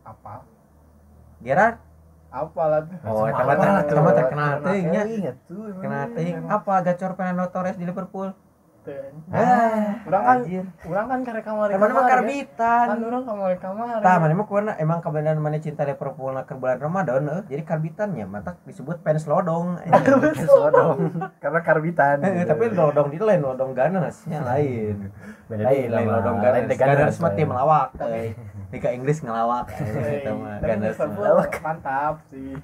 apa 0.05 0.35
Gerard. 1.41 1.77
Apa 2.37 2.63
lah 2.69 2.81
tuh 2.85 2.97
Oh, 3.07 3.25
eta 3.25 3.43
mah 3.43 4.13
terkenal 4.13 4.51
teuing 4.61 4.87
nya. 4.93 5.03
inget 5.09 5.37
tuh. 5.49 5.73
Kenal 5.81 6.13
teuing 6.13 6.37
apa 6.47 6.73
gacor 6.85 7.13
Fernando 7.17 7.45
Torres 7.49 7.81
di 7.81 7.85
Liverpool? 7.85 8.29
Ah, 9.29 9.99
Orang 10.07 10.23
kan 10.23 10.39
orang 10.87 11.07
kan 11.07 11.21
karek 11.23 11.45
Emang 11.47 11.91
mah 11.91 12.03
kan 12.03 12.11
karbitan. 12.13 12.87
orang 13.03 13.23
kamar 13.27 13.51
kamar 13.59 13.99
Tah, 13.99 14.17
mana 14.17 14.33
mah 14.33 14.47
emang 14.77 14.99
kebenaran 15.03 15.43
mana 15.43 15.59
cinta 15.59 15.83
na 15.83 16.47
ke 16.47 16.55
bulan 16.55 16.79
Ramadan 16.79 17.27
euy. 17.27 17.43
Jadi 17.49 17.63
karbitannya 17.63 18.25
mata 18.25 18.55
disebut 18.63 19.03
fans 19.03 19.27
lodong. 19.27 19.77
Sodong. 20.47 20.99
karena 21.37 21.61
karbitan 21.61 22.23
Eh, 22.23 22.47
tapi 22.47 22.71
lodong 22.71 23.11
di 23.11 23.19
lain 23.19 23.43
lodong 23.43 23.75
ganas 23.75 24.23
nya 24.25 24.41
lain. 24.41 25.11
Lain 25.51 25.89
lain 25.91 26.07
lodong 26.07 26.39
ganas. 26.39 26.65
lain 26.65 26.79
Ganas 26.79 27.17
mah 27.19 27.33
tim 27.35 27.49
ngelawak 27.51 27.91
euy. 27.99 28.31
Liga 28.71 28.91
Inggris 28.97 29.19
ngelawak. 29.21 29.67
eh, 29.75 30.23
ganas. 30.63 30.97
Mah. 30.99 31.49
mantap 31.61 32.15
sih. 32.31 32.55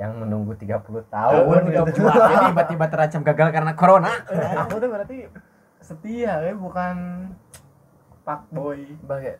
Yang 0.00 0.16
menunggu 0.16 0.56
30 0.56 0.80
Tahun 0.80 1.04
tahun 1.06 1.60
udah 1.62 1.84
jual 1.92 2.14
ini 2.16 2.36
tiba-tiba 2.48 2.84
terancam 2.88 3.20
gagal 3.22 3.48
karena 3.50 3.72
corona. 3.74 4.08
aku 4.58 4.74
tuh 4.74 4.88
berarti 4.88 5.16
setia 5.78 6.40
ya 6.40 6.52
bukan 6.54 6.96
pak 8.22 8.40
boy 8.48 8.80
Bagi- 9.02 9.36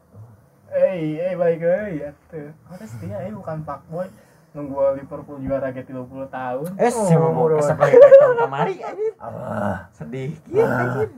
eh 0.70 1.00
eh 1.18 1.34
balik 1.34 1.60
lagi 1.60 1.96
ya 1.98 2.10
tuh 2.26 2.52
mana 2.62 2.84
setia 2.84 3.16
eh 3.20 3.32
bukan 3.32 3.56
fuckboy 3.60 4.06
nunggu 4.50 4.76
Liverpool 4.96 5.38
juara 5.38 5.70
ke 5.70 5.80
30 5.80 5.96
tahun 6.28 6.70
Eh, 6.76 6.90
Oh, 6.90 7.06
saya 7.06 7.18
mau 7.18 7.46
kesempatan 7.48 7.96
tahun 7.96 8.36
kemari 8.40 8.74
anjir. 8.80 9.12
Allah 9.16 9.86
Sedih. 9.90 10.30
Iya 10.44 10.64
anjir. 10.66 11.08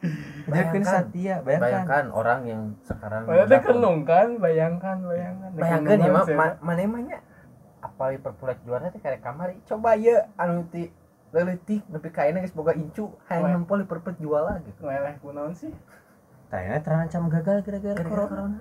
Jangan 0.00 0.48
Bayangkan. 0.48 0.82
setia, 0.86 1.34
bayangkan. 1.38 1.60
bayangkan 1.60 2.04
orang 2.10 2.40
yang 2.42 2.62
sekarang 2.80 3.22
kenung 3.60 3.98
kan, 4.02 4.28
bayangkan, 4.38 4.96
bayangkan. 5.02 5.50
bayangkan 5.52 5.92
ya 5.92 5.98
Kenungan, 6.00 6.14
mah 6.14 6.24
saya. 6.24 6.38
ma- 6.38 6.58
mana 6.62 6.80
emangnya 6.80 7.18
apa 8.00 8.16
Liverpool 8.16 8.48
rek 8.48 8.64
juara 8.64 8.88
teh 8.88 8.96
karek 8.96 9.20
kamari 9.20 9.60
coba 9.68 9.92
ya 9.92 10.24
anu 10.40 10.64
ti 10.72 10.88
leutik 11.36 11.84
nepi 11.84 12.08
ka 12.08 12.24
ayeuna 12.24 12.40
geus 12.40 12.56
boga 12.56 12.72
incu 12.72 13.12
hayang 13.28 13.60
nempo 13.60 13.76
Liverpool 13.76 14.16
juara 14.16 14.56
gitu 14.64 14.88
Meleh 14.88 15.20
kunaon 15.20 15.52
sih? 15.52 15.68
Tanya 16.48 16.80
terancam 16.80 17.28
gagal 17.28 17.60
gara-gara 17.60 18.00
corona. 18.00 18.56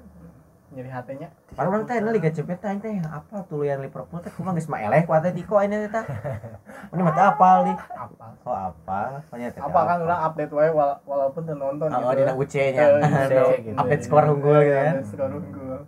Nyeri 0.75 0.91
hatenya. 0.91 1.31
Orang 1.55 1.87
teh 1.87 2.03
Liga 2.03 2.35
Champions 2.35 2.59
teh 2.59 2.83
teh 2.83 2.99
apa 2.99 3.47
tuluyan 3.47 3.79
Liverpool 3.79 4.19
teh 4.19 4.27
kumaha 4.27 4.59
geus 4.59 4.67
mah 4.67 4.83
eleh 4.83 5.07
ku 5.07 5.15
Atletico 5.15 5.55
ayeuna 5.55 5.87
teh. 5.87 6.03
Ini 6.91 6.99
mah 6.99 7.15
apal 7.15 7.55
di. 7.63 7.73
Apa? 7.79 8.25
Oh 8.43 8.51
apa? 8.53 9.23
Pokoknya 9.23 9.55
teh. 9.55 9.63
Apa 9.63 9.79
kan 9.87 9.97
udah 10.03 10.17
update 10.27 10.51
wae 10.51 10.67
wala- 10.67 10.99
walaupun 11.07 11.41
teu 11.47 11.55
nonton 11.55 11.87
Oh, 11.87 12.11
gitu. 12.11 12.27
dina. 12.27 12.35
Eh, 12.75 13.23
Anu, 13.23 13.55
gitu. 13.71 13.77
Update 13.79 14.03
skor 14.03 14.23
unggul 14.27 14.59
gitu 14.61 14.75
kan. 14.75 14.93
Update 14.99 15.07
skor 15.07 15.31
unggul. 15.31 15.79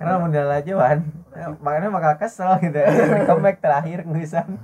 Karena 0.00 0.14
modal 0.16 0.48
ajuan. 0.56 0.98
Makanya 1.34 1.88
bakal 1.88 2.14
kesel 2.20 2.60
gitu. 2.60 2.78
Di 2.78 3.20
comeback 3.24 3.58
terakhir 3.64 4.04
ngisan. 4.04 4.60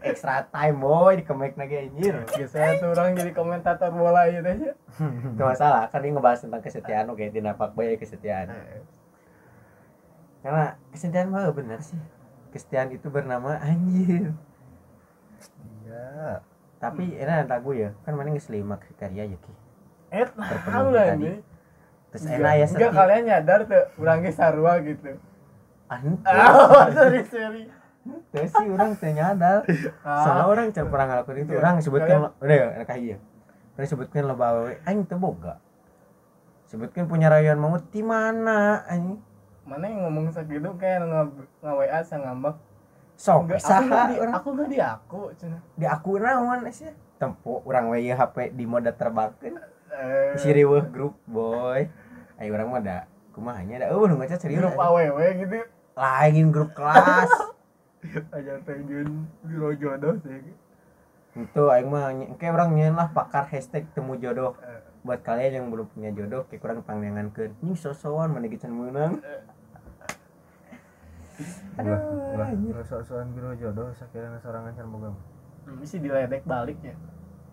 Extra 0.00 0.48
time 0.48 0.80
boy 0.80 1.20
di 1.20 1.24
comeback 1.28 1.60
lagi 1.60 1.76
anjir. 1.86 2.24
Biasanya 2.24 2.80
tuh 2.80 2.88
orang 2.96 3.14
jadi 3.14 3.32
komentator 3.36 3.92
bola 3.92 4.26
gitu 4.32 4.48
aja. 4.48 4.70
Itu 5.36 5.42
masalah 5.44 5.92
kan 5.92 6.00
ini 6.00 6.16
ngebahas 6.16 6.40
tentang 6.40 6.64
kesetiaan 6.64 7.06
oke 7.12 7.24
di 7.28 7.40
napak 7.44 7.76
boy 7.76 8.00
kesetiaan. 8.00 8.48
Karena 10.40 10.80
kesetiaan 10.88 11.28
mah 11.28 11.52
bener 11.52 11.84
sih. 11.84 12.00
Kesetiaan 12.50 12.90
itu 12.90 13.12
bernama 13.12 13.60
anjir. 13.60 14.34
iya 15.84 16.40
Tapi 16.80 17.12
ini 17.12 17.28
ada 17.28 17.60
gue 17.60 17.76
ya, 17.76 17.90
kan 18.08 18.16
mana 18.16 18.32
geus 18.32 18.48
lima 18.48 18.80
kriteria 18.80 19.28
ya 19.28 19.36
ki. 19.36 19.52
Eh, 20.16 20.26
nah 20.32 20.80
lah 20.88 21.12
ini. 21.12 21.44
Terus 22.10 22.24
enak 22.26 22.52
ya 22.58 22.66
Enggak 22.66 22.92
kalian 22.92 23.22
nyadar 23.26 23.60
tuh, 23.70 23.84
orang 24.02 24.26
ge 24.26 24.32
sarua 24.34 24.72
gitu. 24.82 25.14
Ah, 25.90 25.98
sorry 26.96 27.22
sorry. 27.26 27.62
Teu 28.30 28.46
sih 28.46 28.66
orang 28.70 28.96
teu 28.96 29.12
nyadar. 29.12 29.62
Soalnya 30.02 30.44
orang 30.46 30.66
can 30.72 30.86
pernah 30.88 31.06
ngelakuin 31.06 31.38
itu. 31.44 31.52
Iya. 31.54 31.60
Orang 31.60 31.74
sebutkan 31.82 32.16
udah 32.40 32.56
ya 32.56 32.66
enak 32.80 32.90
iya. 32.98 33.16
Orang 33.76 33.88
sebutkan 33.90 34.22
lo 34.26 34.34
bawa 34.34 34.74
aing 34.86 35.04
teu 35.06 35.18
boga. 35.18 35.60
Sebutkan 36.70 37.10
punya 37.10 37.26
rayuan 37.26 37.58
maut 37.58 37.82
di 37.90 38.02
mana 38.02 38.86
anjing? 38.86 39.18
Mana 39.66 39.86
yang 39.86 40.06
ngomong 40.06 40.30
segitu 40.34 40.70
kayak 40.78 41.06
nge 41.06 41.22
WA 41.62 42.00
sang 42.02 42.22
ngambek. 42.26 42.56
Sok 43.20 43.52
Enggak, 43.52 43.60
aku 43.60 43.68
saha 43.68 44.00
di, 44.08 44.14
orang 44.16 44.34
aku 44.40 44.48
nggak 44.56 44.68
di 44.72 44.78
aku, 44.80 45.20
di 45.76 45.84
aku 45.84 46.10
naon 46.16 46.64
sih? 46.72 46.88
Tempo 47.20 47.60
urang 47.68 47.92
we 47.92 48.00
ieu 48.08 48.16
HP 48.16 48.56
di 48.56 48.64
mode 48.64 48.88
terbangkeun. 48.96 49.60
Eh, 49.90 50.38
Si 50.38 50.48
riweuh 50.54 50.86
grup 50.88 51.18
boy. 51.26 51.90
Ayo 52.38 52.50
urang 52.54 52.70
mah 52.72 52.80
da 52.80 52.98
kumahanya 53.34 53.82
da 53.82 53.86
eueuh 53.90 54.06
nu 54.06 54.16
ngaca 54.16 54.38
serius. 54.38 54.62
grup. 54.62 54.78
AWW 54.78 55.20
gitu. 55.44 55.58
Lain 55.98 56.46
grup 56.54 56.70
kelas. 56.72 57.30
Aja 58.34 58.56
pengen 58.64 59.28
biro 59.44 59.74
jodoh 59.76 60.16
sih. 60.24 60.40
Itu 61.36 61.62
aing 61.68 61.90
mah 61.90 62.10
kayak 62.40 62.54
orang 62.56 62.74
nyeun 62.74 62.96
lah 62.96 63.12
pakar 63.12 63.44
hashtag 63.50 63.84
temu 63.92 64.16
jodoh. 64.16 64.56
Eh, 64.62 64.80
Buat 65.00 65.24
kalian 65.24 65.52
yang 65.56 65.66
belum 65.72 65.88
punya 65.92 66.12
jodoh 66.12 66.44
kayak 66.48 66.60
kurang 66.60 66.80
pangdengankeun. 66.84 67.56
Ini 67.60 67.72
sosowan 67.76 68.32
mana 68.32 68.46
gitu 68.48 68.68
menang. 68.68 69.20
ulah 71.80 72.00
ulah 72.36 72.48
ulah 72.52 72.84
sok-sokan 72.84 73.32
biro 73.32 73.56
jodoh 73.56 73.88
sakirana 73.96 74.36
sorangan 74.44 74.76
can 74.76 74.84
boga 74.92 75.08
hmm, 75.64 75.80
sih 75.88 75.96
diledek 75.96 76.44
balik 76.44 76.76
ya. 76.84 76.92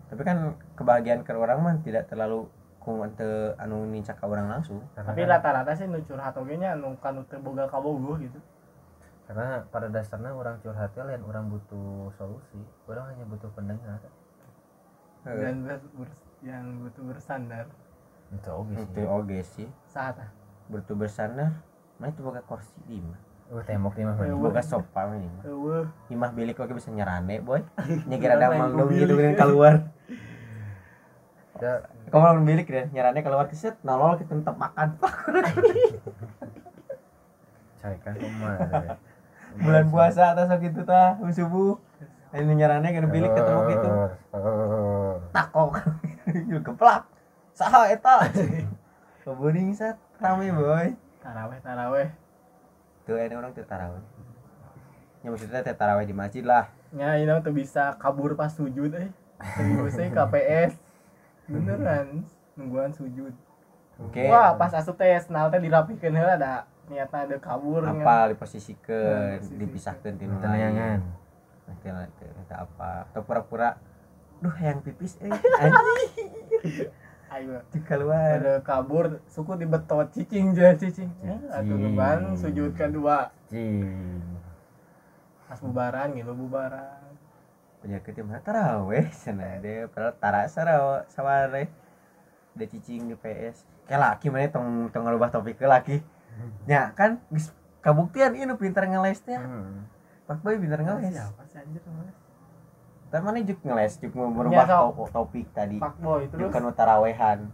Tapi 0.08 0.22
kan 0.22 0.36
kebahagiaan 0.74 1.20
ke 1.20 1.32
orang 1.32 1.58
mah 1.58 1.74
tidak 1.78 2.08
terlalu 2.08 2.48
ku 2.78 2.96
teu 3.12 3.52
anu 3.56 3.84
nincak 3.84 4.16
orang 4.20 4.48
langsung. 4.48 4.80
karena 4.92 5.08
Tapi 5.08 5.20
kan- 5.22 5.30
rata-rata 5.30 5.72
sih 5.74 5.84
nu 5.84 6.00
curhat 6.00 6.32
oge 6.34 6.56
nya 6.56 6.72
anu 6.72 6.96
kanu 6.96 7.20
teu 7.24 7.36
boga 7.38 7.64
kabogoh 7.64 8.16
gitu. 8.16 8.40
karena 9.24 9.60
pada 9.68 9.92
dasarnya 9.92 10.32
orang 10.32 10.56
curhat 10.58 10.88
teh 10.88 11.04
lain 11.04 11.20
orang 11.20 11.52
butuh 11.52 12.08
solusi 12.10 12.56
orang 12.86 13.12
hanya 13.12 13.28
butuh 13.28 13.52
pendengar. 13.52 14.00
Dan 15.20 15.68
ber, 15.68 15.76
ber- 15.92 16.16
yang 16.40 16.64
butuh 16.80 17.04
bersandar 17.04 17.68
itu 18.30 18.48
oke 18.48 18.72
sih 18.72 18.88
Itu 18.88 19.02
oge 19.04 19.38
sih. 19.42 19.68
saat 19.84 20.16
ah. 20.16 20.30
Butuh 20.66 20.94
bersandar. 20.94 21.60
Mah 21.98 22.08
itu 22.08 22.20
boga 22.20 22.40
kursi 22.40 22.72
di 22.84 23.00
mah. 23.00 23.20
uh 23.48 23.60
tembok 23.62 23.96
nih 23.96 24.04
mah 24.04 24.16
Eh. 24.18 24.32
Boga 24.32 24.60
sofa 24.60 25.00
mah 25.04 25.16
ini 25.16 25.28
mah. 25.30 25.44
Eueuh. 25.44 25.84
Imah 26.08 26.32
bilik 26.32 26.56
oge 26.56 26.72
bisa 26.72 26.88
nyerane 26.88 27.40
boy. 27.40 27.60
Nyegir 28.08 28.32
ada 28.32 28.48
manggung 28.50 28.88
bilik. 28.88 29.04
gitu 29.04 29.12
kan 29.12 29.32
keluar. 29.36 29.74
Ya, 31.58 31.82
Kamu 32.08 32.22
lawan 32.24 32.46
bilik 32.46 32.70
deh, 32.70 32.86
nyerane 32.94 33.18
keluar 33.20 33.50
keset, 33.50 33.74
nolol 33.82 34.14
kita 34.16 34.38
tetap 34.38 34.54
makan. 34.54 34.94
carikan 37.78 38.14
rumah 38.18 38.58
Bulan 39.62 39.86
puasa 39.90 40.34
atas 40.34 40.50
gitu 40.60 40.82
tah, 40.82 41.18
subuh. 41.30 41.78
Ini 42.30 42.52
nyerane 42.52 42.88
kan 42.92 43.08
bilik 43.08 43.32
ketemu 43.32 43.60
gitu. 43.72 43.88
takok 45.32 45.70
Yuk 46.52 46.60
geplak 46.60 47.08
saha 47.56 47.90
eta 47.90 48.28
kebuning 49.24 49.74
sat 49.74 49.98
rame 50.22 50.52
boy 50.54 50.94
Taraweh 51.18 51.58
taraweh. 51.58 52.08
tuh 53.02 53.18
ini 53.18 53.34
orang 53.34 53.50
tuh 53.50 53.64
tarawih 53.66 54.04
ya 55.20 55.28
maksudnya 55.32 55.64
teh 55.64 55.74
tarawih 55.74 56.06
di 56.06 56.14
masjid 56.14 56.44
lah 56.46 56.70
Nya 56.94 57.18
ini 57.18 57.32
tuh 57.42 57.50
bisa 57.52 57.96
kabur 57.98 58.36
pas 58.38 58.52
sujud 58.52 58.92
eh. 58.94 59.10
Serius 59.56 59.96
eh 60.00 60.08
KPS. 60.08 60.72
Beneran 61.48 62.22
nungguan 62.54 62.90
sujud. 62.90 63.32
oke 63.98 64.22
Wah, 64.24 64.54
pas 64.54 64.70
asup 64.70 64.94
teh 64.94 65.16
senal 65.18 65.48
teh 65.48 65.58
dirapikeun 65.58 66.12
heula 66.12 66.34
ada 66.34 66.54
niatna 66.86 67.24
ada 67.24 67.36
kabur 67.36 67.82
apa 67.82 68.30
diposisikan 68.30 69.36
Nah, 69.36 69.58
dipisahkan 69.58 70.14
tinu 70.14 70.38
Tenayangan. 70.38 71.00
nanti 71.64 71.86
nanti 71.86 72.24
nanti 72.26 72.54
apa 72.54 73.04
atau 73.04 73.20
pura-pura 73.20 73.76
duh 74.38 74.54
yang 74.54 74.80
pipis 74.80 75.18
eh 75.18 75.28
anjing 75.28 76.30
Ayo. 77.28 77.60
di 77.68 77.80
keluar 77.82 78.40
Ada 78.40 78.54
kabur 78.62 79.20
suku 79.26 79.52
dibetot 79.54 80.08
cicing 80.08 80.52
je 80.52 80.64
cicing. 80.78 81.10
Ya, 81.20 81.36
atuh 81.50 81.76
Cicing. 81.76 81.92
beban 81.92 82.18
sujud 82.34 82.70
kedua 82.72 83.28
Cing. 83.46 83.84
pas 85.44 85.58
bubaran 85.58 86.12
gitu 86.12 86.32
bubaran. 86.32 87.07
Penyakit 87.78 88.14
yang 88.14 88.28
taraweh 88.42 89.06
sana 89.14 89.58
deh 89.58 89.86
padahal 89.88 90.14
tara 90.18 90.42
sarawa 90.46 91.06
saware 91.06 91.70
ada 92.52 92.66
cicing 92.66 93.06
di 93.06 93.14
PS 93.14 93.62
kayak 93.86 94.02
laki 94.02 94.26
mana 94.28 94.50
tong 94.50 94.90
tong 94.90 95.06
ngerubah 95.06 95.30
topik 95.30 95.56
ke 95.56 95.64
laki. 95.64 96.02
Ya 96.66 96.90
kan 96.92 97.22
kabuktian 97.78 98.34
ini 98.34 98.50
pintar 98.54 98.84
ngeles 98.84 99.22
teh 99.22 99.38
Hmm. 99.38 99.86
pak 100.26 100.42
boy 100.42 100.58
pintar 100.58 100.82
ngeles. 100.82 101.14
Siapa 101.14 101.42
sih 101.46 101.58
anjir 101.58 101.82
namanya? 101.82 102.14
tapi 103.08 103.24
mana 103.24 103.40
juk 103.40 103.64
ngeles 103.64 103.96
juk 103.96 104.12
mau 104.12 104.28
merubah 104.28 104.68
Ya, 104.68 104.76
so. 104.84 104.92
to- 104.92 105.12
topik 105.16 105.48
tadi. 105.56 105.80
Pak 105.80 105.96
Boy 105.96 106.28
juk 106.28 106.52
kan 106.52 106.60
tarawehan. 106.70 107.48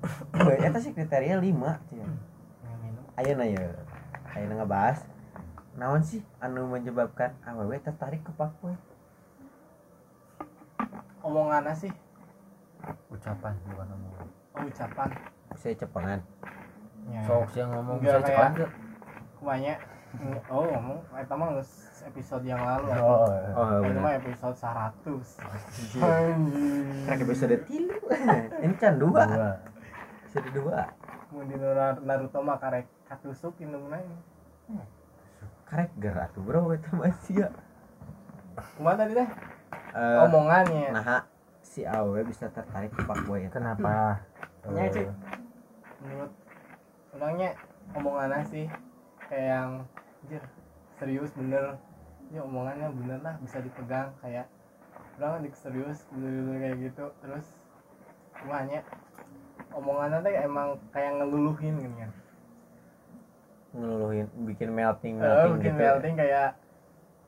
Eta 0.64 0.78
sih 0.80 0.96
kriteria 0.96 1.36
lima 1.36 1.76
cia. 1.84 2.00
Yang 2.00 2.76
minum. 2.80 3.04
ayeuna 3.16 3.44
ya 3.44 3.64
ayeuna 4.32 4.64
ngebahas. 4.64 5.04
Naon 5.76 6.00
sih 6.00 6.24
anu 6.38 6.64
menyebabkan 6.66 7.36
awewe 7.44 7.76
tertarik 7.76 8.24
ke 8.24 8.32
pak 8.32 8.48
boy 8.58 8.72
omongannya 11.26 11.74
sih? 11.74 11.92
Ucapan 13.08 13.52
bukan 13.66 13.86
omongan. 13.90 14.26
Oh, 14.54 14.62
ucapan. 14.64 15.08
Saya 15.52 15.74
cepengan. 15.74 16.20
Ya. 17.06 17.22
sok 17.22 17.54
yang 17.54 17.70
ngomong 17.70 17.98
saya 17.98 18.18
kayak- 18.20 18.54
tuh. 18.56 18.70
kumanya. 19.36 19.74
Oh 20.48 20.64
ngomong 20.64 20.98
eta 21.12 21.34
mah 21.34 21.52
geus 21.52 21.70
episode 22.02 22.42
yang 22.42 22.58
lalu. 22.58 22.88
Oh 22.96 23.26
oh 23.52 23.68
Ini 23.78 23.90
benar. 23.90 24.00
mah 24.00 24.12
episode 24.16 24.56
100 24.56 25.04
Karena 27.04 27.20
episode 27.20 27.56
tilu. 27.62 27.98
Ini 28.64 28.74
can 28.74 28.96
dua. 28.96 29.22
Episode 30.24 30.50
dua. 30.52 30.88
Mun 31.30 31.46
di 31.46 31.54
Nar- 31.54 32.00
Naruto 32.00 32.38
mah 32.40 32.56
karek 32.56 32.86
katusuk 33.04 33.54
indungna 33.58 33.98
ini. 33.98 34.16
karek 35.66 35.90
gerak 35.98 36.30
tuh 36.30 36.42
bro 36.42 36.70
itu 36.72 36.90
masih 36.92 37.34
ya. 37.42 37.48
Kumaha 38.74 38.98
tadi 38.98 39.12
teh? 39.14 39.28
Eh, 39.96 40.18
Omongannya. 40.28 40.92
nah 40.92 41.24
si 41.64 41.80
awewe 41.82 42.20
bisa 42.22 42.52
tertarik 42.52 42.92
ke 42.92 43.00
pak 43.00 43.16
boy 43.24 43.40
eta. 43.42 43.56
kenapa 43.56 44.20
Ya, 44.66 44.82
Eh, 44.82 44.90
Cik. 44.92 45.08
Menurut 46.02 46.32
orangnya 47.10 47.50
omongannya 47.90 48.44
sih 48.44 48.66
kayak 49.24 49.46
yang 49.48 49.70
anjir 50.20 50.42
serius 50.94 51.30
bener. 51.32 51.80
Ya 52.28 52.42
omongannya 52.42 52.90
bener 52.92 53.18
lah 53.22 53.34
bisa 53.38 53.62
dipegang 53.62 54.10
kayak 54.20 54.50
orang 55.16 55.40
dik 55.40 55.56
serius 55.56 56.04
bener-bener 56.12 56.60
kayak 56.60 56.76
gitu 56.82 57.04
terus 57.24 57.46
kumanya 58.36 58.84
omongannya 59.72 60.20
teh 60.20 60.34
emang 60.44 60.76
kayak 60.92 61.16
ngeluluhin 61.16 61.74
gitu 61.80 61.96
kan 61.96 62.12
ngeluluhin 63.72 64.26
bikin 64.44 64.70
melting 64.72 65.14
melting 65.16 65.56
bikin 65.56 65.72
gitu 65.72 65.80
melting 65.80 66.14
kayak 66.16 66.52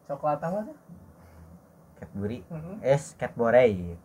coklat 0.04 0.40
apa 0.40 0.58
tuh 0.64 0.76
Cadbury 1.98 2.38
Heeh. 2.46 2.76
es 2.94 3.12
Cadbury. 3.18 3.98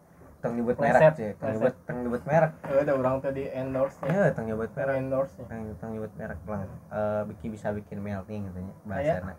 Tong 0.43 0.59
nyebut 0.59 0.75
merek 0.75 1.15
sih 1.15 1.31
tong 1.39 1.55
nyebut 1.55 1.73
tong 1.87 1.97
nyebut 2.03 2.23
merek. 2.27 2.51
Eh, 2.67 2.83
ada 2.83 2.93
orang 2.99 3.23
tuh 3.23 3.31
di 3.31 3.47
endorse 3.47 3.95
ya. 4.03 4.33
Tong 4.35 4.45
nyebut 4.49 4.69
merek. 4.75 4.95
Endorse 4.99 5.33
nya 5.39 5.45
tong 5.47 5.61
tong 5.79 5.91
nyebut 5.95 6.13
merek 6.19 6.39
lah. 6.49 6.61
Eh, 6.91 7.21
bikin 7.31 7.47
bisa 7.53 7.71
bikin 7.71 8.03
melting 8.03 8.49
katanya 8.51 8.73
Aya. 8.91 9.23
bahasana 9.23 9.35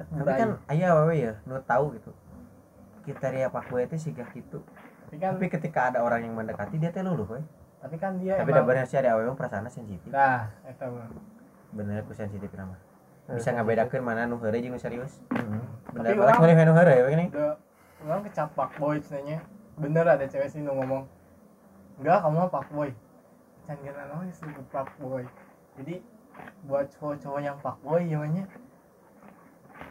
tapi 0.00 0.32
kan 0.32 0.50
ayah 0.72 0.96
wae 1.04 1.28
ya? 1.28 1.32
Nu 1.44 1.60
tahu 1.60 1.92
gitu. 1.92 2.10
Kriteria 3.04 3.52
pak 3.52 3.68
boy 3.68 3.84
itu 3.84 3.96
sih 4.00 4.12
gitu. 4.16 4.64
Tapi 5.04 5.16
kan 5.20 5.36
tapi 5.36 5.52
ketika 5.52 5.92
ada 5.92 6.00
orang 6.00 6.24
yang 6.24 6.32
mendekati 6.32 6.80
dia 6.80 6.88
teh 6.88 7.04
luluh 7.04 7.28
we 7.28 7.40
tapi 7.80 7.96
kan 7.96 8.20
dia 8.20 8.36
tapi 8.36 8.52
emang 8.52 8.68
bener 8.68 8.84
sih 8.84 9.00
ada 9.00 9.16
awalnya 9.16 9.32
perasaan 9.36 9.68
sensitif. 9.72 10.08
Nah 10.12 10.52
itu 10.68 10.84
bener 11.72 12.04
aku 12.04 12.12
sensitif 12.12 12.52
nama 12.52 12.76
bisa 13.30 13.48
ngabedakeun 13.50 14.00
mana 14.00 14.24
nu 14.24 14.36
heureuy 14.36 14.60
jeung 14.60 14.74
serius. 14.76 15.20
Bener 15.30 15.62
Tapi 16.04 16.16
banget. 16.16 16.34
orang- 16.36 16.56
mana 16.56 16.62
nu 16.64 16.90
ya 16.90 17.02
begini 17.04 17.26
orang 18.00 18.22
kecap 18.24 18.48
pak 18.52 18.70
boy 18.74 18.96
cenanya 18.98 19.38
bener 19.76 20.04
ada 20.04 20.24
cewek 20.24 20.48
sih 20.48 20.58
nu 20.58 20.72
ngomong 20.72 21.04
enggak 21.96 22.18
kamu 22.18 22.36
mah 22.36 22.50
pak 22.50 22.66
boy. 22.68 22.90
Kira 23.66 24.02
namanya 24.04 24.28
disebut 24.28 24.66
pak 24.68 24.88
boy. 24.96 25.22
Jadi 25.76 25.94
buat 26.62 26.88
cowok-cowok 26.90 27.40
yang 27.40 27.56
pak 27.58 27.76
boy 27.80 28.02
namanya 28.02 28.44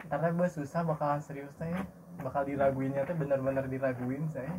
ntar 0.01 0.19
teh 0.19 0.31
gue 0.31 0.47
susah 0.49 0.81
bakalan 0.83 1.19
serius 1.19 1.53
teh 1.55 1.65
ya. 1.65 1.81
bakal 2.19 2.43
diraguinnya 2.43 3.05
tuh 3.05 3.15
bener-bener 3.15 3.63
diraguin 3.63 4.27
saya 4.27 4.51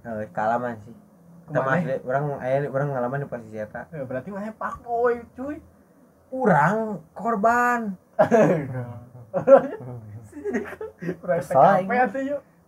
Eh, 0.00 0.24
kealaman 0.30 0.80
sih. 0.80 0.96
Kita 1.44 1.52
Ke 1.52 1.60
mana? 1.60 1.68
mah 1.68 1.76
asli- 1.76 2.02
orang 2.02 2.24
orang 2.66 2.88
ngalaman 2.88 3.18
di 3.20 3.28
posisi 3.28 3.56
eta. 3.58 3.84
Eh, 3.90 4.00
berarti 4.00 4.30
mana 4.30 4.48
pak 4.50 4.80
boy 4.80 5.20
cuy 5.34 5.60
urang 6.30 7.04
korban. 7.12 7.94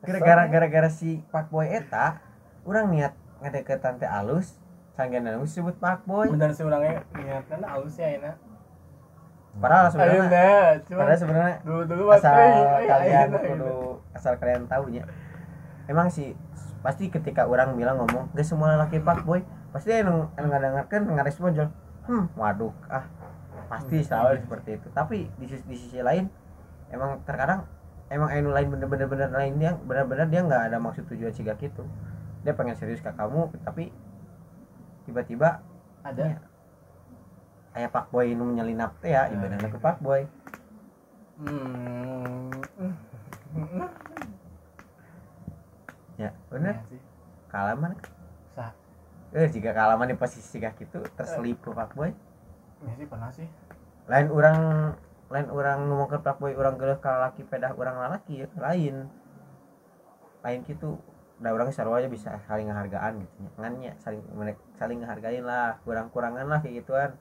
Gara-gara 0.03 0.43
gara-gara 0.51 0.89
si 0.91 1.23
Pak 1.31 1.51
Boy 1.51 1.71
eta 1.71 2.23
orang 2.67 2.91
niat 2.91 3.15
ngadeketan 3.43 4.03
teh 4.03 4.11
alus. 4.11 4.59
Sanggeuna 4.93 5.35
nu 5.39 5.49
disebut 5.49 5.79
Pak 5.81 6.05
Boy. 6.05 6.31
Bener 6.31 6.53
sih 6.53 6.67
orangnya 6.67 7.07
niatnya 7.15 7.67
halus 7.67 7.97
ya 7.97 8.13
enak 8.19 8.37
padahal 9.61 9.93
sebenarnya 9.93 10.81
padahal 10.89 11.19
sebenarnya 11.21 11.57
dulu 11.61 11.83
dulu 11.85 12.05
asal 12.09 12.33
kalian 12.89 13.29
kudu 13.37 13.73
asal 14.17 14.33
kalian 14.41 14.65
tahunya 14.65 15.05
emang 15.93 16.09
sih 16.09 16.33
pasti 16.81 17.13
ketika 17.13 17.45
orang 17.45 17.77
bilang 17.77 18.01
ngomong 18.01 18.33
gak 18.33 18.47
semua 18.49 18.81
laki 18.81 19.03
Pak 19.05 19.29
Boy 19.29 19.45
pasti 19.77 19.93
anu 19.93 20.33
anu 20.41 20.47
ngadengarkeun 20.49 21.05
ngarespon 21.05 21.53
jual 21.53 21.69
hmm 22.09 22.33
waduh 22.33 22.73
ah 22.89 23.05
pasti 23.73 24.05
selalu 24.05 24.45
seperti 24.45 24.71
itu. 24.77 24.89
Tapi 24.93 25.19
di 25.41 25.47
sisi, 25.49 25.65
di 25.65 25.77
sisi 25.81 25.99
lain 26.05 26.29
emang 26.93 27.25
terkadang 27.25 27.65
emang 28.13 28.29
anu 28.29 28.53
lain 28.53 28.69
bener-bener 28.69 29.09
bener 29.09 29.29
lain 29.33 29.57
dia 29.57 29.73
bener-bener 29.81 30.29
dia 30.29 30.45
nggak 30.45 30.63
ada 30.69 30.77
maksud 30.77 31.09
tujuan 31.09 31.33
sigak 31.33 31.57
gitu 31.65 31.89
dia 32.45 32.53
pengen 32.53 32.77
serius 32.77 33.01
ke 33.01 33.09
kamu 33.09 33.49
tapi 33.65 33.89
tiba-tiba 35.09 35.65
ada. 36.05 36.43
kayak 37.73 37.89
Pak 37.89 38.13
Boy 38.13 38.37
nu 38.37 38.53
nyelinap 38.53 39.01
ya 39.01 39.33
ibaratnya 39.33 39.71
ke 39.73 39.81
Pak 39.81 39.99
Boy. 40.05 40.29
Hmm. 41.41 42.53
Ya 46.21 46.31
bener 46.53 46.77
sih. 46.93 47.01
kalaman. 47.49 47.97
Sah. 48.53 48.77
eh 49.33 49.49
jika 49.49 49.73
kalaman 49.73 50.13
di 50.13 50.17
posisi 50.21 50.61
kayak 50.61 50.77
gitu 50.77 51.01
terselip 51.17 51.65
ke 51.65 51.73
Pak 51.73 51.97
Boy. 51.97 52.13
Iya 52.85 52.93
sih 52.99 53.07
pernah 53.09 53.31
sih 53.33 53.49
lain 54.13 54.29
orang 54.29 54.59
lain 55.33 55.49
orang 55.49 55.89
ngomong 55.89 56.09
ke 56.13 56.21
Pak 56.21 56.37
Boy 56.37 56.53
orang 56.53 56.77
geuleuh 56.77 57.01
ka 57.01 57.17
laki 57.17 57.49
pedah 57.49 57.73
orang 57.73 57.97
lalaki 57.97 58.45
ya 58.45 58.47
lain. 58.61 59.09
Lain 60.45 60.61
gitu 60.69 61.01
udah 61.41 61.51
orang 61.57 61.73
sarua 61.73 61.99
aja 61.99 62.13
bisa 62.13 62.37
saling 62.45 62.69
ngehargaan 62.69 63.25
gitu 63.25 63.37
nya. 63.41 63.51
Ngan 63.57 63.73
nya 63.81 63.93
saling 64.05 64.21
saling 64.77 65.01
ngehargain 65.01 65.41
lah 65.49 65.81
kurang 65.89 66.13
kurangan 66.13 66.45
lah 66.45 66.61
kayak 66.61 66.85
gituan. 66.85 67.17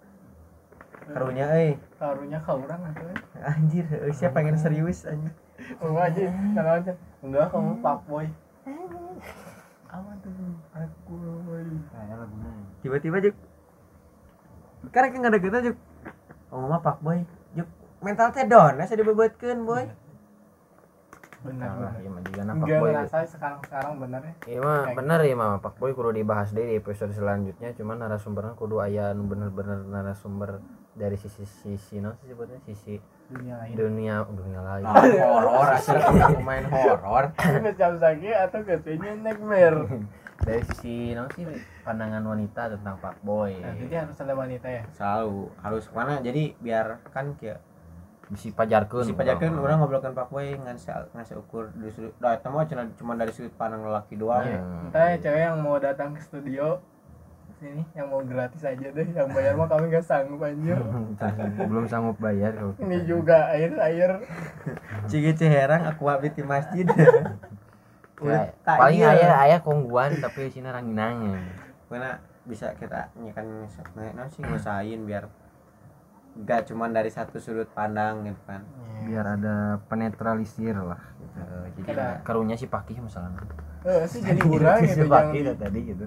Karunya 1.08 1.48
euy. 1.56 1.80
Karunya 1.96 2.44
kau 2.44 2.60
orang 2.60 2.92
atau 2.92 3.08
anjir 3.39 3.88
euy 3.88 4.12
siapa 4.12 4.44
pengen 4.44 4.60
serius 4.60 5.08
anjir. 5.08 5.32
Oh 5.80 5.96
aja 5.96 6.28
kalau 6.28 6.72
aja. 6.76 6.94
Enggak 7.24 7.48
kamu 7.56 7.80
pak 7.80 7.98
boy. 8.12 8.28
Apa 9.88 10.12
tuh. 10.20 10.60
Aku 10.76 11.16
boy. 11.48 11.64
Kayak 11.96 12.20
lagunya 12.20 12.52
tiba-tiba 12.84 13.18
juk. 13.24 13.36
Karena 14.92 15.08
kan 15.08 15.18
nggak 15.24 15.32
ada 15.32 15.39
kita 15.39 15.60
juk 15.72 15.78
oh 16.52 16.62
mah 16.62 16.80
Pak 16.80 16.99
Boy 16.99 17.24
juk 17.52 17.68
mental 17.99 18.30
teh 18.30 18.43
down 18.43 18.78
asa 18.78 18.93
dibebeutkeun 18.93 19.62
boy. 19.62 19.86
Benar 21.41 21.74
Nah, 21.74 21.74
benar. 21.74 21.93
iya 21.97 22.10
mah 22.12 22.22
juga 22.22 22.38
pak 22.38 22.54
enggak 22.54 22.78
boy. 22.78 22.89
ngerasa 22.93 23.18
sekarang 23.26 23.60
sekarang 23.66 23.93
bener 23.97 24.22
ya. 24.22 24.34
Iya 24.47 24.60
mah 24.62 24.82
bener 24.93 25.20
ya 25.22 25.34
mah 25.34 25.58
pak 25.58 25.74
boy 25.76 25.91
kudu 25.91 26.14
dibahas 26.14 26.54
deh 26.54 26.62
di 26.64 26.78
episode 26.78 27.10
selanjutnya. 27.12 27.74
Cuman 27.74 27.97
narasumbernya 27.97 28.54
kudu 28.54 28.78
aya 28.78 29.10
nu 29.12 29.26
bener-bener 29.26 29.82
narasumber 29.82 30.62
dari 30.93 31.18
sisi 31.18 31.41
sisi 31.41 31.97
no 31.97 32.14
sebutnya 32.22 32.62
sisi 32.62 32.99
dunia 33.26 33.58
lain. 33.58 33.74
dunia 33.74 34.16
dunia 34.28 34.62
lain. 34.62 34.86
Horor. 34.86 35.68
Asal 35.74 35.97
kita 35.97 36.28
main 36.41 36.66
horor. 36.68 37.34
Ngecap 37.34 37.93
sakit 37.97 38.36
atau 38.38 38.60
katanya 38.62 39.10
nightmare 39.26 39.78
dari 40.42 40.62
sisi 40.74 41.14
no 41.14 41.30
sih 41.38 41.46
pandangan 41.86 42.24
wanita 42.26 42.74
tentang 42.78 42.98
pak 42.98 43.22
boy. 43.22 43.54
Nah, 43.62 43.78
jadi 43.78 44.06
harus 44.06 44.18
ada 44.18 44.34
wanita 44.34 44.68
ya? 44.68 44.84
Selalu 44.94 45.54
harus. 45.62 45.84
Mana 45.94 46.18
jadi 46.20 46.58
biar 46.58 47.02
kan 47.14 47.38
kayak 47.38 47.62
bisa 48.32 48.48
pajarkeun 48.56 49.04
si 49.04 49.12
pajakeun 49.12 49.60
orang 49.60 49.84
ngobrolkan 49.84 50.16
Pak 50.16 50.32
Boy 50.32 50.56
ngan 50.56 50.80
ngasih 51.12 51.36
ukur 51.36 51.68
dari 51.76 51.92
sudut 51.92 52.16
eta 52.24 52.48
mah 52.48 52.64
cuma 52.64 52.88
cuma 52.96 53.14
dari 53.20 53.36
sudut 53.36 53.52
pandang 53.60 53.84
lelaki 53.84 54.16
doang. 54.16 54.48
Iya. 54.48 54.60
entah 54.88 55.06
ya 55.12 55.18
cewek 55.20 55.42
yang 55.52 55.60
mau 55.60 55.76
datang 55.76 56.16
ke 56.16 56.24
studio 56.24 56.80
sini 57.60 57.84
yang 57.94 58.10
mau 58.10 58.24
gratis 58.24 58.64
aja 58.66 58.88
deh 58.89 59.06
yang 59.12 59.30
bayar 59.36 59.54
mah 59.54 59.68
kami 59.68 59.92
gak 59.92 60.08
sanggup 60.08 60.42
anjir. 60.42 60.80
Belum 61.70 61.86
sanggup 61.86 62.18
bayar 62.24 62.56
kalau 62.56 62.74
ini 62.80 63.04
juga 63.04 63.52
air 63.52 63.76
air. 63.78 64.24
Cigi 65.12 65.36
ciherang 65.36 65.92
aku 65.92 66.08
habis 66.08 66.32
di 66.32 66.42
masjid 66.42 66.88
Ya, 68.22 68.53
paling 68.61 69.01
iya. 69.01 69.17
ayah 69.17 69.38
ayah 69.49 69.59
kongguan 69.65 70.22
tapi 70.22 70.45
sini 70.53 70.69
ranginangnya 70.69 71.41
karena 71.89 72.22
bisa 72.45 72.74
kita 72.78 73.09
nyekan 73.17 73.65
nah, 73.97 74.30
sih 74.30 74.45
ngusahain 74.45 75.01
biar 75.09 75.26
gak 76.47 76.72
cuma 76.72 76.88
dari 76.88 77.11
satu 77.11 77.43
sudut 77.43 77.67
pandang 77.76 78.24
gitu 78.24 78.39
kan. 78.47 78.63
Biar 79.03 79.36
ada 79.36 79.84
penetralisir 79.91 80.80
lah. 80.80 81.01
Gitu. 81.19 81.38
Eh, 81.43 81.67
jadi 81.76 81.91
Kada. 81.91 82.07
karunya 82.24 82.55
si 82.55 82.72
pakih 82.72 83.03
misalnya. 83.03 83.36
Eh 83.84 84.07
sih 84.07 84.24
jadi 84.24 84.39
kurang 84.39 84.80
si 84.88 84.95
gitu 84.95 85.05
yang, 85.05 85.11
pakih 85.11 85.39
tadi 85.59 85.80
gitu. 85.91 86.05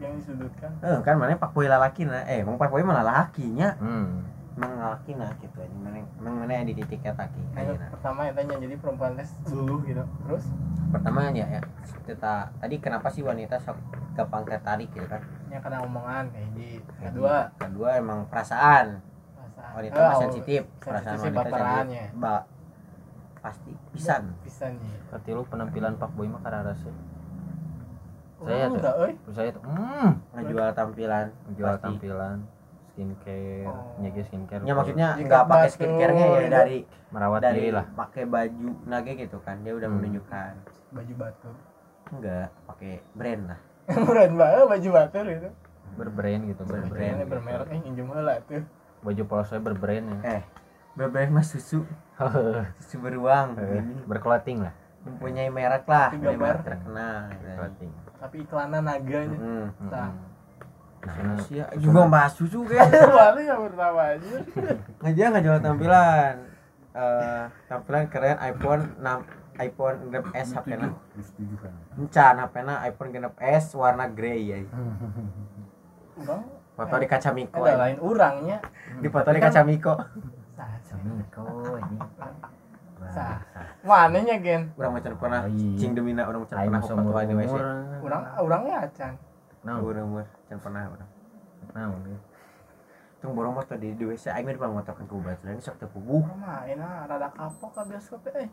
yang 0.00 0.12
disudutkan. 0.16 0.70
Eh 0.80 0.98
kan 1.04 1.20
mana 1.20 1.36
Pak 1.36 1.52
Boy 1.52 1.68
lalaki 1.68 2.08
nah 2.08 2.24
eh 2.24 2.40
emang 2.40 2.56
Pak 2.56 2.72
Boy 2.72 2.80
malah 2.88 3.04
lakinya 3.04 3.76
hmm 3.76 4.35
emang 4.56 4.72
lalaki 4.80 5.12
nah 5.12 5.28
gitu 5.36 5.60
aja 5.60 5.76
mana 5.76 6.00
emang 6.00 6.34
mana 6.40 6.52
yang 6.56 6.66
di 6.72 6.74
titiknya 6.80 7.12
taki 7.12 7.40
pertama 7.92 8.20
ya 8.24 8.32
tanya 8.32 8.56
jadi 8.56 8.74
perempuan 8.80 9.12
tes 9.20 9.30
dulu 9.44 9.84
gitu. 9.84 10.00
Terus? 10.00 10.44
Pertama 10.88 11.28
ya 11.28 11.44
ya 11.44 11.60
kita 12.08 12.34
tadi 12.56 12.74
kenapa 12.80 13.12
sih 13.12 13.20
wanita 13.20 13.60
sok 13.60 13.76
gampang 14.16 14.48
tertarik 14.48 14.88
gitu 14.96 15.04
kan? 15.04 15.20
Yang 15.52 15.60
kena 15.68 15.84
omongan 15.84 16.24
kayak 16.32 16.50
di 16.56 16.80
kedua? 17.04 17.52
kedua 17.60 17.88
emang 18.00 18.24
perasaan. 18.32 19.04
Perasaan. 19.36 19.72
Wanita 19.76 19.98
oh, 20.00 20.20
sensitif 20.24 20.62
perasaan 20.80 21.16
wanita 21.20 21.48
sensitif. 21.52 22.08
ba 22.16 22.34
pasti 23.44 23.72
pisan. 23.92 24.22
Pisan 24.40 24.72
nih 24.80 24.96
berarti 25.12 25.30
lu 25.36 25.42
penampilan 25.44 25.92
pak 26.00 26.10
boy 26.16 26.32
mah 26.32 26.40
kada 26.40 26.64
rasa. 26.64 26.88
Saya 28.36 28.68
Saya 28.72 29.12
tuh. 29.20 29.32
saya 29.32 29.48
tuh 29.52 29.62
hmm. 29.68 30.08
Ngejual 30.32 30.68
tampilan. 30.72 31.26
Jual 31.56 31.76
pasti. 31.76 31.84
tampilan 31.84 32.55
skincare 32.96 33.68
Oh. 33.68 34.00
nyaga 34.00 34.22
skincare 34.24 34.62
ya 34.62 34.72
maksudnya 34.72 35.08
nggak 35.18 35.44
pakai 35.44 35.60
batu, 35.62 35.74
skincare-nya 35.76 36.24
ya 36.24 36.32
gitu. 36.38 36.48
dari 36.50 36.78
merawat 37.06 37.40
dari 37.42 37.60
diri 37.60 37.70
lah. 37.70 37.84
pakai 37.92 38.24
baju 38.24 38.70
nage 38.84 39.12
gitu 39.14 39.36
kan 39.38 39.60
dia 39.60 39.72
udah 39.72 39.84
Hmm. 39.84 39.96
menunjukkan. 40.00 40.52
Baju 40.88 41.12
batu 41.14 41.50
enggak 42.08 42.48
pakai 42.64 42.92
brand 43.12 43.42
lah. 43.46 43.60
Keren 44.08 44.32
banget 44.34 44.64
baju 44.66 44.88
batu 44.90 45.18
gitu 45.22 45.48
berbrand 45.92 46.42
gitu 46.44 46.62
Berbrand. 46.64 47.16
bermerek 47.24 47.68
yang 47.70 47.84
injem 47.86 48.08
heula 48.08 48.36
tuh. 48.42 48.64
Baju 49.00 49.22
polos 49.24 49.46
saya 49.46 49.60
berbrand 49.60 50.06
ya. 50.10 50.20
Eh 50.34 50.42
berbrand 50.94 51.30
mah 51.30 51.44
susu. 51.44 51.84
Susu 52.80 52.96
beruang. 52.98 53.54
Ini 53.54 54.08
berclothing 54.08 54.64
lah. 54.64 54.72
mempunyai 55.04 55.46
merek 55.46 55.84
lah. 55.84 56.10
Merek 56.10 56.64
terkenal. 56.64 57.30
Gitu. 57.30 57.86
tapi 58.16 58.42
iklannya 58.42 58.80
naganya 58.82 59.38
Hmm. 59.38 59.68
Tah. 59.86 60.08
Sana- 61.06 61.38
Sia, 61.40 61.64
juga 61.76 62.00
bahas 62.06 62.32
susu 62.32 62.62
kan 62.64 62.90
baru 62.90 63.38
yang 63.40 63.60
pertama 63.62 64.00
aja 64.10 64.36
dia 65.06 65.24
nggak 65.28 65.42
jual 65.42 65.58
tampilan. 65.60 66.34
Eh, 66.92 67.44
tampilan 67.66 68.04
keren 68.08 68.36
iPhone 68.42 68.82
6 68.96 69.20
iPhone 69.58 69.96
genep 70.06 70.26
S 70.32 70.48
HP 70.50 70.68
na 70.74 70.88
encan 71.94 72.34
HP 72.38 72.54
na 72.60 72.74
iPhone 72.84 73.10
genep 73.10 73.34
S 73.36 73.72
warna 73.72 74.08
grey 74.08 74.40
ya. 74.44 74.56
Urang 76.16 76.42
foto 76.72 76.94
di 76.96 77.06
kaca 77.06 77.30
miko 77.32 77.60
ada 77.62 77.76
lain 77.78 77.96
urangnya 78.00 78.58
di 79.00 79.08
foto 79.08 79.28
di 79.30 79.40
kaca 79.40 79.60
miko. 79.62 79.94
Sah 80.52 80.72
Samiko 80.82 81.44
ini. 81.76 81.96
Sah. 83.06 83.38
mananya 83.82 84.34
gen? 84.36 84.72
Orang 84.74 84.96
macam 84.96 85.12
pernah 85.14 85.44
Oh, 85.44 85.52
iya. 85.52 85.76
cing 85.76 85.92
demina 85.92 86.24
orang 86.24 86.42
macam 86.42 86.56
pernah 86.58 86.72
mah 86.72 86.82
foto 86.82 87.10
WC 87.12 87.44
umur. 87.46 87.60
Urang 88.02 88.22
urangnya 88.40 88.76
acan 88.82 89.12
nah 89.62 89.82
umur 89.82 89.98
umur 89.98 90.24
macam 90.46 90.58
pernah 90.62 90.82
orang 90.86 91.10
nah 91.74 91.90
gitu. 92.06 92.18
tung 93.18 93.34
borong 93.34 93.58
motor 93.58 93.74
di 93.74 93.98
di 93.98 94.04
WC 94.06 94.30
aing 94.30 94.46
mah 94.46 94.70
motor 94.70 94.94
kan 94.94 95.04
ku 95.10 95.18
batu 95.18 95.50
ini 95.50 95.58
sok 95.58 95.82
teu 95.82 95.90
puguh 95.90 96.22
main 96.38 96.78
ah 96.78 97.10
rada 97.10 97.26
kapok 97.34 97.74
ka 97.74 97.82
bioskop 97.82 98.22
eh. 98.30 98.46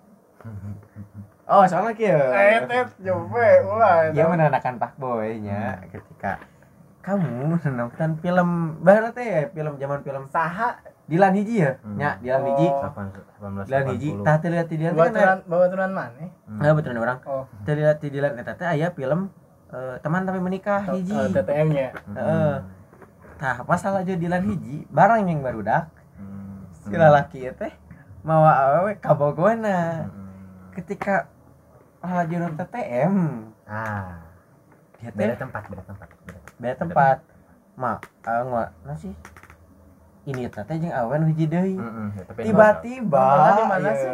Oh 1.43 1.63
soalnya 1.67 1.91
kieu. 1.91 2.15
Eh 2.15 2.63
tet 2.71 2.87
coba 3.03 3.43
ulah 3.67 3.95
Dia 4.15 4.25
menandakan 4.31 4.79
Pak 4.79 4.95
Boy 4.95 5.43
nya 5.43 5.75
ketika 5.91 6.39
kamu 7.03 7.59
menonton 7.59 8.15
film 8.23 8.79
baheula 8.79 9.11
teh 9.11 9.51
film 9.51 9.75
zaman 9.75 9.99
film 10.07 10.23
saha. 10.31 10.79
Dilan 11.03 11.35
hiji 11.35 11.59
ya? 11.59 11.75
Hmm. 11.83 11.99
nya 11.99 12.15
Dilan 12.23 12.47
hiji. 12.47 12.67
Oh. 12.71 12.87
18 12.87 13.67
Dilan 13.67 13.85
hiji. 13.91 14.09
1880 14.15 14.23
tah 14.23 14.35
teu 14.39 14.49
lihat 14.55 14.67
di 14.71 14.75
Dilan 14.79 14.93
teh 14.95 15.03
kan 15.03 15.11
baturan 15.11 15.39
baturan 15.51 15.91
mana? 15.91 16.25
Ah 16.63 16.71
betul 16.71 16.95
orang. 16.95 17.19
Oh. 17.27 17.43
Teu 17.67 17.75
lihat 17.75 17.99
di 17.99 18.07
Dilan 18.07 18.39
eta 18.39 18.55
teh 18.55 18.67
aya 18.67 18.87
film 18.95 19.27
eh, 19.73 19.95
teman 19.99 20.23
tapi 20.23 20.39
menikah 20.39 20.85
hiji. 20.93 21.11
oh, 21.11 21.27
TTM 21.27 21.67
nya 21.73 21.89
Heeh. 22.13 22.53
tah 23.41 23.57
masalah 23.65 24.05
jeung 24.05 24.21
Dilan 24.21 24.45
hiji 24.45 24.85
barang 24.87 25.25
yang 25.25 25.41
barudak 25.41 25.89
Hmm. 26.13 26.69
si 26.85 26.93
lalaki 26.93 27.49
teh 27.51 27.73
mawa 28.21 28.53
awewe 28.53 28.93
ka 29.01 29.11
Bogona. 29.17 30.07
Hmm. 30.07 30.71
ketika 30.77 31.27
laju 31.99 32.35
TTM 32.55 33.13
ah. 33.65 34.21
Dia 35.01 35.11
beda 35.11 35.33
teh 35.35 35.39
tempat 35.43 35.61
beda 35.67 35.83
tempat 35.83 36.07
beda 36.07 36.39
tempat. 36.39 36.55
beda 36.61 36.75
tempat. 36.79 37.17
mak 37.73 38.05
eh 38.23 38.41
nggak 38.45 38.69
nasi 38.85 39.09
ini 40.23 40.47
teh 40.47 40.63
jeung 40.79 40.93
awen 40.93 41.27
hiji 41.33 41.45
deui. 41.51 41.75
Mm-mm, 41.75 42.15
ya, 42.15 42.23
tapi 42.29 42.39
tiba-tiba. 42.47 43.25
di 43.59 43.63
mana 43.67 43.89
ya, 43.91 43.93
sih? 43.99 44.13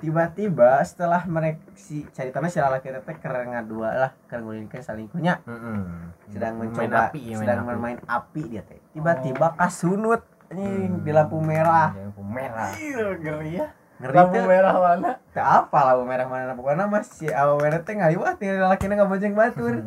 Tiba-tiba 0.00 0.80
setelah 0.82 1.22
mereka 1.22 1.60
si 1.74 2.02
caritana 2.08 2.46
si 2.46 2.56
lalaki 2.56 2.88
teh 2.88 3.16
keur 3.16 3.44
ngadua 3.44 3.88
lah 3.94 4.10
keur 4.24 4.40
ngulinkeun 4.40 4.80
salingkuhnya 4.80 5.40
Mm-mm. 5.42 5.80
sedang 6.26 6.56
Main 6.56 6.68
mencoba 6.68 6.98
api, 7.06 7.20
ya, 7.22 7.28
main 7.30 7.38
sedang 7.38 7.58
api. 7.58 7.68
bermain 7.68 7.98
api 8.02 8.42
dia 8.46 8.62
teh 8.62 8.80
tiba-tiba 8.90 9.52
kasunut 9.54 10.24
anjing 10.46 10.92
Hmm. 10.92 11.04
di 11.04 11.10
lampu 11.10 11.36
merah 11.38 11.92
lampu 11.92 12.22
merah 12.22 12.72
Iya, 12.72 13.06
ngeri 13.14 13.50
ya. 13.54 13.66
ngeri 13.96 14.16
Lampu 14.16 14.34
teh 14.34 14.42
merah 14.44 14.74
mana? 14.74 15.10
teu 15.28 15.44
apa 15.44 15.78
lampu 15.84 16.02
merah 16.04 16.26
mana 16.26 16.52
pokoknya 16.52 16.84
mas 16.84 17.06
si 17.06 17.28
awewe 17.28 17.68
teh 17.78 17.94
ngaliwat 17.94 18.34
tinggal 18.34 18.64
lalakina 18.64 18.96
ngabojeng 18.96 19.32
batur 19.32 19.78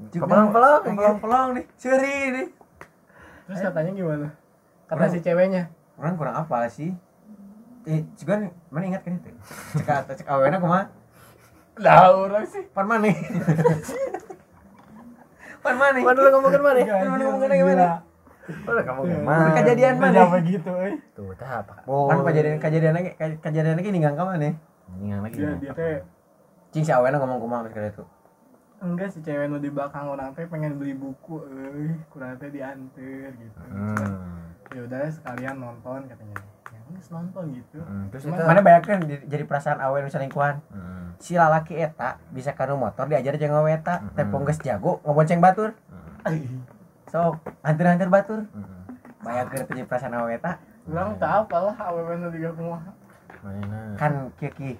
Kepelang-pelang, 0.00 0.80
pelang-pelang 0.86 1.46
nih 1.52 1.64
ceri 1.74 2.18
nih 2.32 2.48
Terus 3.44 3.60
katanya 3.60 3.90
gimana? 3.90 4.28
Kata 4.86 4.96
Orang- 4.96 5.10
si 5.10 5.18
ceweknya. 5.18 5.68
orang 5.94 6.14
kurang 6.14 6.32
apa 6.34 6.64
sih 6.66 6.96
eh 7.82 8.00
juga 8.14 8.34
mana 8.68 8.84
ingat 8.86 9.02
kan 9.02 9.12
itu 9.14 9.30
cek 9.78 9.86
cek 10.14 10.28
awena 10.28 10.56
kumaha 10.56 10.84
Lah, 11.80 12.12
orang 12.12 12.44
sih. 12.44 12.60
pan 12.70 12.84
mana 12.84 13.08
pan 15.60 15.74
mana 15.76 15.96
Mana 15.96 16.18
lu 16.18 16.28
ngomongin 16.30 16.60
mana? 16.60 16.78
Gak, 16.78 16.96
Mana 17.06 17.22
ngomongin 17.24 17.56
gimana? 17.56 17.86
Udah 18.66 18.82
kamu 18.82 19.00
Iya. 19.02 19.14
gimana? 19.14 19.44
Kejadian 19.54 19.94
mana? 19.96 20.12
Udah 20.18 20.28
begitu, 20.34 20.70
eh. 20.82 20.94
Tuh, 21.14 21.30
tah 21.36 21.62
apa? 21.62 21.74
kan 21.86 22.16
kejadian 22.26 22.56
kejadian 22.58 22.92
lagi 22.92 23.10
kejadian 23.38 23.76
lagi 23.76 23.90
ninggang 23.90 24.12
ka 24.12 24.24
mana 24.24 24.50
Ini 24.90 25.22
lagi. 25.22 25.38
Dia 25.38 25.50
dia 25.56 25.72
teh 25.72 26.02
cing 26.70 26.82
si 26.82 26.90
awena 26.90 27.16
ngomong 27.16 27.38
kumaha 27.38 27.64
sekali 27.64 27.88
itu 27.88 28.04
enggak 28.80 29.08
si 29.08 29.20
cewek 29.20 29.46
nu 29.46 29.56
di 29.56 29.68
belakang 29.68 30.08
orang 30.08 30.32
teh 30.32 30.44
pengen 30.44 30.76
beli 30.76 30.92
buku 30.92 31.44
euy 31.44 31.92
kurang 32.08 32.36
teh 32.36 32.48
diantar 32.48 33.28
gitu 33.30 33.60
Hmm. 33.66 34.48
ya 34.68 34.80
udah 34.82 35.04
sekalian 35.06 35.56
nonton 35.56 36.08
katanya 36.08 36.36
nggak 36.90 37.08
nonton 37.08 37.44
gitu 37.52 37.78
Hmm, 37.78 38.06
Terus 38.08 38.22
Cuman 38.24 38.36
itu 38.36 38.44
mana 38.44 38.60
bayangkan 38.60 38.98
di- 39.00 39.24
jadi 39.24 39.42
perasaan 39.42 39.78
awen 39.78 40.06
selingkuhan 40.06 40.58
Hmm. 40.66 41.14
si 41.16 41.34
lalaki 41.34 41.74
eta 41.74 42.18
bisa 42.28 42.50
kanu 42.50 42.74
motor 42.74 43.06
diajar 43.06 43.34
jeung 43.34 43.52
awe 43.52 43.68
eta 43.68 44.00
Mm-mm. 44.00 44.14
tepung 44.14 44.42
geus 44.42 44.58
jago 44.58 44.98
ngebonceng 45.02 45.38
batur 45.38 45.72
Hmm. 46.20 46.62
sok 47.06 47.34
antir-antir 47.60 48.06
batur 48.06 48.44
Hmm. 48.46 48.98
bayangkeun 49.20 49.62
teh 49.62 49.74
jadi 49.74 49.84
perasaan 49.84 50.14
awe 50.14 50.30
eta 50.30 50.58
orang 50.86 51.14
tak 51.16 51.30
apalah 51.40 51.76
awewe 51.78 52.14
nu 52.16 52.28
diga 52.28 52.50
kumaha 52.50 52.90
Mana? 53.40 53.94
kan 53.94 54.12
kieu 54.34 54.50
ki 54.50 54.72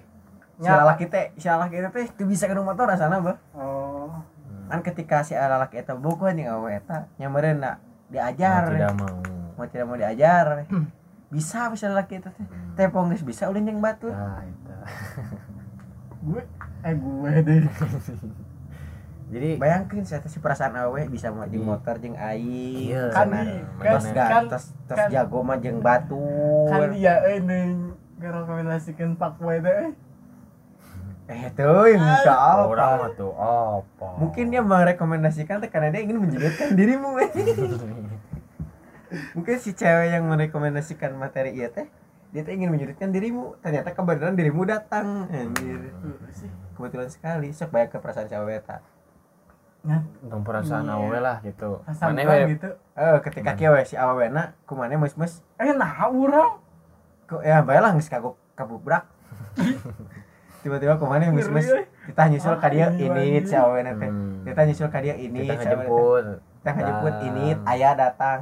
si 0.55 0.67
lalaki 0.67 1.05
teh 1.05 1.33
si 1.33 1.45
lalaki 1.45 1.79
teh 1.79 1.89
teu 2.11 2.25
bisa 2.25 2.45
kanu 2.45 2.61
motor 2.61 2.85
rasana 2.85 3.17
bah 3.17 3.37
oh 3.53 4.09
Hmm. 4.43 4.67
kan 4.67 4.79
ketika 4.83 5.21
si 5.21 5.33
lalaki 5.33 5.77
eta 5.77 5.93
buku 5.93 6.23
anjing 6.23 6.45
awe 6.45 6.69
eta 6.69 7.07
nya 7.15 7.25
meureun 7.25 7.57
na 7.57 7.77
Mau 7.77 8.19
diajar 8.19 8.67
tidak 8.67 8.91
mau. 8.93 9.17
mau 9.55 9.65
tidak 9.65 9.85
mau 9.85 9.95
diajar 9.95 10.67
bisa 11.31 11.67
bisa 11.67 11.87
laki 11.89 12.17
itu 12.17 12.27
teh 12.27 12.43
Hmm. 12.43 12.75
tepung 12.75 13.07
geus 13.07 13.23
bisa 13.23 13.47
ulin 13.47 13.63
jeung 13.63 13.79
batur 13.79 14.11
Nah, 14.11 14.43
itu. 14.43 14.73
gue 16.27 16.41
eh 16.81 16.93
gue 16.93 17.31
deh 17.41 17.59
Jadi 19.31 19.55
bayangkeun 19.55 20.03
saya 20.03 20.19
teh 20.19 20.27
si 20.27 20.37
perasaan 20.37 20.75
awe 20.75 21.07
bisa 21.07 21.31
mah 21.31 21.47
jeung 21.47 21.63
Iya. 21.63 21.71
motor 21.71 21.95
jeung 21.97 22.13
aing 22.13 22.75
Iya, 22.85 23.03
kan 23.09 23.31
di 23.31 23.63
Terus 23.79 24.05
kan 24.05 24.27
kan 24.27 24.43
terus 24.45 24.65
terus 24.85 24.99
kan- 24.99 25.09
jago 25.09 25.39
mah 25.39 25.57
jeung 25.57 25.79
batur 25.79 26.67
kan 26.67 26.91
dia 26.91 27.15
eh 27.25 27.39
neng 27.39 27.95
ngerekomendasikan 28.17 29.15
pak 29.15 29.33
boy 29.35 29.57
teh 29.57 29.71
eh. 29.71 29.91
eh 31.27 31.47
tuh 31.49 31.87
minta 31.89 32.35
orang 32.59 32.75
apa 32.91 32.99
mah 32.99 33.11
tuh 33.15 33.31
apa? 33.31 34.07
mungkin 34.19 34.51
dia 34.51 34.59
merekomendasikan 34.59 35.57
teh 35.57 35.69
karena 35.69 35.89
dia 35.89 36.03
ingin 36.03 36.19
menjelitkan 36.19 36.75
dirimu 36.75 37.15
mungkin 39.35 39.55
si 39.59 39.75
cewek 39.75 40.15
yang 40.15 40.23
merekomendasikan 40.27 41.15
materi 41.15 41.55
iya 41.55 41.67
teh 41.71 41.87
dia 42.31 42.47
teh 42.47 42.55
ingin 42.55 42.71
menjelitkan 42.71 43.11
dirimu. 43.11 43.59
Ternyata 43.59 43.91
kebenaran 43.91 44.39
dirimu 44.39 44.63
datang. 44.63 45.27
Anjir. 45.27 45.91
Kebetulan 46.79 47.11
sekali 47.11 47.51
sok 47.51 47.75
bayar 47.75 47.91
ke 47.91 47.99
perasaan 47.99 48.31
cewek 48.31 48.63
eta 48.63 48.79
Untung 50.21 50.45
perasaan 50.45 50.85
Iya. 50.85 50.93
awe 50.93 51.19
lah 51.19 51.37
gitu. 51.41 51.81
Mana 51.81 52.45
gitu. 52.45 52.69
Eh 52.93 53.17
ketika 53.25 53.57
kieu 53.57 53.73
we 53.73 53.81
si 53.81 53.97
awewena 53.97 54.53
kumane 54.69 54.93
mus-mus 54.93 55.41
eh 55.57 55.73
nah 55.73 56.05
orang 56.05 56.61
kok 57.25 57.41
ya 57.41 57.65
bae 57.65 57.81
lah 57.81 57.97
geus 57.97 58.05
kagok 58.05 58.37
kabubrak. 58.53 59.09
Tiba-tiba 60.61 61.01
kumane 61.01 61.33
mus-mus 61.33 61.65
kita 62.05 62.23
nyusul 62.29 62.61
ka 62.61 62.69
dia 62.69 62.93
ini 62.93 63.41
si 63.41 63.57
anjing. 63.57 63.57
awewena 63.57 63.91
teh. 63.97 64.09
Hmm. 64.09 64.45
kita 64.45 64.61
nyusul 64.69 64.89
ka 64.93 64.99
dia 65.01 65.15
ini 65.17 65.49
kita 65.49 65.53
ngejemput. 65.57 66.25
kita 66.61 66.69
ngejemput 66.77 67.15
ini 67.25 67.45
ayah 67.65 67.93
datang 67.97 68.39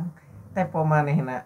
tepo 0.54 0.82
manehna 0.82 1.46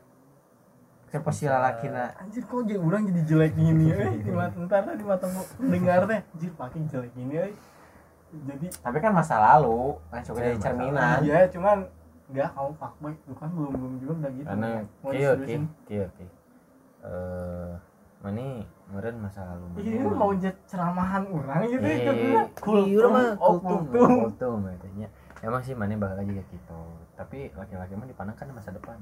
tepo 1.14 1.30
si 1.30 1.46
lalakina 1.46 2.18
anjir 2.18 2.42
kok 2.42 2.66
jadi 2.66 2.82
orang 2.82 3.06
jadi 3.06 3.22
jelek 3.30 3.54
gini 3.54 3.86
eh? 3.94 4.12
Di 4.18 4.32
mata 4.34 4.58
ntar 4.66 4.82
lah 4.90 4.96
di 4.98 5.06
mata 5.06 5.26
pendengar 5.62 6.10
teh 6.10 6.20
anjir 6.26 6.52
pakai 6.58 6.80
jelek 6.90 7.12
gini 7.14 7.36
eh. 7.38 7.54
Jadi 8.34 8.66
tapi 8.82 8.98
kan 8.98 9.14
masa 9.14 9.38
lalu 9.38 9.94
langsung 10.10 10.34
Iya, 10.42 10.42
jadi 10.42 10.58
masa 10.58 10.66
cerminan. 10.66 11.18
Iya 11.22 11.40
cuman 11.54 11.78
enggak 12.34 12.50
kamu 12.58 12.72
fuckboy. 12.82 13.14
Itu 13.14 13.34
kan 13.38 13.50
belum 13.54 13.72
belum 13.78 13.94
juga 14.02 14.14
udah 14.18 14.32
gitu. 14.34 14.48
Karena 14.50 14.70
mau 15.06 15.12
ki, 15.14 15.18
diseriusin 15.22 15.64
kieu 15.86 16.08
ki. 16.18 16.26
Eh, 17.04 17.72
mana 18.26 18.46
meureun 18.90 19.18
masa 19.22 19.42
lalu. 19.54 19.66
ini 19.86 20.00
kan 20.02 20.16
mau 20.18 20.32
jadi 20.34 20.58
ceramahan 20.66 21.24
orang 21.30 21.60
gitu 21.70 21.86
Eh, 21.86 21.94
itu 21.94 22.12
bener. 22.16 22.46
iya 22.90 23.06
mah 23.06 23.28
oh 23.38 23.56
kultum, 23.62 24.02
kultum 24.34 24.60
kultum. 24.66 25.06
Emang 25.46 25.62
sih 25.62 25.78
mana 25.78 25.94
bakal 26.02 26.26
juga 26.26 26.42
gitu. 26.50 26.80
Tapi 27.14 27.52
laki-laki 27.52 27.94
mah 27.94 28.06
dipandang 28.06 28.34
kan 28.34 28.50
masa 28.50 28.70
depan. 28.70 28.98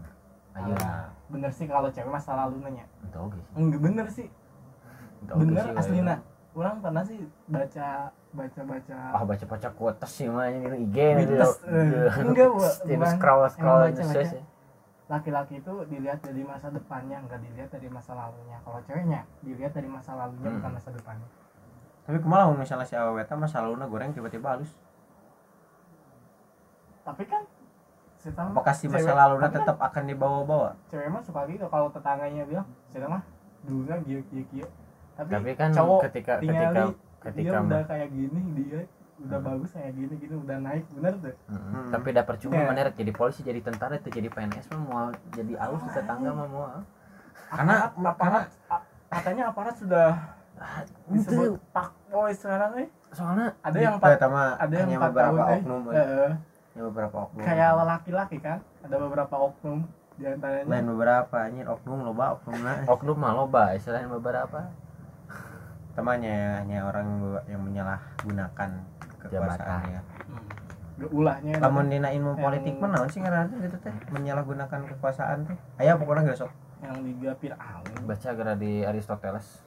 Ayo 0.51 0.75
Ah, 0.77 1.07
bener 1.27 1.47
sih 1.47 1.63
kalau 1.63 1.87
cewek 1.87 2.11
masa 2.11 2.35
lalu 2.35 2.59
nanya 2.59 2.83
Entah 3.01 3.23
oke 3.23 3.39
sih. 3.39 3.55
enggak 3.55 3.79
bener 3.79 4.05
sih 4.05 4.27
Entah 5.21 5.35
bener 5.37 5.63
sih, 5.63 5.71
aslina 5.73 6.15
we. 6.51 6.59
orang 6.59 6.75
pernah 6.77 7.03
sih 7.07 7.19
baca 7.47 7.87
baca 8.29 8.61
baca 8.61 8.97
Ah 9.11 9.23
baca 9.23 9.45
baca 9.47 9.67
quotes 9.71 10.11
sih 10.11 10.27
mah 10.27 10.51
ini 10.51 10.67
IG 10.83 10.97
nih 11.15 11.23
Mitos, 11.25 11.55
eh, 11.63 12.11
enggak, 12.19 12.47
Bu. 12.49 12.59
Terus 12.83 12.83
Bukan. 12.83 13.11
scroll 13.15 13.41
scroll 13.47 13.79
baca, 13.85 14.03
baca. 14.03 14.19
ya. 14.27 14.43
laki-laki 15.07 15.53
itu 15.57 15.73
dilihat 15.87 16.19
dari 16.19 16.43
masa 16.43 16.67
depannya 16.67 17.17
enggak 17.17 17.39
dilihat 17.41 17.69
dari 17.69 17.87
masa 17.87 18.11
lalunya 18.11 18.57
kalau 18.59 18.79
ceweknya 18.81 19.21
dilihat 19.39 19.71
dari 19.71 19.87
masa 19.87 20.11
lalunya 20.13 20.47
Hmm. 20.47 20.59
bukan 20.59 20.71
masa 20.73 20.89
depannya 20.91 21.27
tapi 22.01 22.17
mun 22.19 22.59
misalnya 22.59 22.83
si 22.83 22.95
aweweta 22.97 23.35
masa 23.35 23.63
lalu 23.63 23.87
goreng 23.87 24.11
tiba-tiba 24.11 24.51
halus 24.51 24.75
tapi 27.01 27.23
kan 27.23 27.43
tahu 28.29 28.47
apakah 28.51 28.73
si 28.75 28.85
masa 28.85 29.01
cewek- 29.03 29.17
lalu 29.17 29.35
kan 29.39 29.51
tetap 29.51 29.77
akan 29.79 30.03
dibawa-bawa 30.05 30.69
cewek 30.85 31.07
mah 31.07 31.21
suka 31.21 31.41
gitu 31.47 31.65
kalau 31.65 31.89
tetangganya 31.89 32.43
bilang 32.43 32.67
saya 32.87 33.07
mah 33.07 33.23
dulunya 33.61 33.97
gila 33.99 34.21
gila 34.23 34.43
gila 34.47 34.69
tapi, 35.11 35.29
Tapi 35.31 35.49
kan 35.55 35.69
cowok 35.71 35.99
ketika 36.07 36.33
tinggali, 36.37 36.61
ketika 36.61 36.71
dia 36.71 36.85
ketika 37.23 37.49
udah 37.51 37.61
mah- 37.63 37.87
kayak 37.87 38.09
gini 38.11 38.39
dia 38.55 38.81
udah 39.19 39.37
Hmm. 39.37 39.47
bagus 39.47 39.69
kayak 39.71 39.93
gini 39.93 40.13
gini 40.15 40.35
udah 40.35 40.57
naik 40.59 40.83
bener 40.91 41.13
tuh 41.15 41.35
Mm-mm. 41.47 41.61
Hmm. 41.71 41.89
Tapi 41.91 42.07
udah 42.09 42.23
percuma 42.23 42.53
Iya. 42.55 42.65
mana 42.67 42.81
rek 42.83 42.95
jadi 42.95 43.11
polisi 43.11 43.41
jadi 43.41 43.59
tentara 43.59 43.93
itu 43.95 44.09
jadi 44.09 44.27
PNS 44.27 44.65
mah 44.67 44.81
mau 44.83 45.05
jadi 45.31 45.53
alus 45.57 45.81
di 45.81 45.91
tetangga 45.91 46.29
mah 46.31 46.47
mau. 46.47 46.65
Karena- 47.47 47.91
aparat, 47.91 48.45
katanya 49.07 49.43
aparat 49.47 49.75
sudah 49.75 50.09
Ah, 50.53 50.85
disebut 51.07 51.57
itu 51.57 51.57
pak 51.69 51.89
boy 52.07 52.29
sekarang 52.31 52.71
eh 52.77 52.87
soalnya 53.09 53.49
ada 53.59 53.77
yang 53.77 53.93
empat 53.95 54.21
mah 54.23 54.49
ada 54.55 54.73
yang 54.75 54.89
empat 54.91 55.09
beberapa 55.11 55.25
tahun 55.33 55.41
eh 55.47 55.59
oknum 55.59 55.81
eh. 55.87 56.31
Ya 56.71 56.81
beberapa 56.87 57.27
oknum 57.27 57.43
kayak 57.43 57.69
laki-laki 57.83 58.37
kan 58.39 58.63
ada 58.79 58.95
beberapa 58.95 59.35
oknum 59.35 59.83
di 60.15 60.23
antaranya 60.23 60.63
lain 60.71 60.85
beberapa 60.95 61.37
anjir 61.43 61.67
oknum 61.67 61.99
loba 62.07 62.39
oknum 62.39 62.59
nah 62.63 62.79
oknum 62.87 63.17
mah 63.19 63.33
loba 63.35 63.75
istilahnya 63.75 64.07
beberapa 64.07 64.71
temannya 65.91 66.63
hanya 66.63 66.87
orang 66.87 67.07
yang 67.51 67.61
menyalahgunakan 67.67 68.69
kekuasaannya 69.19 70.01
Gak 71.01 71.11
ulahnya 71.17 71.57
lamun 71.57 71.89
dina 71.89 72.13
ilmu 72.13 72.37
politik 72.37 72.77
mah 72.77 72.93
naon 72.93 73.09
sih 73.09 73.19
ngaranna 73.25 73.57
gitu 73.57 73.77
teh 73.81 73.95
menyalahgunakan 74.13 74.79
kekuasaan 74.95 75.49
teh 75.49 75.57
aya 75.81 75.97
pokoknya 75.97 76.31
gak 76.31 76.45
sok 76.45 76.51
yang 76.85 77.01
digapir 77.01 77.51
awin 77.57 77.99
baca 78.05 78.29
gara 78.31 78.53
di 78.53 78.85
Aristoteles 78.85 79.65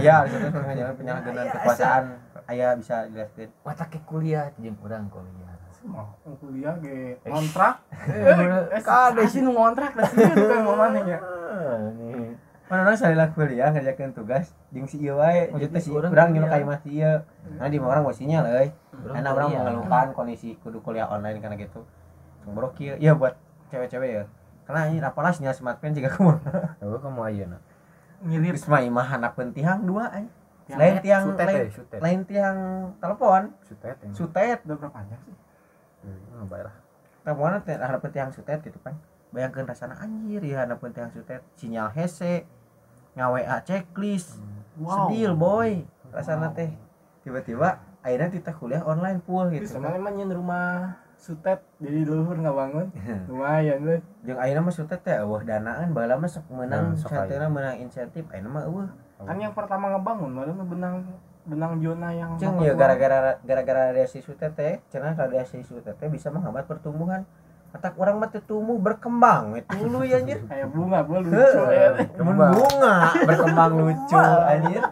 aya 0.00 0.24
itu 0.24 0.36
teh 0.40 0.50
penyalahgunaan 0.50 1.22
kekuasaan 1.54 2.04
aya 2.48 2.72
bisa 2.74 3.06
dijelaskeun 3.12 3.52
wataknya 3.62 4.00
kuliah 4.08 4.46
jeung 4.56 4.80
urang 4.80 5.12
kuliah 5.12 5.51
kuliah 6.38 6.74
ge 6.78 7.18
kontrak 7.26 7.82
Eh, 8.12 8.78
eh 8.78 8.82
kade 8.82 9.22
sih 9.26 9.40
nu 9.42 9.54
ngontrak 9.54 9.94
da 9.94 10.04
sih. 10.06 10.18
Tuh 10.36 10.46
kan 10.46 10.60
mamana 10.62 11.00
nya 11.02 11.18
nih 11.98 12.34
mana 12.70 12.88
orang 12.88 12.96
salila 12.96 13.28
kuliah 13.36 13.68
ngerjakeun 13.68 14.16
tugas. 14.16 14.56
Jeung 14.72 14.88
si 14.88 14.96
ieu 15.04 15.20
wae 15.20 15.52
Oh, 15.52 15.60
jadi 15.60 15.68
jadi 15.68 15.84
si 15.84 15.90
urang 15.92 16.10
urang 16.14 16.32
nyuruh 16.32 16.48
kuliah. 16.48 16.62
ka 16.62 16.64
imah 16.64 16.78
si 16.80 16.90
ieu 16.98 17.14
nah 17.60 17.68
di 17.68 17.76
mah 17.76 17.88
orang 17.92 18.02
mau 18.08 18.14
sinyal 18.14 18.44
euy 18.48 18.68
Urang 19.02 19.14
Karena 19.18 19.30
orang 19.34 19.48
mengeluhkan 19.52 20.06
kondisi 20.16 20.56
kudu 20.62 20.78
kuliah 20.80 21.06
online 21.10 21.42
karena 21.42 21.58
gitu. 21.60 21.84
Bro 22.48 22.72
kieu 22.72 22.96
iya 22.96 23.12
buat 23.12 23.36
cewek-cewek 23.68 24.08
ya. 24.08 24.24
Karena 24.64 24.88
ini 24.88 24.98
apalah 25.04 25.34
sinyal 25.34 25.52
smartphone 25.52 25.92
juga 25.92 26.08
kamu. 26.14 26.32
Tahu 26.80 26.96
kamu 27.04 27.20
ayeuna 27.28 27.58
ngirit 28.22 28.54
Geus 28.54 28.70
mah 28.70 28.82
imah 28.86 29.06
handapkeun 29.06 29.50
tihang 29.50 29.82
dua 29.82 30.06
ay. 30.14 30.26
Lain 30.72 30.94
tiang 31.04 31.34
lain, 31.36 31.68
eh, 31.68 32.00
lain 32.00 32.20
tiang 32.24 32.56
telepon, 32.96 33.50
sutet 33.66 33.98
yang 33.98 34.14
sutet. 34.14 34.56
udah 34.64 34.76
berapa 34.78 34.98
jam 35.04 35.20
sih 35.26 35.34
Hmm, 36.02 36.50
bayar 36.50 36.70
lah 36.70 36.76
Telepon 37.22 37.54
teh 37.62 37.78
handapkeun 37.78 38.10
tiang 38.10 38.30
sutet 38.34 38.58
gitu 38.66 38.78
kan. 38.82 38.98
Bayangkeun 39.30 39.64
rasana 39.64 39.94
anjir 40.02 40.42
ya 40.42 40.66
handapkeun 40.66 40.90
tiang 40.90 41.10
sutet, 41.14 41.38
sinyal 41.54 41.94
hese, 41.94 42.44
ngawa 43.14 43.62
checklist. 43.62 44.42
Sedil 44.74 45.38
boy. 45.38 45.86
Rasana 46.10 46.50
teh 46.50 46.74
tiba-tiba 47.22 47.78
akhirnya 48.02 48.28
kita 48.34 48.50
kuliah 48.58 48.82
online 48.82 49.22
full 49.22 49.46
gitu. 49.54 49.78
mana 49.78 49.94
kan. 49.94 50.02
emang 50.02 50.14
nyen 50.18 50.34
rumah 50.34 50.98
sutet 51.14 51.62
jadi 51.78 52.02
luhur 52.02 52.34
nggak 52.34 52.56
bangun. 52.58 52.86
Lumayan 53.30 53.78
lu 53.86 53.94
Jeung 54.26 54.38
ayeuna 54.42 54.66
mah 54.66 54.74
sutet 54.74 54.98
teh 55.06 55.14
eueuh 55.22 55.42
danaan 55.46 55.94
baheula 55.94 56.18
mah 56.18 56.26
sok 56.26 56.50
Nah, 56.50 56.98
sok 56.98 57.14
satena 57.14 57.46
meunang 57.46 57.78
insentif 57.78 58.26
ayeuna 58.34 58.50
mah 58.50 58.62
eueuh. 58.66 58.90
kan 59.22 59.38
yang 59.38 59.54
pertama 59.54 59.94
ngebangun 59.94 60.34
malah 60.34 60.66
benang 60.66 61.06
benang 61.42 61.82
zona 61.82 62.08
yang 62.12 62.38
Ceng 62.38 62.54
ya 62.58 62.72
gara-gara 62.72 63.34
gara-gara 63.42 63.90
radiasi 63.90 64.22
sutet 64.22 64.54
teh, 64.54 64.78
cenah 64.88 65.12
radiasi 65.12 65.58
sutet 65.60 65.98
teh 65.98 66.06
bisa 66.06 66.30
menghambat 66.30 66.70
pertumbuhan. 66.70 67.26
Otak 67.72 67.96
orang 67.96 68.20
mah 68.20 68.28
teu 68.28 68.38
tumbuh 68.38 68.76
berkembang 68.76 69.56
we 69.56 69.64
dulu 69.72 70.04
ya 70.04 70.20
anjir. 70.20 70.44
kayak 70.44 70.68
bunga 70.68 71.00
gua 71.02 71.18
lucu 71.18 71.60
ya 71.72 71.88
Mun 72.20 72.36
bunga 72.36 72.94
berkembang 73.24 73.72
lucu 73.80 74.20
anjir. 74.20 74.82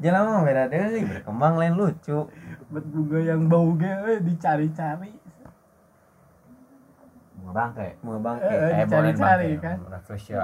Jalan 0.00 0.20
mah 0.24 0.42
beda 0.42 0.64
deui, 0.66 1.04
berkembang 1.04 1.54
lain 1.60 1.74
lucu. 1.76 2.18
bet 2.72 2.84
bunga 2.86 3.18
yang 3.20 3.44
bau 3.44 3.76
ge 3.76 3.92
eh, 3.92 4.18
dicari-cari 4.18 5.12
bunga 7.36 7.52
bangke 7.52 7.88
Bunga 8.00 8.18
bangke. 8.20 8.46
Eh, 8.46 8.58
eh 8.72 8.84
dicari-cari, 8.84 9.48
bangke. 9.52 9.62
kan? 9.62 9.76
rafflesia 9.86 10.40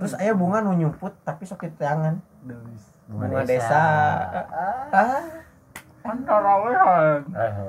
Terus 0.00 0.16
aya 0.16 0.32
bunga 0.32 0.58
nu 0.60 0.72
nyumput 0.72 1.12
tapi 1.22 1.44
sok 1.44 1.62
di 1.62 1.76
tangan. 1.76 2.16
Delis. 2.40 2.84
Bunga 3.04 3.44
desa. 3.44 3.82
Ah, 4.88 5.20
kan 6.00 6.16
tarawehan 6.24 7.20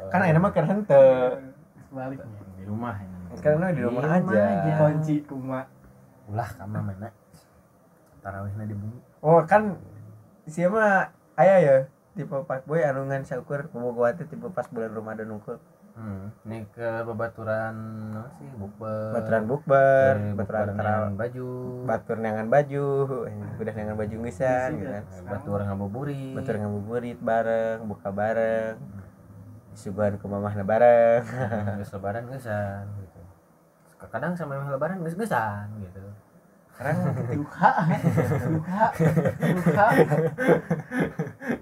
kan 0.08 0.20
ayeuna 0.24 0.40
mah 0.40 0.52
keur 0.52 0.64
henteu. 0.64 1.36
sebaliknya 1.84 2.24
di 2.56 2.64
rumah 2.64 2.96
ini 2.96 3.36
Sekarang 3.36 3.60
mah 3.60 3.76
di 3.76 3.84
rumah 3.84 4.00
Di 4.00 4.08
rumah 4.08 4.32
aja. 4.32 4.64
aja. 4.64 4.74
kunci 4.80 5.16
rumah 5.28 5.64
ulah 6.26 6.50
kama 6.56 6.80
mana 6.80 7.12
tarawihna 8.24 8.64
di 8.64 8.72
bumi 8.72 9.00
Oh 9.20 9.44
kan 9.44 9.76
siapa 10.48 11.12
aya 11.36 11.56
ya 11.60 11.76
tipe 12.12 12.32
pak 12.42 12.64
boy 12.64 12.80
anu 12.80 13.04
ngan 13.06 13.28
saukur 13.28 13.68
bobogoh 13.68 14.08
teh 14.16 14.24
tipe 14.24 14.48
pas 14.48 14.64
bulan 14.66 14.96
Ramadan 14.96 15.28
unggul 15.30 15.60
hmm. 15.98 16.48
ini 16.48 16.58
ke 16.72 17.04
babaturan 17.04 17.76
no 18.16 18.24
sih? 18.40 18.48
Bukber. 18.56 19.12
Baturan 19.16 19.44
bukber 19.48 20.14
Eh, 20.18 20.34
baturan 20.36 20.76
neangan 20.76 21.16
baju. 21.18 21.50
Batur 21.88 22.18
neangan 22.20 22.48
baju 22.48 22.86
udah 23.62 23.74
neangan 23.76 23.98
baju 23.98 24.16
ngesan 24.26 24.70
gitu 24.80 24.92
kan. 24.92 25.04
Eh, 25.06 25.24
batur 25.28 25.60
ngabuburit. 25.64 26.36
Batur 26.38 26.56
ngabuburit 26.58 27.20
bareng 27.20 27.80
buka 27.86 28.10
bareng. 28.10 28.76
Suguhan 29.72 30.20
ke 30.20 30.26
mamahna 30.28 30.64
bareng 30.68 31.24
geus 31.80 31.92
lebaran 31.96 32.28
geusan 32.28 32.86
gitu. 33.00 33.20
Kadang 34.12 34.36
sama 34.36 34.60
yang 34.60 34.68
lebaran 34.68 35.00
geus 35.04 35.16
geusan 35.16 35.72
gitu. 35.80 36.04
Sekarang 36.72 36.98
duka 37.30 37.72
duka 38.48 38.84
duka 39.38 39.86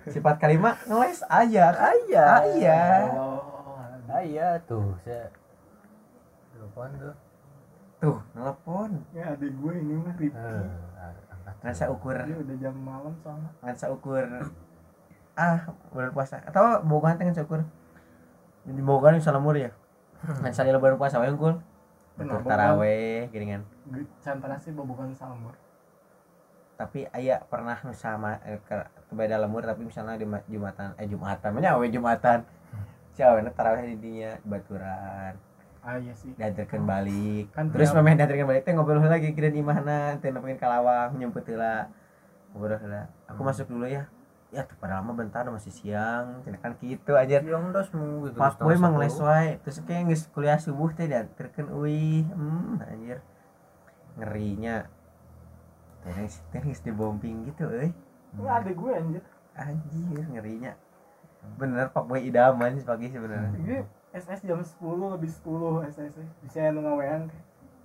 sifat 0.08 0.36
kalimat 0.40 0.78
ngeles 0.88 1.22
aja 1.28 1.66
Aya. 1.76 2.26
aya 2.46 2.82
oh 3.14 3.49
aya 4.10 4.48
tuh 4.66 4.98
saya 5.06 5.30
telepon 6.54 6.90
tuh. 6.98 7.16
Tuh 8.00 8.18
nelpon 8.32 8.92
ya 9.12 9.36
adik 9.36 9.52
gue 9.54 9.74
ini 9.76 9.94
mah 10.00 10.16
Rifki. 10.16 10.40
Eh 10.40 10.66
angkat 11.30 11.56
ngan 11.62 11.90
ukur. 11.94 12.16
Dia 12.16 12.38
udah 12.40 12.56
jam 12.58 12.76
malam 12.80 13.14
soalnya. 13.22 13.50
Ngan 13.64 13.76
ukur. 13.94 14.26
Ah 15.36 15.60
bulan 15.92 16.12
puasa. 16.16 16.42
Atau 16.44 16.84
bogaan 16.88 17.20
teh 17.20 17.28
ngan 17.28 17.44
ukur? 17.44 17.62
Di 18.66 18.82
bogaan 18.84 19.20
salamur 19.20 19.56
ya? 19.56 19.72
Ngan 20.24 20.54
salila 20.56 20.80
bulan 20.80 20.98
puasa 21.00 21.20
wae 21.20 21.32
unggul 21.32 21.60
Betul 22.20 22.44
taraweh 22.44 23.32
gini 23.32 23.56
kan. 23.56 23.62
Cantana 24.20 24.60
sih 24.60 24.76
bukan 24.76 25.16
salmur 25.16 25.56
tapi 26.80 27.04
aya 27.12 27.44
pernah 27.44 27.76
nu 27.84 27.92
sama 27.92 28.40
eh, 28.48 28.56
beda 29.12 29.36
lemur 29.36 29.68
tapi 29.68 29.84
misalnya 29.84 30.16
di 30.16 30.24
ma- 30.24 30.48
jumatan 30.48 30.96
eh 30.96 31.12
jumatan 31.12 31.52
mana 31.52 31.76
awe 31.76 31.84
jumatan 31.92 32.40
si 33.20 33.28
awena 33.28 33.52
taraweh 33.52 33.84
di 33.84 34.00
dinya 34.00 34.40
baturan. 34.48 35.36
Ah 35.84 36.00
iya 36.00 36.16
sih. 36.16 36.32
Diantarkan 36.40 36.88
balik. 36.88 37.52
Kan 37.52 37.68
terus 37.68 37.92
memang 37.92 38.16
diantarkan 38.16 38.48
balik 38.48 38.64
teh 38.64 38.72
ngobrol 38.72 39.04
lagi 39.04 39.36
kira 39.36 39.52
di 39.52 39.60
mana 39.60 40.16
teh 40.24 40.32
nepengen 40.32 40.56
kalawang 40.56 41.20
nyemput 41.20 41.44
heula 41.52 41.92
ngobrol 42.56 42.80
heula 42.80 43.12
aku 43.28 43.44
masuk 43.44 43.68
dulu 43.68 43.92
ya. 43.92 44.08
Ya 44.56 44.64
tuh 44.64 44.80
padahal 44.80 45.04
mah 45.04 45.20
bentar 45.20 45.44
masih 45.52 45.68
siang. 45.68 46.48
Cenah 46.48 46.64
kan 46.64 46.80
gitu 46.80 47.20
aja 47.20 47.44
yang 47.44 47.76
dos 47.76 47.92
mau 47.92 48.24
gitu 48.24 48.40
Boy 48.40 48.80
emang 48.80 48.96
sepuluh. 48.96 49.04
les 49.04 49.18
wae 49.20 49.50
terus 49.68 49.78
kayak 49.84 50.04
geus 50.08 50.24
kuliah 50.32 50.56
subuh 50.56 50.88
teh 50.96 51.12
diantarkan 51.12 51.76
euy 51.76 52.24
hmm 52.24 52.80
anjir. 52.88 53.20
Ngerinya. 54.16 54.88
Teh 56.56 56.60
geus 56.64 56.80
dibombing 56.88 57.52
gitu 57.52 57.68
euy. 57.68 57.92
Enggak 58.32 58.64
adik 58.64 58.80
gue 58.80 58.92
anjir. 58.96 59.24
Anjir 59.60 60.24
ngerinya 60.24 60.72
bener 61.58 61.88
Pak 61.90 62.04
Boy 62.06 62.28
idaman 62.28 62.76
sih 62.76 62.86
pagi 62.86 63.08
sebenarnya. 63.08 63.52
Gue 63.58 63.80
SS 64.10 64.42
jam 64.42 64.60
10 64.60 64.74
lebih 65.14 65.30
10 65.30 65.86
SS. 65.88 66.14
Bisa 66.42 66.58
yang 66.66 66.82
ngawean 66.82 67.30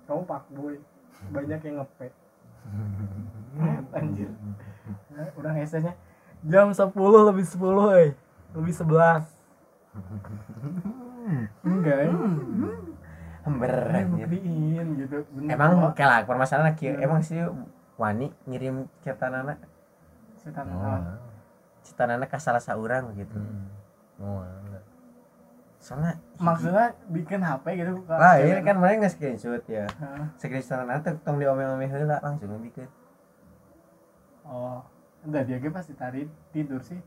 kamu 0.05 0.21
pak 0.25 0.43
boy. 0.51 0.75
Banyak 1.31 1.61
yang 1.61 1.75
ngepet 1.79 2.13
anjir? 3.93 4.29
Nah, 5.09 5.27
orang 5.33 5.55
SS 5.61 5.83
nya 5.85 5.93
jam 6.43 6.69
10 6.69 6.91
lebih 7.29 7.45
10 7.45 8.01
eh. 8.01 8.11
Lebih 8.53 8.73
11 8.73 9.23
enggak 11.63 11.97
ya 11.97 12.11
Ini 13.45 13.95
anjir. 13.95 14.25
buktiin 14.27 14.87
gitu. 14.99 15.17
Bener 15.31 15.53
Emang 15.53 15.71
oke 15.85 16.03
lah 16.03 16.25
permasalahan 16.25 16.73
Hmm. 16.75 16.97
emang 16.99 17.21
sih 17.21 17.39
wani 17.95 18.27
ngirim 18.43 18.89
cetanana 18.99 19.55
setan 20.35 20.67
Oh, 20.67 20.81
oh. 20.83 21.01
Cetanana 21.85 22.25
ka 22.25 22.41
salah 22.41 22.59
saurang 22.59 23.13
gitu. 23.13 23.37
hmm. 23.37 23.69
Oh, 24.19 24.41
enggak. 24.41 24.83
Soalnya 25.77 26.17
maksudnya 26.41 26.97
bikin 27.13 27.45
HP 27.45 27.65
gitu 27.77 27.93
lah 28.09 28.41
ini 28.41 28.57
kan 28.65 28.81
mereka 28.81 29.05
nge-screenshot 29.05 29.61
ya. 29.69 29.85
Hah. 30.01 30.33
Screenshot 30.41 30.81
teh 30.81 31.13
tong 31.21 31.37
diome-ome 31.37 31.85
heula 31.85 32.17
langsung 32.25 32.57
bikin. 32.57 32.89
oh 34.45 34.81
udah 35.25 35.41
dia 35.41 35.57
ge 35.57 35.73
pasti 35.73 35.97
tadi 35.97 36.29
tidur 36.53 36.77
sih 36.85 37.01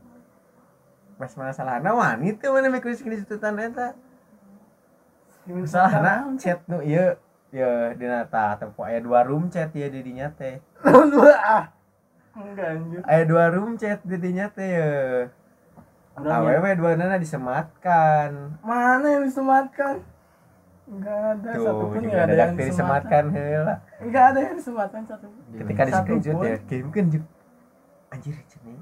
Pas 1.19 1.31
masalahna 1.35 1.91
wani 1.91 2.31
teh 2.35 2.47
mana 2.47 2.71
mikir 2.71 2.95
screenshotan 2.95 3.59
eta. 3.59 3.91
Masalahna 5.43 6.31
chat 6.39 6.63
nu 6.71 6.79
ieu 6.79 7.19
ya 7.51 7.91
dina 7.99 8.23
ta 8.23 8.55
tempo 8.55 8.87
aya 8.87 9.03
dua 9.03 9.27
room 9.27 9.51
chat 9.51 9.75
ya 9.75 9.91
di 9.91 9.99
dinya 9.99 10.31
teh. 10.31 10.63
ah 11.43 11.75
enggak 12.33 12.67
anjir 12.75 12.99
Aya 13.05 13.23
dua 13.25 13.45
room 13.49 13.75
chat 13.75 13.99
di 14.01 14.17
dinya 14.17 14.45
teh 14.49 14.69
ya. 14.69 14.91
Awewe 16.19 16.69
dua 16.75 16.99
nana 16.99 17.15
disematkan. 17.15 18.59
mana 18.59 19.07
yang 19.07 19.23
disematkan? 19.23 20.03
Enggak 20.89 21.17
ada 21.37 21.49
Tuh, 21.53 21.63
satupun 21.63 22.01
enggak 22.01 22.23
ada 22.25 22.33
ada 22.33 22.35
yang 22.35 22.53
disematkan. 22.57 23.23
heula. 23.29 23.75
enggak 24.01 24.23
ada 24.33 24.39
yang 24.41 24.55
disematkan 24.57 25.01
satu 25.05 25.25
ketika 25.53 25.81
di 25.85 25.91
screenshot 25.93 26.37
ya 26.41 26.55
game 26.65 26.89
kan 26.89 27.05
juk 27.07 27.23
anjir 28.09 28.35
cene 28.49 28.73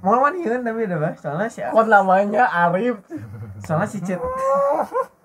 mau 0.00 0.24
maniun 0.24 0.62
tapi 0.62 0.80
udah 0.88 0.98
bah 0.98 1.12
soalnya 1.18 1.48
si 1.50 1.60
kok 1.60 1.86
namanya 1.86 2.46
Arif? 2.48 2.96
Soalnya 3.60 3.86
si 3.86 3.98
chat 4.00 4.18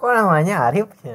kok 0.00 0.16
namanya 0.16 0.72
Arif 0.72 0.88
ya? 1.04 1.12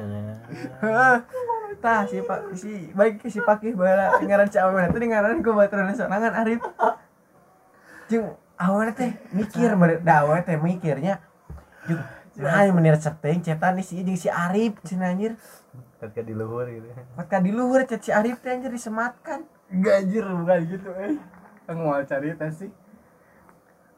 Tah 1.82 2.06
si 2.06 2.22
pak 2.22 2.54
si 2.54 2.88
baik 2.94 3.26
si 3.26 3.42
pakih 3.42 3.74
bala. 3.74 4.14
Ngaran 4.22 4.46
si 4.46 4.62
awewe 4.62 4.86
teh 4.86 5.02
ngaran 5.10 5.42
ku 5.42 5.50
baturan 5.52 5.90
sorangan 5.90 6.32
Arif. 6.38 6.62
Jeung 8.06 8.38
awewe 8.56 8.94
teh 8.94 9.10
mikir 9.34 9.74
bare 9.74 9.98
da 10.00 10.22
awewe 10.22 10.40
teh 10.46 10.54
mikirnya 10.54 11.18
jeung 11.90 12.00
nah 12.36 12.62
menir 12.70 12.94
setting 13.00 13.42
cetan 13.42 13.74
nih 13.76 13.84
si 13.84 14.00
jeung 14.06 14.16
si 14.16 14.30
Arif 14.30 14.78
anjir. 15.02 15.34
Ketika 15.98 16.22
di 16.22 16.32
luhur 16.32 16.70
gitu. 16.70 16.86
Maka 17.18 17.42
di 17.42 17.50
luhur 17.50 17.82
cet 17.84 18.06
si 18.06 18.14
Arif 18.14 18.38
teh 18.38 18.54
anjir 18.54 18.70
disematkan. 18.70 19.42
Gajir 19.66 20.22
bukan 20.24 20.58
gitu 20.62 20.94
eh. 20.94 21.18
Kan 21.66 21.82
mau 21.82 21.98
cari 22.06 22.32
tes 22.38 22.62
sih. 22.62 22.70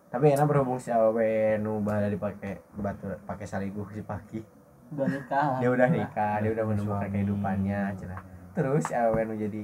Tapi 0.08 0.32
enak 0.32 0.48
berhubung 0.48 0.80
si 0.80 0.88
awewe 0.88 1.60
nu 1.60 1.84
bahala 1.84 2.08
dipake 2.08 2.64
batu 2.72 3.12
pakai 3.28 3.44
saliguh 3.44 3.86
si 3.92 4.00
pakih 4.00 4.40
Udah 4.88 5.06
nikah 5.06 5.48
dia 5.58 5.68
udah 5.68 5.88
nikah 5.88 6.34
dia 6.40 6.50
udah 6.52 6.64
menemukan 6.64 7.00
Suami. 7.00 7.12
kehidupannya 7.12 7.80
cenah 7.94 8.20
terus 8.52 8.82
si 8.82 8.92
awewe 8.92 9.22
nu 9.22 9.34
jadi 9.34 9.62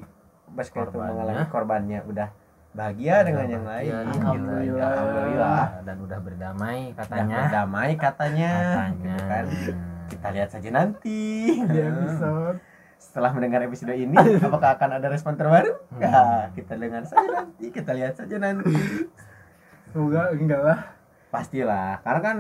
pas 0.55 0.69
itu 0.69 0.77
Korbannya. 0.77 1.11
mengalami 1.11 1.45
korbannya? 1.49 2.01
Udah 2.05 2.29
bahagia 2.71 3.23
dengan 3.23 3.47
yang 3.49 3.65
lain. 3.65 3.91
Alhamdulillah. 4.13 4.87
alhamdulillah. 4.87 5.65
Dan 5.83 5.97
udah 5.99 6.19
berdamai 6.21 6.81
Udah 6.91 6.99
katanya. 7.01 7.37
berdamai 7.43 7.91
katanya, 7.95 8.51
katanya. 8.55 9.15
Gitu 9.15 9.25
kan. 9.27 9.45
Kita 10.05 10.29
lihat 10.31 10.49
saja 10.53 10.69
nanti. 10.71 11.23
Di 11.65 11.79
episode. 11.81 12.59
Setelah 13.01 13.31
mendengar 13.31 13.61
episode 13.63 13.95
ini 13.95 14.15
apakah 14.39 14.75
akan 14.75 14.91
ada 14.99 15.07
respon 15.11 15.35
terbaru? 15.35 15.75
Ya 15.99 16.51
kita 16.53 16.75
dengar 16.77 17.03
saja 17.03 17.27
nanti. 17.27 17.65
Kita 17.73 17.91
lihat 17.95 18.15
saja 18.15 18.37
nanti. 18.39 18.75
Semoga 19.91 20.31
enggak 20.31 20.63
lah. 20.63 20.81
Pastilah. 21.31 21.99
Karena 22.03 22.21
kan 22.21 22.37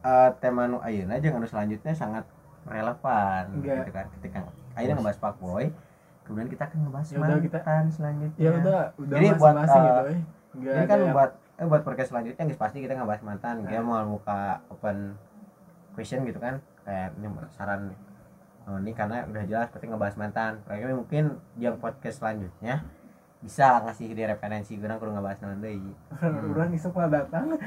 eh, 0.00 0.30
tema 0.40 0.64
nu 0.64 0.78
ayeuna 0.80 1.18
jeung 1.18 1.36
anu 1.36 1.46
selanjutnya 1.46 1.92
sangat 1.92 2.24
relevan 2.64 3.44
Enggak. 3.56 3.84
gitu 3.84 3.92
kan. 3.92 4.06
Ketika 4.20 4.38
ayeuna 4.76 4.94
ngebahas 4.96 5.18
Pak 5.18 5.34
Boy 5.38 5.64
kemudian 6.24 6.46
kita 6.46 6.62
akan 6.62 6.78
ngebahas 6.86 7.06
Ya 7.10 7.16
udah, 7.18 7.38
kita- 7.42 7.42
mantan 7.42 7.84
selanjutnya. 7.90 8.38
Ya 8.38 8.50
udah 8.54 8.80
Udah 9.02 9.16
Jadi 9.18 9.26
buat, 9.26 9.38
masing-masing 9.40 9.80
eh, 9.82 9.88
gitu 9.90 10.02
eh 10.06 10.20
Enggak 10.50 10.74
ini 10.74 10.86
kan 10.86 10.98
yang- 10.98 11.14
buat 11.14 11.30
eh, 11.60 11.66
buat 11.66 11.82
podcast 11.84 12.08
selanjutnya 12.14 12.44
guys 12.46 12.60
pasti 12.60 12.78
kita 12.80 12.92
ngebahas 12.94 13.22
mantan. 13.26 13.54
Dia 13.66 13.80
mau 13.82 13.98
buka 14.06 14.40
open 14.70 14.96
question 15.92 16.22
gitu 16.24 16.38
kan. 16.38 16.62
Kayak 16.86 17.12
ini 17.18 17.26
saran 17.52 17.80
oh, 18.64 18.78
ini 18.78 18.92
karena 18.94 19.26
udah 19.26 19.42
jelas 19.44 19.68
pasti 19.68 19.86
ngebahas 19.90 20.16
mantan. 20.16 20.52
Kayaknya 20.64 20.96
mungkin 20.96 21.24
yang 21.58 21.76
podcast 21.82 22.22
selanjutnya 22.22 22.86
bisa 23.40 23.80
ngasih 23.88 24.12
di 24.12 24.22
referensi 24.22 24.76
gue 24.76 24.86
kurang 24.86 25.16
ngebahas 25.18 25.40
nanti. 25.42 25.80
Orang 26.54 26.70
isuk 26.76 26.94
datang 27.10 27.56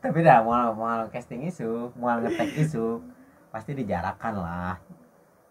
tapi 0.00 0.24
dah 0.24 0.40
mau 0.40 0.72
mau 0.72 1.04
casting 1.12 1.44
isu 1.44 1.92
mau 1.96 2.16
ngetek 2.20 2.56
isu 2.64 3.00
pasti 3.52 3.76
dijarakkan 3.76 4.34
lah. 4.36 4.76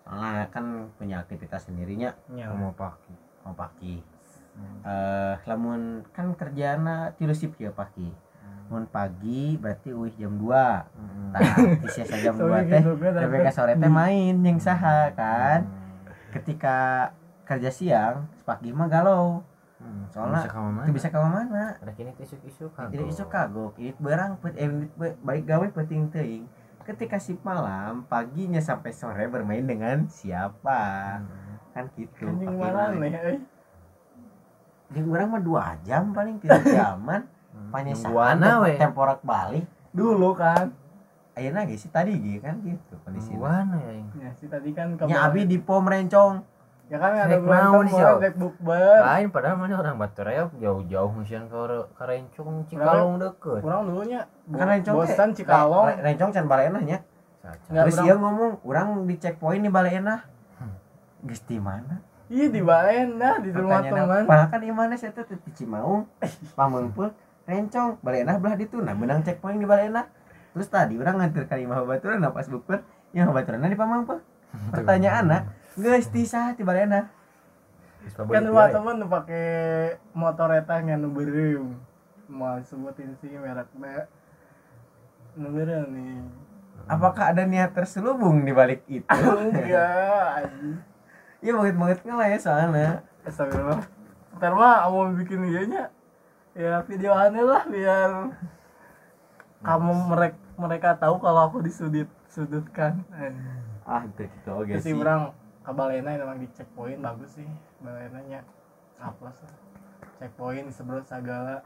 Soalnya 0.03 0.49
kan 0.49 0.89
punya 0.97 1.21
aktivitas 1.21 1.69
sendirinya 1.69 2.09
Ya 2.33 2.49
mau 2.49 2.73
pakai 2.73 3.13
mau 3.45 3.53
pagi 3.53 4.01
eh 4.83 5.35
lamun 5.47 6.03
kan 6.11 6.35
kerjana 6.35 7.15
tilu 7.15 7.31
shift 7.31 7.55
ya 7.61 7.71
pagi 7.71 8.11
mun 8.69 8.85
pagi 8.85 9.57
berarti 9.57 9.89
uih 9.95 10.13
jam 10.19 10.35
2 10.35 10.45
nah 11.33 11.41
bisa 11.81 12.05
saja 12.05 12.29
jam 12.29 12.35
2 12.37 12.43
Soalnya 12.43 12.81
teh. 12.81 12.83
tapi 13.17 13.37
ke 13.41 13.51
sore 13.55 13.73
teh 13.79 13.91
main 13.91 14.35
yang 14.45 14.59
saha 14.61 15.09
kan? 15.17 15.65
Ketika 16.29 17.09
kerja 17.49 17.69
siang 17.73 18.29
pagi 18.45 18.69
mah 18.69 18.85
galau 18.85 19.41
Soalnya 20.11 20.43
bisa 20.43 20.51
kamu 20.51 20.69
mana 20.75 20.83
itu 20.83 20.93
bisa 20.99 21.07
ke 21.07 21.19
mana 21.19 21.63
ada 21.79 21.91
kini 21.95 22.11
isu-isu 22.19 22.67
kan 22.75 22.91
jadi 22.91 23.03
isu 23.07 23.23
kagok. 23.31 23.79
Ini 23.79 23.95
barang 23.95 24.31
pet 24.43 24.53
eh, 24.59 24.69
baik 25.23 25.43
gawe 25.47 25.67
penting 25.71 26.11
teuing 26.11 26.45
ketika 26.83 27.21
si 27.21 27.37
malam 27.45 28.01
paginya 28.09 28.57
sampai 28.59 28.91
sore 28.91 29.29
bermain 29.29 29.63
dengan 29.63 30.09
siapa? 30.09 31.21
Kan 31.71 31.85
gitu 31.95 32.25
Anjing 32.27 32.57
mana 32.57 32.91
main. 32.97 33.13
nih 33.13 33.37
eh. 33.37 33.39
Jeung 34.97 35.07
urang 35.13 35.29
mah 35.29 35.41
2 35.45 35.85
jam 35.85 36.11
paling 36.11 36.41
3 36.41 36.49
jaman. 36.75 37.21
Panyesan 37.69 38.09
Nungguana 38.09 38.65
we. 38.65 38.73
temporak 38.75 39.21
balik. 39.21 39.69
Dulu 39.93 40.33
kan. 40.33 40.73
Ayeuna 41.37 41.63
ge 41.69 41.77
sih 41.77 41.93
tadi 41.93 42.17
ge 42.17 42.41
kan 42.41 42.57
gitu 42.65 42.97
kondisi 43.05 43.31
Nungguana 43.31 43.77
ya. 43.79 43.91
Ya 44.27 44.29
sih 44.35 44.49
tadi 44.49 44.73
kan 44.73 44.97
nya 45.05 45.29
abi 45.29 45.45
di 45.45 45.61
pom 45.61 45.85
rencong 45.85 46.41
Ya 46.89 46.97
kan 46.97 47.13
ada 47.13 47.37
mau 47.37 47.45
berantem 47.45 47.73
orang 47.77 47.89
Sob. 47.93 48.17
rek 48.17 48.33
bukber. 48.33 48.97
Lain 49.05 49.27
padahal 49.29 49.55
mana 49.61 49.77
orang 49.77 49.95
batu 49.95 50.25
reok 50.25 50.49
jauh-jauh 50.57 51.11
musian 51.13 51.45
ke 51.45 51.57
ke 51.93 52.03
Rencong 52.03 52.65
Cikalong 52.65 53.21
deket. 53.21 53.61
Kurang 53.61 53.81
dulunya. 53.85 54.25
Bo- 54.49 54.57
rencong 54.57 54.95
teh- 54.97 55.13
Bosan 55.13 55.29
Cikalong. 55.37 55.85
Re- 55.85 56.01
rencong 56.01 56.31
can 56.33 56.45
baleena 56.49 56.81
nya. 56.81 56.97
Terus 57.69 57.95
dia 58.01 58.17
ngomong 58.17 58.65
urang 58.65 59.05
di 59.05 59.15
checkpoint 59.15 59.61
di 59.61 59.69
baleena 59.69 60.25
geus 61.19 61.43
di 61.45 61.59
mana? 61.59 61.99
Iya 62.29 62.45
di 62.53 62.61
Balena 62.61 63.41
di 63.41 63.49
rumah 63.49 63.81
teman? 63.81 64.29
Padahal 64.29 64.53
kan 64.53 64.61
di 64.61 64.69
mana 64.69 64.93
saya 64.93 65.09
tuh 65.17 65.25
di 65.25 65.49
Cimaung, 65.49 66.05
Pamengpeuk, 66.53 67.09
Rencong, 67.49 67.97
Balena 68.05 68.37
belah 68.37 68.53
ditu 68.53 68.77
nah 68.77 68.93
benang 68.93 69.25
checkpoint 69.25 69.57
di 69.57 69.65
Balena. 69.65 70.05
Terus 70.53 70.69
tadi 70.69 70.93
orang 71.01 71.17
nganter 71.17 71.49
ka 71.49 71.57
imah 71.57 71.81
baturan 71.83 72.21
nah 72.21 72.29
pas 72.29 72.45
bukber, 72.45 72.85
yang 73.17 73.33
baturan 73.33 73.65
di 73.65 73.73
Pamengpeuk. 73.73 74.21
Pertanyaan 74.69 75.25
nah, 75.25 75.41
geus 75.79 76.07
di 76.11 76.27
saha 76.27 76.53
di 76.53 76.63
Balena? 76.67 77.07
Kan 78.15 78.43
rumah 78.47 78.93
nu 78.95 79.05
pake 79.11 79.43
motor 80.15 80.55
eta 80.55 80.79
nu 80.83 81.11
beureum 81.11 81.75
Mau 82.29 82.61
sebutin 82.63 83.11
sih 83.19 83.35
merek 83.35 83.67
be 83.75 84.07
Nu 85.35 85.51
beureum 85.51 85.91
nih 85.91 86.23
Apakah 86.87 87.35
ada 87.35 87.43
niat 87.43 87.75
terselubung 87.75 88.47
di 88.47 88.55
balik 88.55 88.81
itu? 88.89 89.05
Enggak 89.43 90.47
anjing. 90.47 90.79
Iya 91.39 91.51
banget 91.53 91.75
banget 91.77 91.99
lah 92.07 92.27
ya 92.27 92.37
soalnya. 92.39 92.89
Astagfirullah 93.27 93.83
Ntar 94.39 94.51
mah 94.55 94.87
mau 94.89 95.11
bikin 95.13 95.43
ianya 95.47 95.91
Ya 96.55 96.81
video 96.87 97.13
aneh 97.13 97.43
lah 97.43 97.67
biar 97.67 98.31
Kamu 99.59 99.91
mereka 100.07 100.39
mereka 100.59 100.89
tahu 100.99 101.23
kalau 101.23 101.47
aku 101.47 101.63
disudut 101.63 102.07
sudutkan. 102.27 102.99
Ah, 103.87 104.03
itu 104.05 104.27
gitu 104.27 104.49
oke 104.53 104.75
sih. 104.75 104.91
Ke 105.69 105.73
Balena 105.77 106.17
emang 106.17 106.41
di 106.41 106.49
checkpoint 106.57 106.97
bagus 106.97 107.37
sih 107.37 107.45
Balenanya 107.85 108.41
Aplos 108.97 109.37
lah 109.45 109.55
Checkpoint 110.17 110.65
disemprot 110.65 111.05
segala 111.05 111.61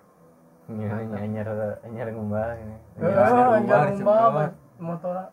Iya, 0.63 0.95
nyanyar 1.11 1.47
nyanyar 1.83 2.07
ngumbah 2.15 2.55
ini. 2.55 2.77
Eh, 2.95 3.03
luar, 3.03 3.59
rumah 3.59 3.91
semprot. 3.91 4.51
motor 4.79 5.15
ah, 5.19 5.27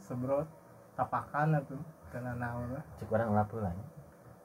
sebrot 0.00 0.48
tapakan 0.96 1.60
atuh 1.60 1.76
kena 2.08 2.32
naon 2.40 2.72
lah 2.72 2.84
Cek 2.96 3.12
orang 3.12 3.36
lapu 3.36 3.60
lah. 3.60 3.72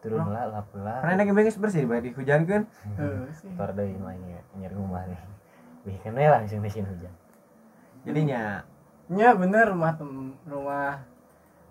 Turun 0.04 0.28
lah 0.28 0.52
lapu 0.52 0.84
lah. 0.84 1.00
Karena 1.00 1.24
yang 1.24 1.32
bengis 1.32 1.56
bersih 1.56 1.88
di 1.88 2.12
hujan 2.12 2.44
kan. 2.44 2.68
Heeh 3.00 3.24
sih 3.40 3.56
Tor 3.56 3.72
deui 3.72 3.96
mah 3.96 4.20
nya 4.20 4.44
nyanyar 4.52 4.72
ngumbah 4.76 5.04
nih. 5.08 5.20
Bikin 5.88 6.12
we 6.12 6.28
langsung 6.28 6.60
di 6.60 6.72
sini 6.76 6.88
hujan. 6.92 7.14
Jadinya 8.04 8.68
nya 9.08 9.32
bener 9.32 9.72
rumah 9.72 9.96
rumah 10.44 11.08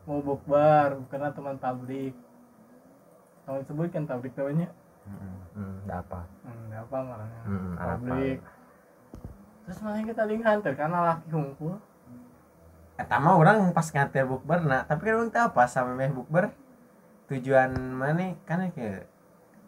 mau 0.07 0.23
bukbar 0.23 0.97
karena 1.11 1.29
teman 1.31 1.59
pabrik 1.59 2.15
kalau 3.43 3.59
disebut 3.63 3.91
kan 3.91 4.07
pabrik 4.07 4.35
namanya? 4.35 4.71
Hmm, 5.55 5.87
da 5.87 6.03
apa? 6.03 6.27
hmm, 6.43 6.67
apa 6.73 6.97
marahnya 6.99 7.41
Hmm, 7.43 7.73
pabrik 7.75 8.39
terus 9.63 9.79
malah 9.81 9.99
kita 9.99 10.15
tadi 10.17 10.35
nganter 10.37 10.73
karena 10.75 10.99
laki 11.05 11.27
ngumpul 11.29 11.75
Eta 12.97 13.21
mah 13.21 13.37
orang 13.37 13.71
pas 13.71 13.85
nganter 13.85 14.25
bukber 14.25 14.63
nah, 14.63 14.83
tapi 14.83 15.05
kan 15.05 15.15
orang 15.17 15.29
tahu 15.29 15.49
pas 15.53 15.69
sama 15.69 15.93
meh 15.93 16.09
bukber 16.09 16.49
tujuan 17.29 17.69
mana? 17.93 18.33
Kan 18.49 18.71
ke 18.73 19.05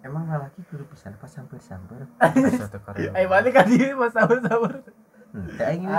emang 0.00 0.24
lelaki 0.24 0.62
kudu 0.64 0.86
pesan 0.88 1.12
pas 1.18 1.28
sampai 1.28 1.58
sampai 1.58 2.06
Satu 2.62 2.78
karya. 2.80 3.10
eh 3.12 3.26
balik 3.26 3.52
kan 3.52 3.66
dia 3.66 3.92
mas 3.92 4.14
sabar 4.14 4.38
sabar 4.40 4.80
Tidak 5.28 5.68
ingin 5.76 5.90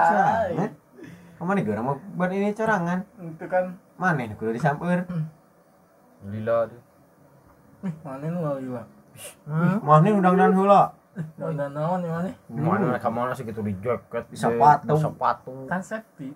Kamu 1.39 1.51
nih 1.53 1.63
orang 1.65 1.85
mau 1.85 1.95
buat 2.13 2.29
ini 2.29 2.51
corangan. 2.51 2.99
itu 3.17 3.45
kan 3.45 3.65
Mana 3.95 4.19
nih 4.21 4.35
kudu 4.35 4.51
disamper. 4.51 5.07
Lila 6.25 6.67
tuh. 6.67 6.81
ih 7.79 7.95
mana 8.01 8.25
lu 8.25 8.37
nggak 8.37 8.57
gila 8.59 8.83
Hmm. 9.43 9.79
Mau 9.79 9.99
nih 9.99 10.11
undang-undang 10.11 10.51
hula. 10.53 10.83
udah 11.37 11.67
naon 11.69 11.99
ya 12.01 12.11
mana 12.13 12.31
Mana 12.47 12.83
mereka 12.85 13.07
mana 13.09 13.31
sih 13.31 13.43
gitu 13.43 13.59
di 13.59 13.75
jaket, 13.77 14.23
Di 14.25 14.35
sepatu. 14.35 14.95
sepatu, 14.95 15.51
kan 15.65 15.79
safety 15.81 16.31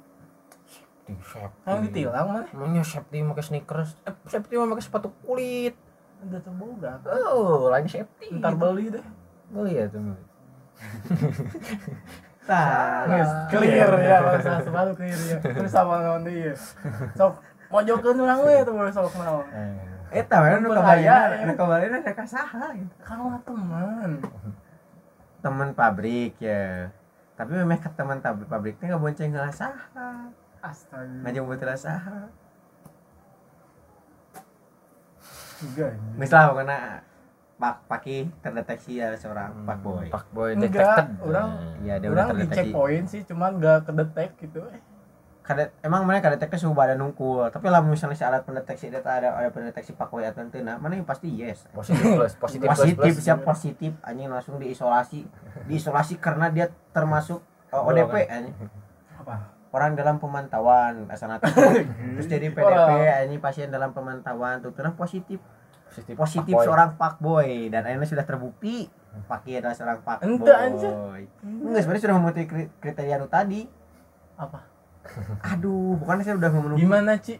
di 1.03 1.15
safety. 1.21 1.63
yang 1.65 1.79
ditilang 1.81 2.27
mana 2.29 2.47
Emangnya 2.49 2.79
safety 2.81 3.19
pakai 3.21 3.43
sneakers, 3.43 3.95
eh, 4.01 4.15
safety 4.25 4.55
mah 4.55 4.67
pakai 4.69 4.83
sepatu 4.83 5.11
kulit. 5.21 5.75
udah 6.21 6.39
terboga 6.39 6.91
Oh, 7.27 7.67
lain 7.67 7.83
safety. 7.85 8.31
ntar 8.33 8.55
beli 8.55 8.87
deh 8.89 9.03
Beli 9.49 9.71
ya 9.73 9.85
tuh. 9.93 9.99
Tah. 12.43 13.07
Yes, 13.07 13.29
clear 13.47 13.91
ya 14.03 14.17
bahasa 14.19 14.59
sepatu 14.59 14.91
clear 14.99 15.15
ya 15.15 15.37
terus 15.39 15.71
sama 15.71 16.03
naon 16.03 16.27
dia 16.27 16.51
sok 17.15 17.39
mojokeun 17.71 18.19
urang 18.19 18.43
we 18.43 18.59
tuh 18.67 18.75
sok 18.91 19.15
Eh, 20.11 20.21
Eta 20.21 20.43
we 20.43 20.51
nu 20.59 20.69
ya. 20.99 21.41
nu 21.47 21.53
kabalina 21.55 22.03
ada 22.03 22.11
kasaha 22.11 22.75
gitu. 22.75 22.93
kalau 23.01 23.33
teman 23.47 24.19
Teman 25.39 25.69
pabrik 25.71 26.35
ya. 26.39 26.91
Tapi 27.33 27.51
memang 27.57 27.79
ke 27.79 27.89
teman 27.95 28.19
pabrik 28.21 28.75
teh 28.77 28.91
bonceng 28.91 29.31
heula 29.31 29.49
saha. 29.49 30.29
astaga 30.63 31.11
ngajeng 31.27 31.43
batura 31.43 31.75
saha 31.75 32.31
enggak 35.59 35.91
misal 36.15 36.55
karena 36.55 37.03
pak 37.63 37.87
paki 37.87 38.27
terdeteksi 38.43 38.99
ada 38.99 39.15
seorang 39.15 39.63
pak 39.63 39.79
boy. 39.79 40.11
Pak 40.11 40.25
boy 40.35 40.51
enggak 40.51 40.83
detected. 40.83 41.07
orang 41.23 41.47
Iya, 41.79 41.95
dia 42.03 42.09
udah 42.11 42.23
orang 42.27 42.35
di 42.35 42.43
terdeteksi. 42.43 42.59
checkpoint 42.59 43.05
sih 43.07 43.21
cuman 43.23 43.51
enggak 43.55 43.79
kedetek 43.87 44.29
gitu. 44.35 44.67
Eh 44.67 44.83
kadet 45.43 45.75
emang 45.83 46.03
mana 46.03 46.19
kadeteknya 46.19 46.59
suhu 46.59 46.75
badan 46.75 46.99
nungkul? 46.99 47.47
Tapi 47.47 47.67
lah 47.71 47.79
misalnya 47.79 48.19
si 48.19 48.27
alat 48.27 48.43
pendeteksi 48.43 48.91
data 48.91 49.15
ada 49.15 49.31
ada 49.39 49.47
pendeteksi 49.47 49.95
pak 49.95 50.11
boy 50.11 50.27
atau 50.27 50.43
nah 50.59 50.75
mana 50.75 50.99
yang 50.99 51.07
pasti 51.07 51.31
yes. 51.31 51.63
Positif 51.71 52.03
plus 52.03 52.35
positif 52.43 52.67
plus 52.67 52.79
positif 52.83 53.13
plus. 53.15 53.23
siap 53.23 53.39
positif. 53.47 53.91
Anjing 54.03 54.27
langsung 54.27 54.59
diisolasi. 54.59 55.23
Diisolasi 55.63 56.19
karena 56.19 56.51
dia 56.51 56.67
termasuk 56.91 57.39
uh, 57.71 57.87
ODP 57.87 58.27
anjing. 58.27 58.55
Apa? 59.23 59.55
Orang 59.71 59.95
dalam 59.95 60.19
pemantauan 60.19 61.07
asal 61.07 61.31
nanti. 61.31 61.47
Terus 62.19 62.27
jadi 62.27 62.51
PDP 62.51 62.91
anjing 63.07 63.39
pasien 63.39 63.71
dalam 63.71 63.95
pemantauan 63.95 64.59
tuh 64.59 64.75
terus 64.75 64.91
positif 64.99 65.39
positif 65.93 66.13
positif 66.17 66.53
fuckboy. 66.57 66.65
seorang 66.65 66.89
pak 66.97 67.15
boy 67.21 67.69
dan 67.69 67.85
akhirnya 67.85 68.09
sudah 68.09 68.25
terbukti 68.25 68.89
Paki 69.29 69.61
adalah 69.61 69.77
seorang 69.77 70.01
pak 70.01 70.25
boy 70.25 70.49
anjir. 70.49 70.89
enggak 71.45 71.81
sebenarnya 71.85 72.01
sudah 72.01 72.15
memenuhi 72.17 72.45
kri- 72.49 72.71
kriteria 72.81 73.21
nu 73.21 73.29
tadi. 73.29 73.61
Apa? 74.33 74.65
Aduh 75.53 76.01
bukan 76.01 76.25
saya 76.25 76.33
udah 76.33 76.49
memenuhi 76.49 76.81
gimana 76.81 77.13
Ci? 77.21 77.37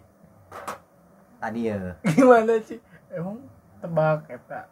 Tadi 1.42 1.60
ya. 1.66 1.98
Gimana 2.14 2.62
Ci? 2.62 2.78
Emang 3.10 3.42
tebak 3.82 4.30
eta 4.30 4.70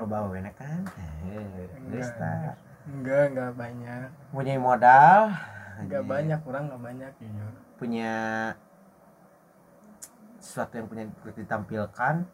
lo 0.00 0.08
bawa 0.08 0.32
enak 0.32 0.56
kan? 0.56 0.88
Enggak. 1.28 2.56
Enggak 2.88 3.24
enggak 3.36 3.52
banyak. 3.52 4.08
Punya 4.32 4.56
modal? 4.56 5.36
Enggak 5.84 6.02
banyak 6.08 6.40
orang 6.48 6.62
enggak 6.72 6.82
banyak 6.82 7.12
jujur. 7.20 7.52
Punya 7.76 8.14
sesuatu 10.40 10.80
yang 10.80 10.88
punya 10.88 11.04
ditampilkan 11.36 12.24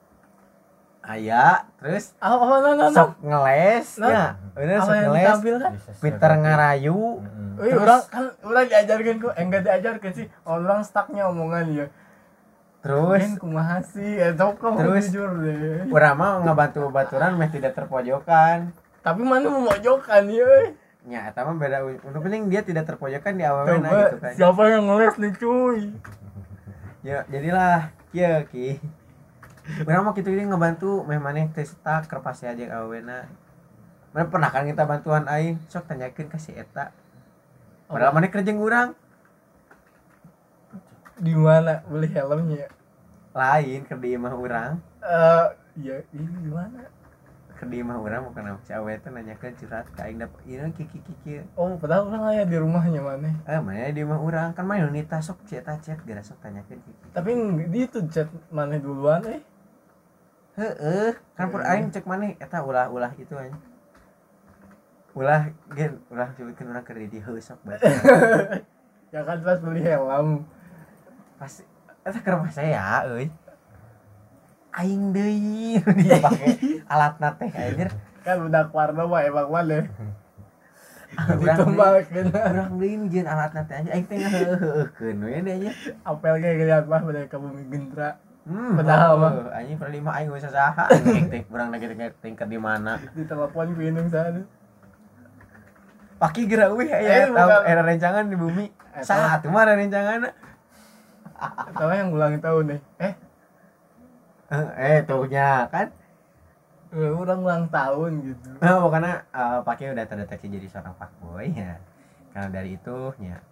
ayah 1.07 1.69
terus 1.77 2.17
apa 2.17 2.35
apa 2.35 2.57
nah, 2.57 2.73
nah, 2.73 2.75
nah. 2.79 2.91
sok 2.91 3.11
ngeles 3.21 3.89
Nah, 3.97 4.09
ya 4.09 4.25
bener 4.53 4.79
sok 4.79 4.95
ngeles 4.95 5.21
ditampilkan 5.21 5.71
pinter 5.99 6.31
secara- 6.31 6.41
ngarayu 6.41 7.01
Mm-mm. 7.21 7.43
Wih, 7.55 7.71
Terus- 7.71 7.83
orang 7.83 8.03
kan 8.09 8.25
orang 8.43 8.67
diajarkan 8.67 9.15
kok, 9.17 9.33
enggak 9.37 9.63
diajarkan 9.63 10.11
sih. 10.13 10.27
Orang 10.43 10.83
stucknya 10.83 11.23
omongan 11.25 11.65
ya. 11.71 11.87
terus 12.81 13.23
Men 13.23 13.39
kumaha 13.39 13.79
sih? 13.81 14.11
Eh, 14.15 14.35
tau 14.35 14.53
kok 14.53 14.75
Terus- 14.75 15.09
jujur 15.09 15.31
deh. 15.39 15.87
urang 15.89 16.15
mah 16.15 16.43
ngebantu 16.43 16.85
baturan 16.89 17.33
meh 17.35 17.49
tidak 17.49 17.73
terpojokan 17.73 18.75
Tapi 19.01 19.21
mana 19.21 19.47
memojokan 19.47 20.23
ya? 20.27 20.45
eh? 20.61 20.69
ya 21.05 21.21
eta 21.27 21.41
mah 21.41 21.55
beda 21.55 21.81
untuk 21.85 22.21
penting 22.23 22.49
dia 22.49 22.61
tidak 22.61 22.85
terpojokan 22.87 23.33
di 23.33 23.45
awalnya 23.45 23.77
Coba 23.79 23.93
gitu 24.03 24.17
kan 24.19 24.33
siapa 24.35 24.63
yang 24.67 24.85
ngeles 24.85 25.15
nih 25.15 25.33
cuy? 25.35 25.79
ya 27.03 27.19
jadilah 27.27 27.77
kieu 28.09 28.41
ki 28.49 28.69
urang 29.65 30.05
mah 30.05 30.13
kitu 30.13 30.29
ini 30.29 30.45
ngebantu 30.45 31.05
teh 31.57 31.65
stuck 31.65 32.05
kerpasi 32.05 32.45
aja 32.45 32.85
awena 32.85 33.25
mana 34.13 34.29
pernah 34.29 34.51
kan 34.53 34.69
kita 34.69 34.85
bantuan 34.85 35.25
aing 35.27 35.57
sok 35.73 35.89
tanyakeun 35.89 36.29
ka 36.29 36.37
si 36.37 36.53
eta 36.53 36.93
padahal 37.89 38.13
maneh 38.13 38.29
kerja 38.29 38.53
urang 38.53 38.93
Di 41.15 41.31
mana 41.31 41.79
beli 41.87 42.11
helmnya? 42.11 42.67
lain 43.35 43.87
ke 43.87 43.95
di 43.99 44.19
imah 44.19 44.35
urang 44.35 44.83
Eh, 44.99 45.47
ya 45.81 45.97
ini 46.13 46.27
di 46.43 46.51
mana? 46.53 46.91
ke 47.55 47.65
di 47.71 47.79
imah 47.81 48.03
urang 48.03 48.29
bukan 48.31 48.59
si 48.67 48.75
awe 48.75 48.91
teh 48.99 49.11
nanyakeun 49.15 49.55
curhat 49.55 49.87
ka 49.95 50.05
aing 50.11 50.19
dapat 50.21 50.43
ieu 50.45 50.67
kiki 50.75 50.99
kiki 51.07 51.41
Oh, 51.55 51.79
padahal 51.79 52.11
orang 52.11 52.35
aya 52.35 52.43
di 52.45 52.59
rumahnya 52.59 52.99
mana? 53.01 53.31
eh 53.47 53.59
mana 53.63 53.89
di 53.91 54.03
imah 54.03 54.21
urang 54.21 54.51
kan 54.53 54.67
main 54.67 54.85
nita 54.91 55.23
sok 55.23 55.41
chat 55.49 55.65
chat 55.81 55.99
gara 56.05 56.21
sok 56.21 56.39
tanyakeun 56.43 56.83
kiki 56.83 57.05
Tapi 57.15 57.31
di 57.73 57.79
itu 57.87 57.99
chat 58.11 58.27
mana 58.53 58.77
duluan 58.77 59.23
eh? 59.27 59.41
Heeh 60.55 61.11
kan 61.35 61.51
pur 61.51 61.63
aing 61.67 61.91
cek 61.91 62.07
maneh 62.07 62.39
eta 62.39 62.63
ulah-ulah 62.63 63.11
itu 63.19 63.35
aja 63.35 63.55
ulah 65.15 65.51
gen 65.75 66.03
ulah 66.11 66.31
cobakeun 66.35 66.71
urang 66.75 66.85
keur 66.87 66.99
di 66.99 67.19
heuh 67.23 67.39
sok 67.39 67.63
bae 67.63 67.79
Ya 69.15 69.23
kan 69.23 69.47
pas 69.47 69.63
beli 69.63 69.87
helm. 69.87 70.43
pasti 71.39 71.63
eta 72.03 72.19
ke 72.19 72.31
rumah 72.35 72.51
saya 72.51 73.07
euy 73.07 73.31
aing 74.75 75.15
deui 75.15 75.79
dia 76.03 76.19
pake 76.19 76.83
alat 76.91 77.15
teh 77.19 77.51
anjir 77.55 77.91
Kan 78.27 78.51
udah 78.51 78.67
warna 78.75 79.05
mah 79.07 79.23
emang 79.23 79.49
mana? 79.53 79.79
Ditembalkeun. 81.39 82.27
urang 82.35 82.73
deui 82.83 82.95
jeung 83.07 83.27
alat 83.31 83.55
teh 83.55 83.75
anjir 83.75 83.91
aing 83.95 84.07
teh 84.11 84.19
ngeheuheukeun 84.19 85.19
we 85.23 85.39
nya 85.47 85.71
Apel 86.03 86.43
kayak 86.43 86.55
ngeliat 86.59 86.85
mah 86.91 87.03
pada 87.07 87.23
ke 87.31 87.37
bumi 87.39 87.63
gendra. 87.71 88.19
Hmm, 88.45 88.77
mah. 88.77 89.09
oh, 89.17 89.49
anjing 89.57 89.81
pernah 89.81 89.95
lima 89.97 90.11
aing 90.21 90.29
geus 90.29 90.45
saha 90.45 90.85
anjing 90.93 91.33
teh 91.33 91.41
urang 91.49 91.73
lagi 91.73 91.89
tingkat 92.21 92.45
di 92.45 92.61
mana 92.61 93.01
Di 93.17 93.25
telepon 93.25 93.73
pinung 93.73 94.13
sana. 94.13 94.45
paki 96.21 96.45
geura 96.45 96.69
euy 96.69 96.93
Eh, 96.93 97.01
aya 97.01 97.33
tahu 97.33 97.51
era 97.65 97.81
rencangan 97.81 98.29
di 98.29 98.37
bumi 98.37 98.69
Eh, 98.95 99.03
saat 99.03 99.43
mah 99.49 99.65
ada 99.65 99.75
rencangan 99.75 100.29
Tahu 101.75 101.91
yang 101.91 102.15
ulang 102.15 102.39
tahun 102.39 102.65
nih. 102.77 102.81
Eh, 103.03 103.15
eh 104.79 104.99
tuhnya 105.03 105.67
kan 105.69 105.91
eh, 106.95 107.11
orang 107.11 107.41
ulang 107.43 107.65
tahun 107.73 108.11
gitu. 108.23 108.51
Oh, 108.63 108.87
karena 108.87 109.27
uh, 109.35 109.59
Paki 109.67 109.91
udah 109.91 110.07
terdeteksi 110.07 110.47
jadi 110.47 110.67
seorang 110.71 110.95
fuckboy 110.95 111.51
ya. 111.51 111.75
Karena 112.31 112.49
dari 112.55 112.79
itu 112.79 112.99
ya 113.19 113.43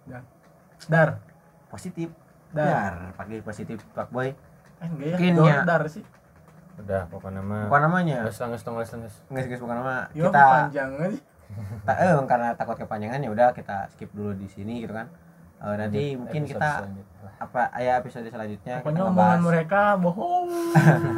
Dar. 0.87 1.19
positif. 1.67 2.07
Dar. 2.55 2.65
Dar, 2.71 2.93
Paki 3.19 3.43
positif 3.43 3.83
fuckboy. 3.91 4.31
Eh, 4.83 4.89
enggak 4.89 5.15
ya. 5.15 5.15
Ya. 5.47 5.59
dar 5.63 5.83
sih. 5.87 6.03
udah 6.73 7.05
pokoknya 7.07 7.39
mah 7.39 7.69
Bukan 7.69 7.81
namanya. 7.85 8.17
nges 8.23 8.35
nges 8.35 8.63
nges 8.65 8.91
nges 8.97 9.15
Nggak 9.29 9.43
nggak 9.45 9.59
bukan 9.59 9.75
nama. 9.77 9.95
Yo, 10.11 10.25
Kita 10.27 10.41
panjang 10.43 10.89
aja. 10.97 11.19
ta, 11.85 11.93
eh, 11.95 12.13
karena 12.25 12.47
takut 12.53 12.75
kepanjangan 12.75 13.19
ya 13.19 13.29
udah 13.29 13.47
kita 13.51 13.85
skip 13.87 14.09
dulu 14.11 14.33
di 14.33 14.47
sini 14.47 14.81
gitu 14.81 14.91
kan. 14.91 15.05
Eh, 15.59 15.75
nanti 15.77 16.03
mungkin 16.13 16.41
Episode 16.43 16.57
kita 16.57 16.69
selanjutnya. 16.75 17.29
apa 17.39 17.61
ayah 17.73 17.93
episode 17.97 18.25
selanjutnya 18.25 18.73
kita 18.73 18.81
Pokoknya 18.81 19.01
ngebahas. 19.01 19.15
omongan 19.15 19.39
mereka 19.43 19.81
bohong. 19.95 20.47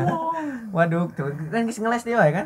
Waduh, 0.76 1.04
tuh 1.10 1.32
kan 1.48 1.64
ngeles 1.80 2.04
dia 2.04 2.20
ya 2.20 2.34
kan. 2.34 2.46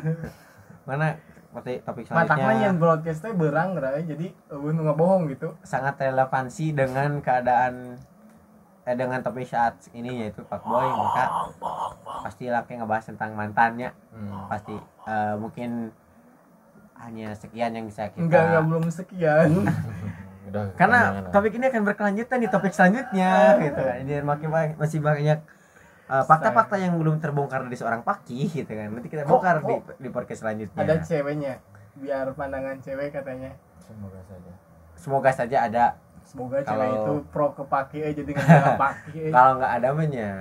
Mana 0.86 1.06
seperti 1.42 1.72
topik 1.82 2.04
Mataknya 2.06 2.22
yang 2.62 2.78
selanjutnya 2.78 2.78
broadcastnya 2.78 3.32
berang 3.34 3.74
gerai 3.74 4.06
jadi 4.06 4.26
eueun 4.48 4.76
nggak 4.78 4.94
bohong 4.94 5.22
gitu. 5.26 5.58
sangat 5.62 5.98
relevansi 5.98 6.70
dengan 6.70 7.18
keadaan 7.18 7.98
eh 8.82 8.94
dengan 8.94 9.20
topik 9.20 9.44
saat 9.44 9.76
ini 9.90 10.24
yaitu 10.24 10.40
fuckboy 10.42 10.88
maka 10.88 11.52
pasti 12.22 12.48
laki 12.48 12.74
ngebahas 12.74 13.06
tentang 13.06 13.32
mantannya 13.32 13.92
Hmm. 14.10 14.46
pasti 14.46 14.74
eh, 15.04 15.34
mungkin 15.34 15.94
hanya 16.96 17.32
sekian 17.32 17.72
yang 17.72 17.86
bisa 17.86 18.08
kita 18.08 18.20
Enggak 18.20 18.42
enggak 18.46 18.64
belum 18.66 18.84
sekian. 18.90 19.48
udah 20.50 20.74
karena 20.74 20.98
topik 21.30 21.54
ini 21.54 21.68
akan 21.68 21.82
berkelanjutan 21.84 22.38
di 22.38 22.48
topik 22.48 22.72
selanjutnya 22.72 23.30
gitu 23.60 23.80
kan 23.80 24.02
jadi 24.02 24.20
makin 24.20 24.48
banyak, 24.48 24.74
masih 24.76 24.98
banyak 24.98 25.38
eh, 26.08 26.24
fakta-fakta 26.26 26.74
yang 26.76 26.96
belum 26.96 27.16
terbongkar 27.18 27.62
dari 27.62 27.76
seorang 27.76 28.02
paki 28.02 28.50
gitu 28.50 28.66
kan 28.68 28.90
nanti 28.90 29.06
kita 29.06 29.22
bongkar 29.22 29.60
di 29.60 29.78
kok 29.78 29.94
di 29.94 30.08
podcast 30.08 30.40
selanjutnya 30.42 30.80
Ada 30.80 30.94
ceweknya. 31.00 31.54
Biar 31.92 32.26
pandangan 32.32 32.76
cewek 32.78 33.12
katanya. 33.12 33.54
semoga 33.80 34.20
saja 34.22 34.52
semoga 34.94 35.30
saja 35.30 35.56
ada 35.62 35.84
Semoga 36.30 36.62
Kalau- 36.62 36.78
cewek 36.78 36.94
itu 36.96 37.12
pro 37.28 37.46
ke 37.50 37.64
paki 37.64 37.98
eh 38.00 38.12
jadi 38.14 38.30
nggak 38.30 38.78
paki 38.78 39.18
eh. 39.20 39.30
kalau 39.30 39.58
nggak 39.58 39.72
ada 39.76 39.88
menya 39.90 40.32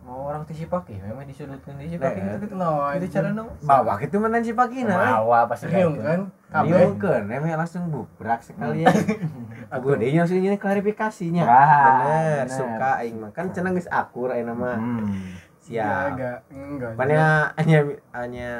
mau 0.00 0.30
orang 0.30 0.46
tisi 0.46 0.64
paki 0.64 0.96
memang 0.96 1.26
disudutkan 1.26 1.76
tisi 1.76 1.98
Nah, 1.98 2.06
paki 2.06 2.20
ya. 2.22 2.38
gitu 2.38 2.54
No, 2.54 2.88
itu 2.94 3.06
cara 3.10 3.28
nong 3.28 3.50
bawa 3.60 3.98
itu 3.98 4.16
mana 4.16 4.38
si 4.38 4.54
paki 4.54 4.78
nah 4.82 5.18
bawa 5.18 5.44
pasti 5.44 5.66
Riung 5.66 5.94
gitu. 5.94 6.06
kan? 6.06 6.20
Kabeh 6.46 6.78
Kabeh. 6.78 6.94
kan, 6.96 7.22
emang 7.28 7.58
langsung 7.58 7.90
bubrak 7.90 8.38
sekalian. 8.40 8.86
Aku 9.74 9.98
deh 9.98 10.06
langsung 10.08 10.38
ini 10.38 10.54
klarifikasinya. 10.54 11.42
Bener, 11.42 12.06
bener. 12.40 12.46
suka 12.46 12.90
aing 13.02 13.18
mah 13.18 13.34
kan 13.34 13.50
cenah 13.50 13.74
geus 13.74 13.90
akur 13.90 14.30
aing 14.30 14.46
nama. 14.46 14.78
Hmm. 14.78 15.34
Ya, 15.66 15.82
Siap. 15.82 16.06
enggak, 16.08 16.38
enggak. 16.48 16.90
Pokoknya 16.94 17.26
hanya 17.58 17.78
hanya 18.14 18.50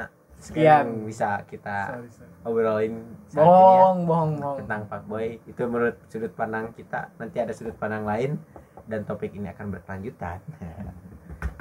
sekian 0.47 0.55
Sekian. 0.55 0.87
yang 0.87 1.05
bisa 1.05 1.29
kita 1.45 1.79
Sorry, 1.91 2.11
sorry. 2.13 2.31
obrolin 2.45 2.95
saat 3.27 3.35
ini 3.35 3.43
ya 3.43 3.43
Bohong, 3.43 3.99
bohong, 4.05 4.33
bohong. 4.37 4.59
tentang 4.61 4.83
fuckboy. 4.87 5.27
Itu 5.43 5.63
menurut 5.65 5.97
sudut 6.07 6.33
pandang 6.33 6.71
kita. 6.71 7.11
Nanti 7.17 7.37
ada 7.37 7.51
sudut 7.51 7.75
pandang 7.75 8.03
lain 8.03 8.39
dan 8.85 9.03
topik 9.03 9.33
ini 9.33 9.49
akan 9.49 9.67
berkelanjutan. 9.69 10.39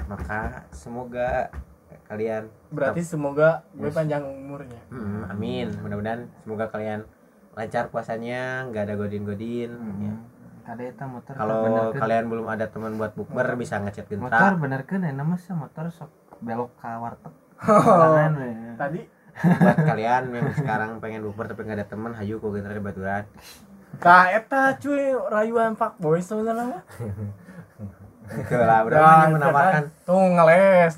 Maka 0.05 0.39
semoga 0.69 1.49
kalian 2.05 2.53
Berarti 2.69 3.01
semoga 3.01 3.65
gue 3.71 3.83
Yes. 3.83 3.95
panjang 3.95 4.21
umurnya. 4.21 4.77
Hmm, 4.87 5.25
amin. 5.27 5.73
Mudah-mudahan 5.75 6.29
semoga 6.39 6.69
kalian 6.69 7.01
lancar 7.51 7.89
puasanya, 7.89 8.67
nggak 8.67 8.83
ada 8.83 8.93
godin-godin. 8.95 9.71
ya. 9.99 10.13
Eta 10.67 11.05
motor 11.05 11.29
Kalau 11.31 11.93
kalian 11.93 12.25
belum 12.25 12.45
ada 12.47 12.65
teman 12.65 12.93
buat 12.95 13.13
bukber 13.13 13.53
bisa 13.53 13.77
ngechat 13.77 14.09
motor 14.11 14.33
Genta. 14.33 14.57
benerkeun 14.57 15.01
enak 15.03 15.21
mah 15.23 15.37
sih 15.37 15.53
motor 15.53 15.85
sok 15.87 16.09
belok 16.39 16.73
ke 16.75 16.89
warteg 16.89 17.29
Kanan 17.57 18.33
we. 18.35 18.49
Tadi 18.75 19.01
buat 19.35 19.77
kalian 19.77 20.23
yang 20.29 20.47
sekarang 20.53 20.89
pengen 20.97 21.21
bukber 21.21 21.45
tapi 21.45 21.61
nggak 21.61 21.77
ada 21.77 21.85
teman, 21.85 22.11
hayu 22.13 22.37
ke 22.37 22.47
Genta 22.49 22.69
di 22.69 22.79
Baturan. 22.79 23.23
Tah 23.95 24.27
eta 24.29 24.75
cuy 24.75 25.01
rayuan 25.25 25.73
fuckboy 25.73 26.19
sebenarnya 26.19 26.65
mah. 26.69 26.83
Itu 28.25 28.55
lah, 28.57 28.81
udah 28.81 28.97
Ya, 28.97 29.05
banyak 29.05 29.29
menawarkan. 29.37 29.83
tuh 30.01 30.23
ngeles. 30.31 30.93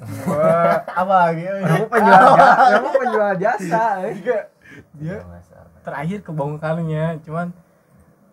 Apa 1.02 1.14
lagi? 1.26 1.44
Kamu 1.44 1.86
penjual 1.92 2.24
jasa, 2.32 2.72
kamu 2.72 2.90
penjual 2.96 3.34
jasa. 3.36 3.86
dia 4.94 5.18
terakhir 5.82 6.20
kebongkarnya 6.22 7.20
cuman 7.22 7.50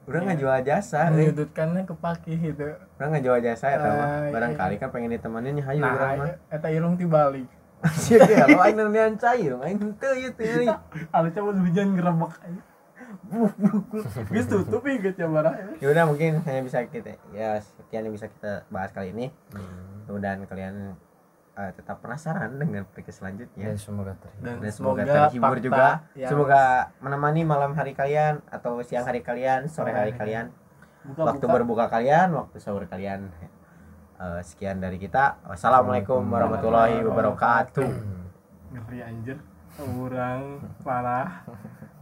Udah 0.04 0.20
nggak 0.20 0.36
jual 0.36 0.58
jasa, 0.62 1.00
eh. 1.02 1.10
menyudutkannya 1.10 1.82
kepake 1.82 2.32
gitu. 2.38 2.76
Udah 2.94 3.06
nggak 3.08 3.24
jual 3.24 3.38
jasa 3.40 3.66
ya, 3.66 3.76
Ah, 3.78 3.88
iya. 4.20 4.30
barangkali 4.30 4.76
kan 4.76 4.88
pengen 4.90 5.10
ditemenin 5.10 5.56
ya, 5.56 5.64
hayu 5.64 5.80
Nah, 5.80 5.92
urang 5.92 6.12
mah. 6.20 6.36
eta 6.50 6.68
irung 6.68 6.94
tibalik. 6.94 7.48
Sih 7.92 8.16
ya, 8.16 8.48
lo 8.48 8.60
aing 8.60 8.80
aing. 8.80 9.78
Harusnya 11.12 11.40
mau 11.40 11.52
hujan 11.52 11.88
gerebek 11.94 12.32
aja. 12.40 12.62
Geus 14.32 14.46
tutup 14.48 14.82
ya 14.84 14.94
gitu. 15.00 15.20
Ya 15.80 15.86
udah 15.92 16.04
mungkin 16.08 16.40
hanya 16.44 16.60
bisa 16.64 16.84
kita 16.88 17.16
ya 17.30 17.60
sekian 17.60 18.08
yang 18.08 18.14
bisa 18.14 18.26
kita 18.28 18.64
bahas 18.68 18.90
kali 18.90 19.12
ini. 19.12 19.26
Hmm. 19.52 20.04
Mudah-mudahan 20.08 20.44
kalian 20.44 20.74
eh, 21.54 21.70
tetap 21.76 22.02
penasaran 22.02 22.58
dengan 22.58 22.82
podcast 22.88 23.22
selanjutnya. 23.22 23.70
Ya 23.70 23.78
semoga 23.78 24.12
terhibur. 24.18 24.42
Dan, 24.42 24.54
dan 24.58 24.72
semoga, 24.72 25.02
semoga 25.02 25.14
terhibur 25.28 25.48
fakta 25.48 25.62
juga 25.62 25.86
yang- 26.14 26.30
semoga 26.30 26.62
menemani 26.98 27.42
malam 27.46 27.72
hari 27.72 27.92
kalian 27.94 28.42
atau 28.50 28.82
siang 28.82 29.06
hari 29.06 29.22
kalian 29.22 29.68
sore 29.70 29.94
hari 29.94 30.12
kalian 30.12 30.50
Buka-buka. 31.04 31.28
waktu 31.36 31.46
berbuka 31.46 31.84
kalian 31.86 32.28
waktu 32.32 32.56
sahur 32.58 32.88
kalian 32.88 33.28
Eh, 34.14 34.40
sekian 34.46 34.78
dari 34.78 34.94
kita. 34.94 35.42
Wassalamualaikum 35.42 36.22
warahmatullahi 36.30 37.02
wabarakatuh. 37.02 37.82
Ngeri 38.70 39.00
anjir. 39.02 39.42
Orang 39.74 40.62
parah 40.86 41.42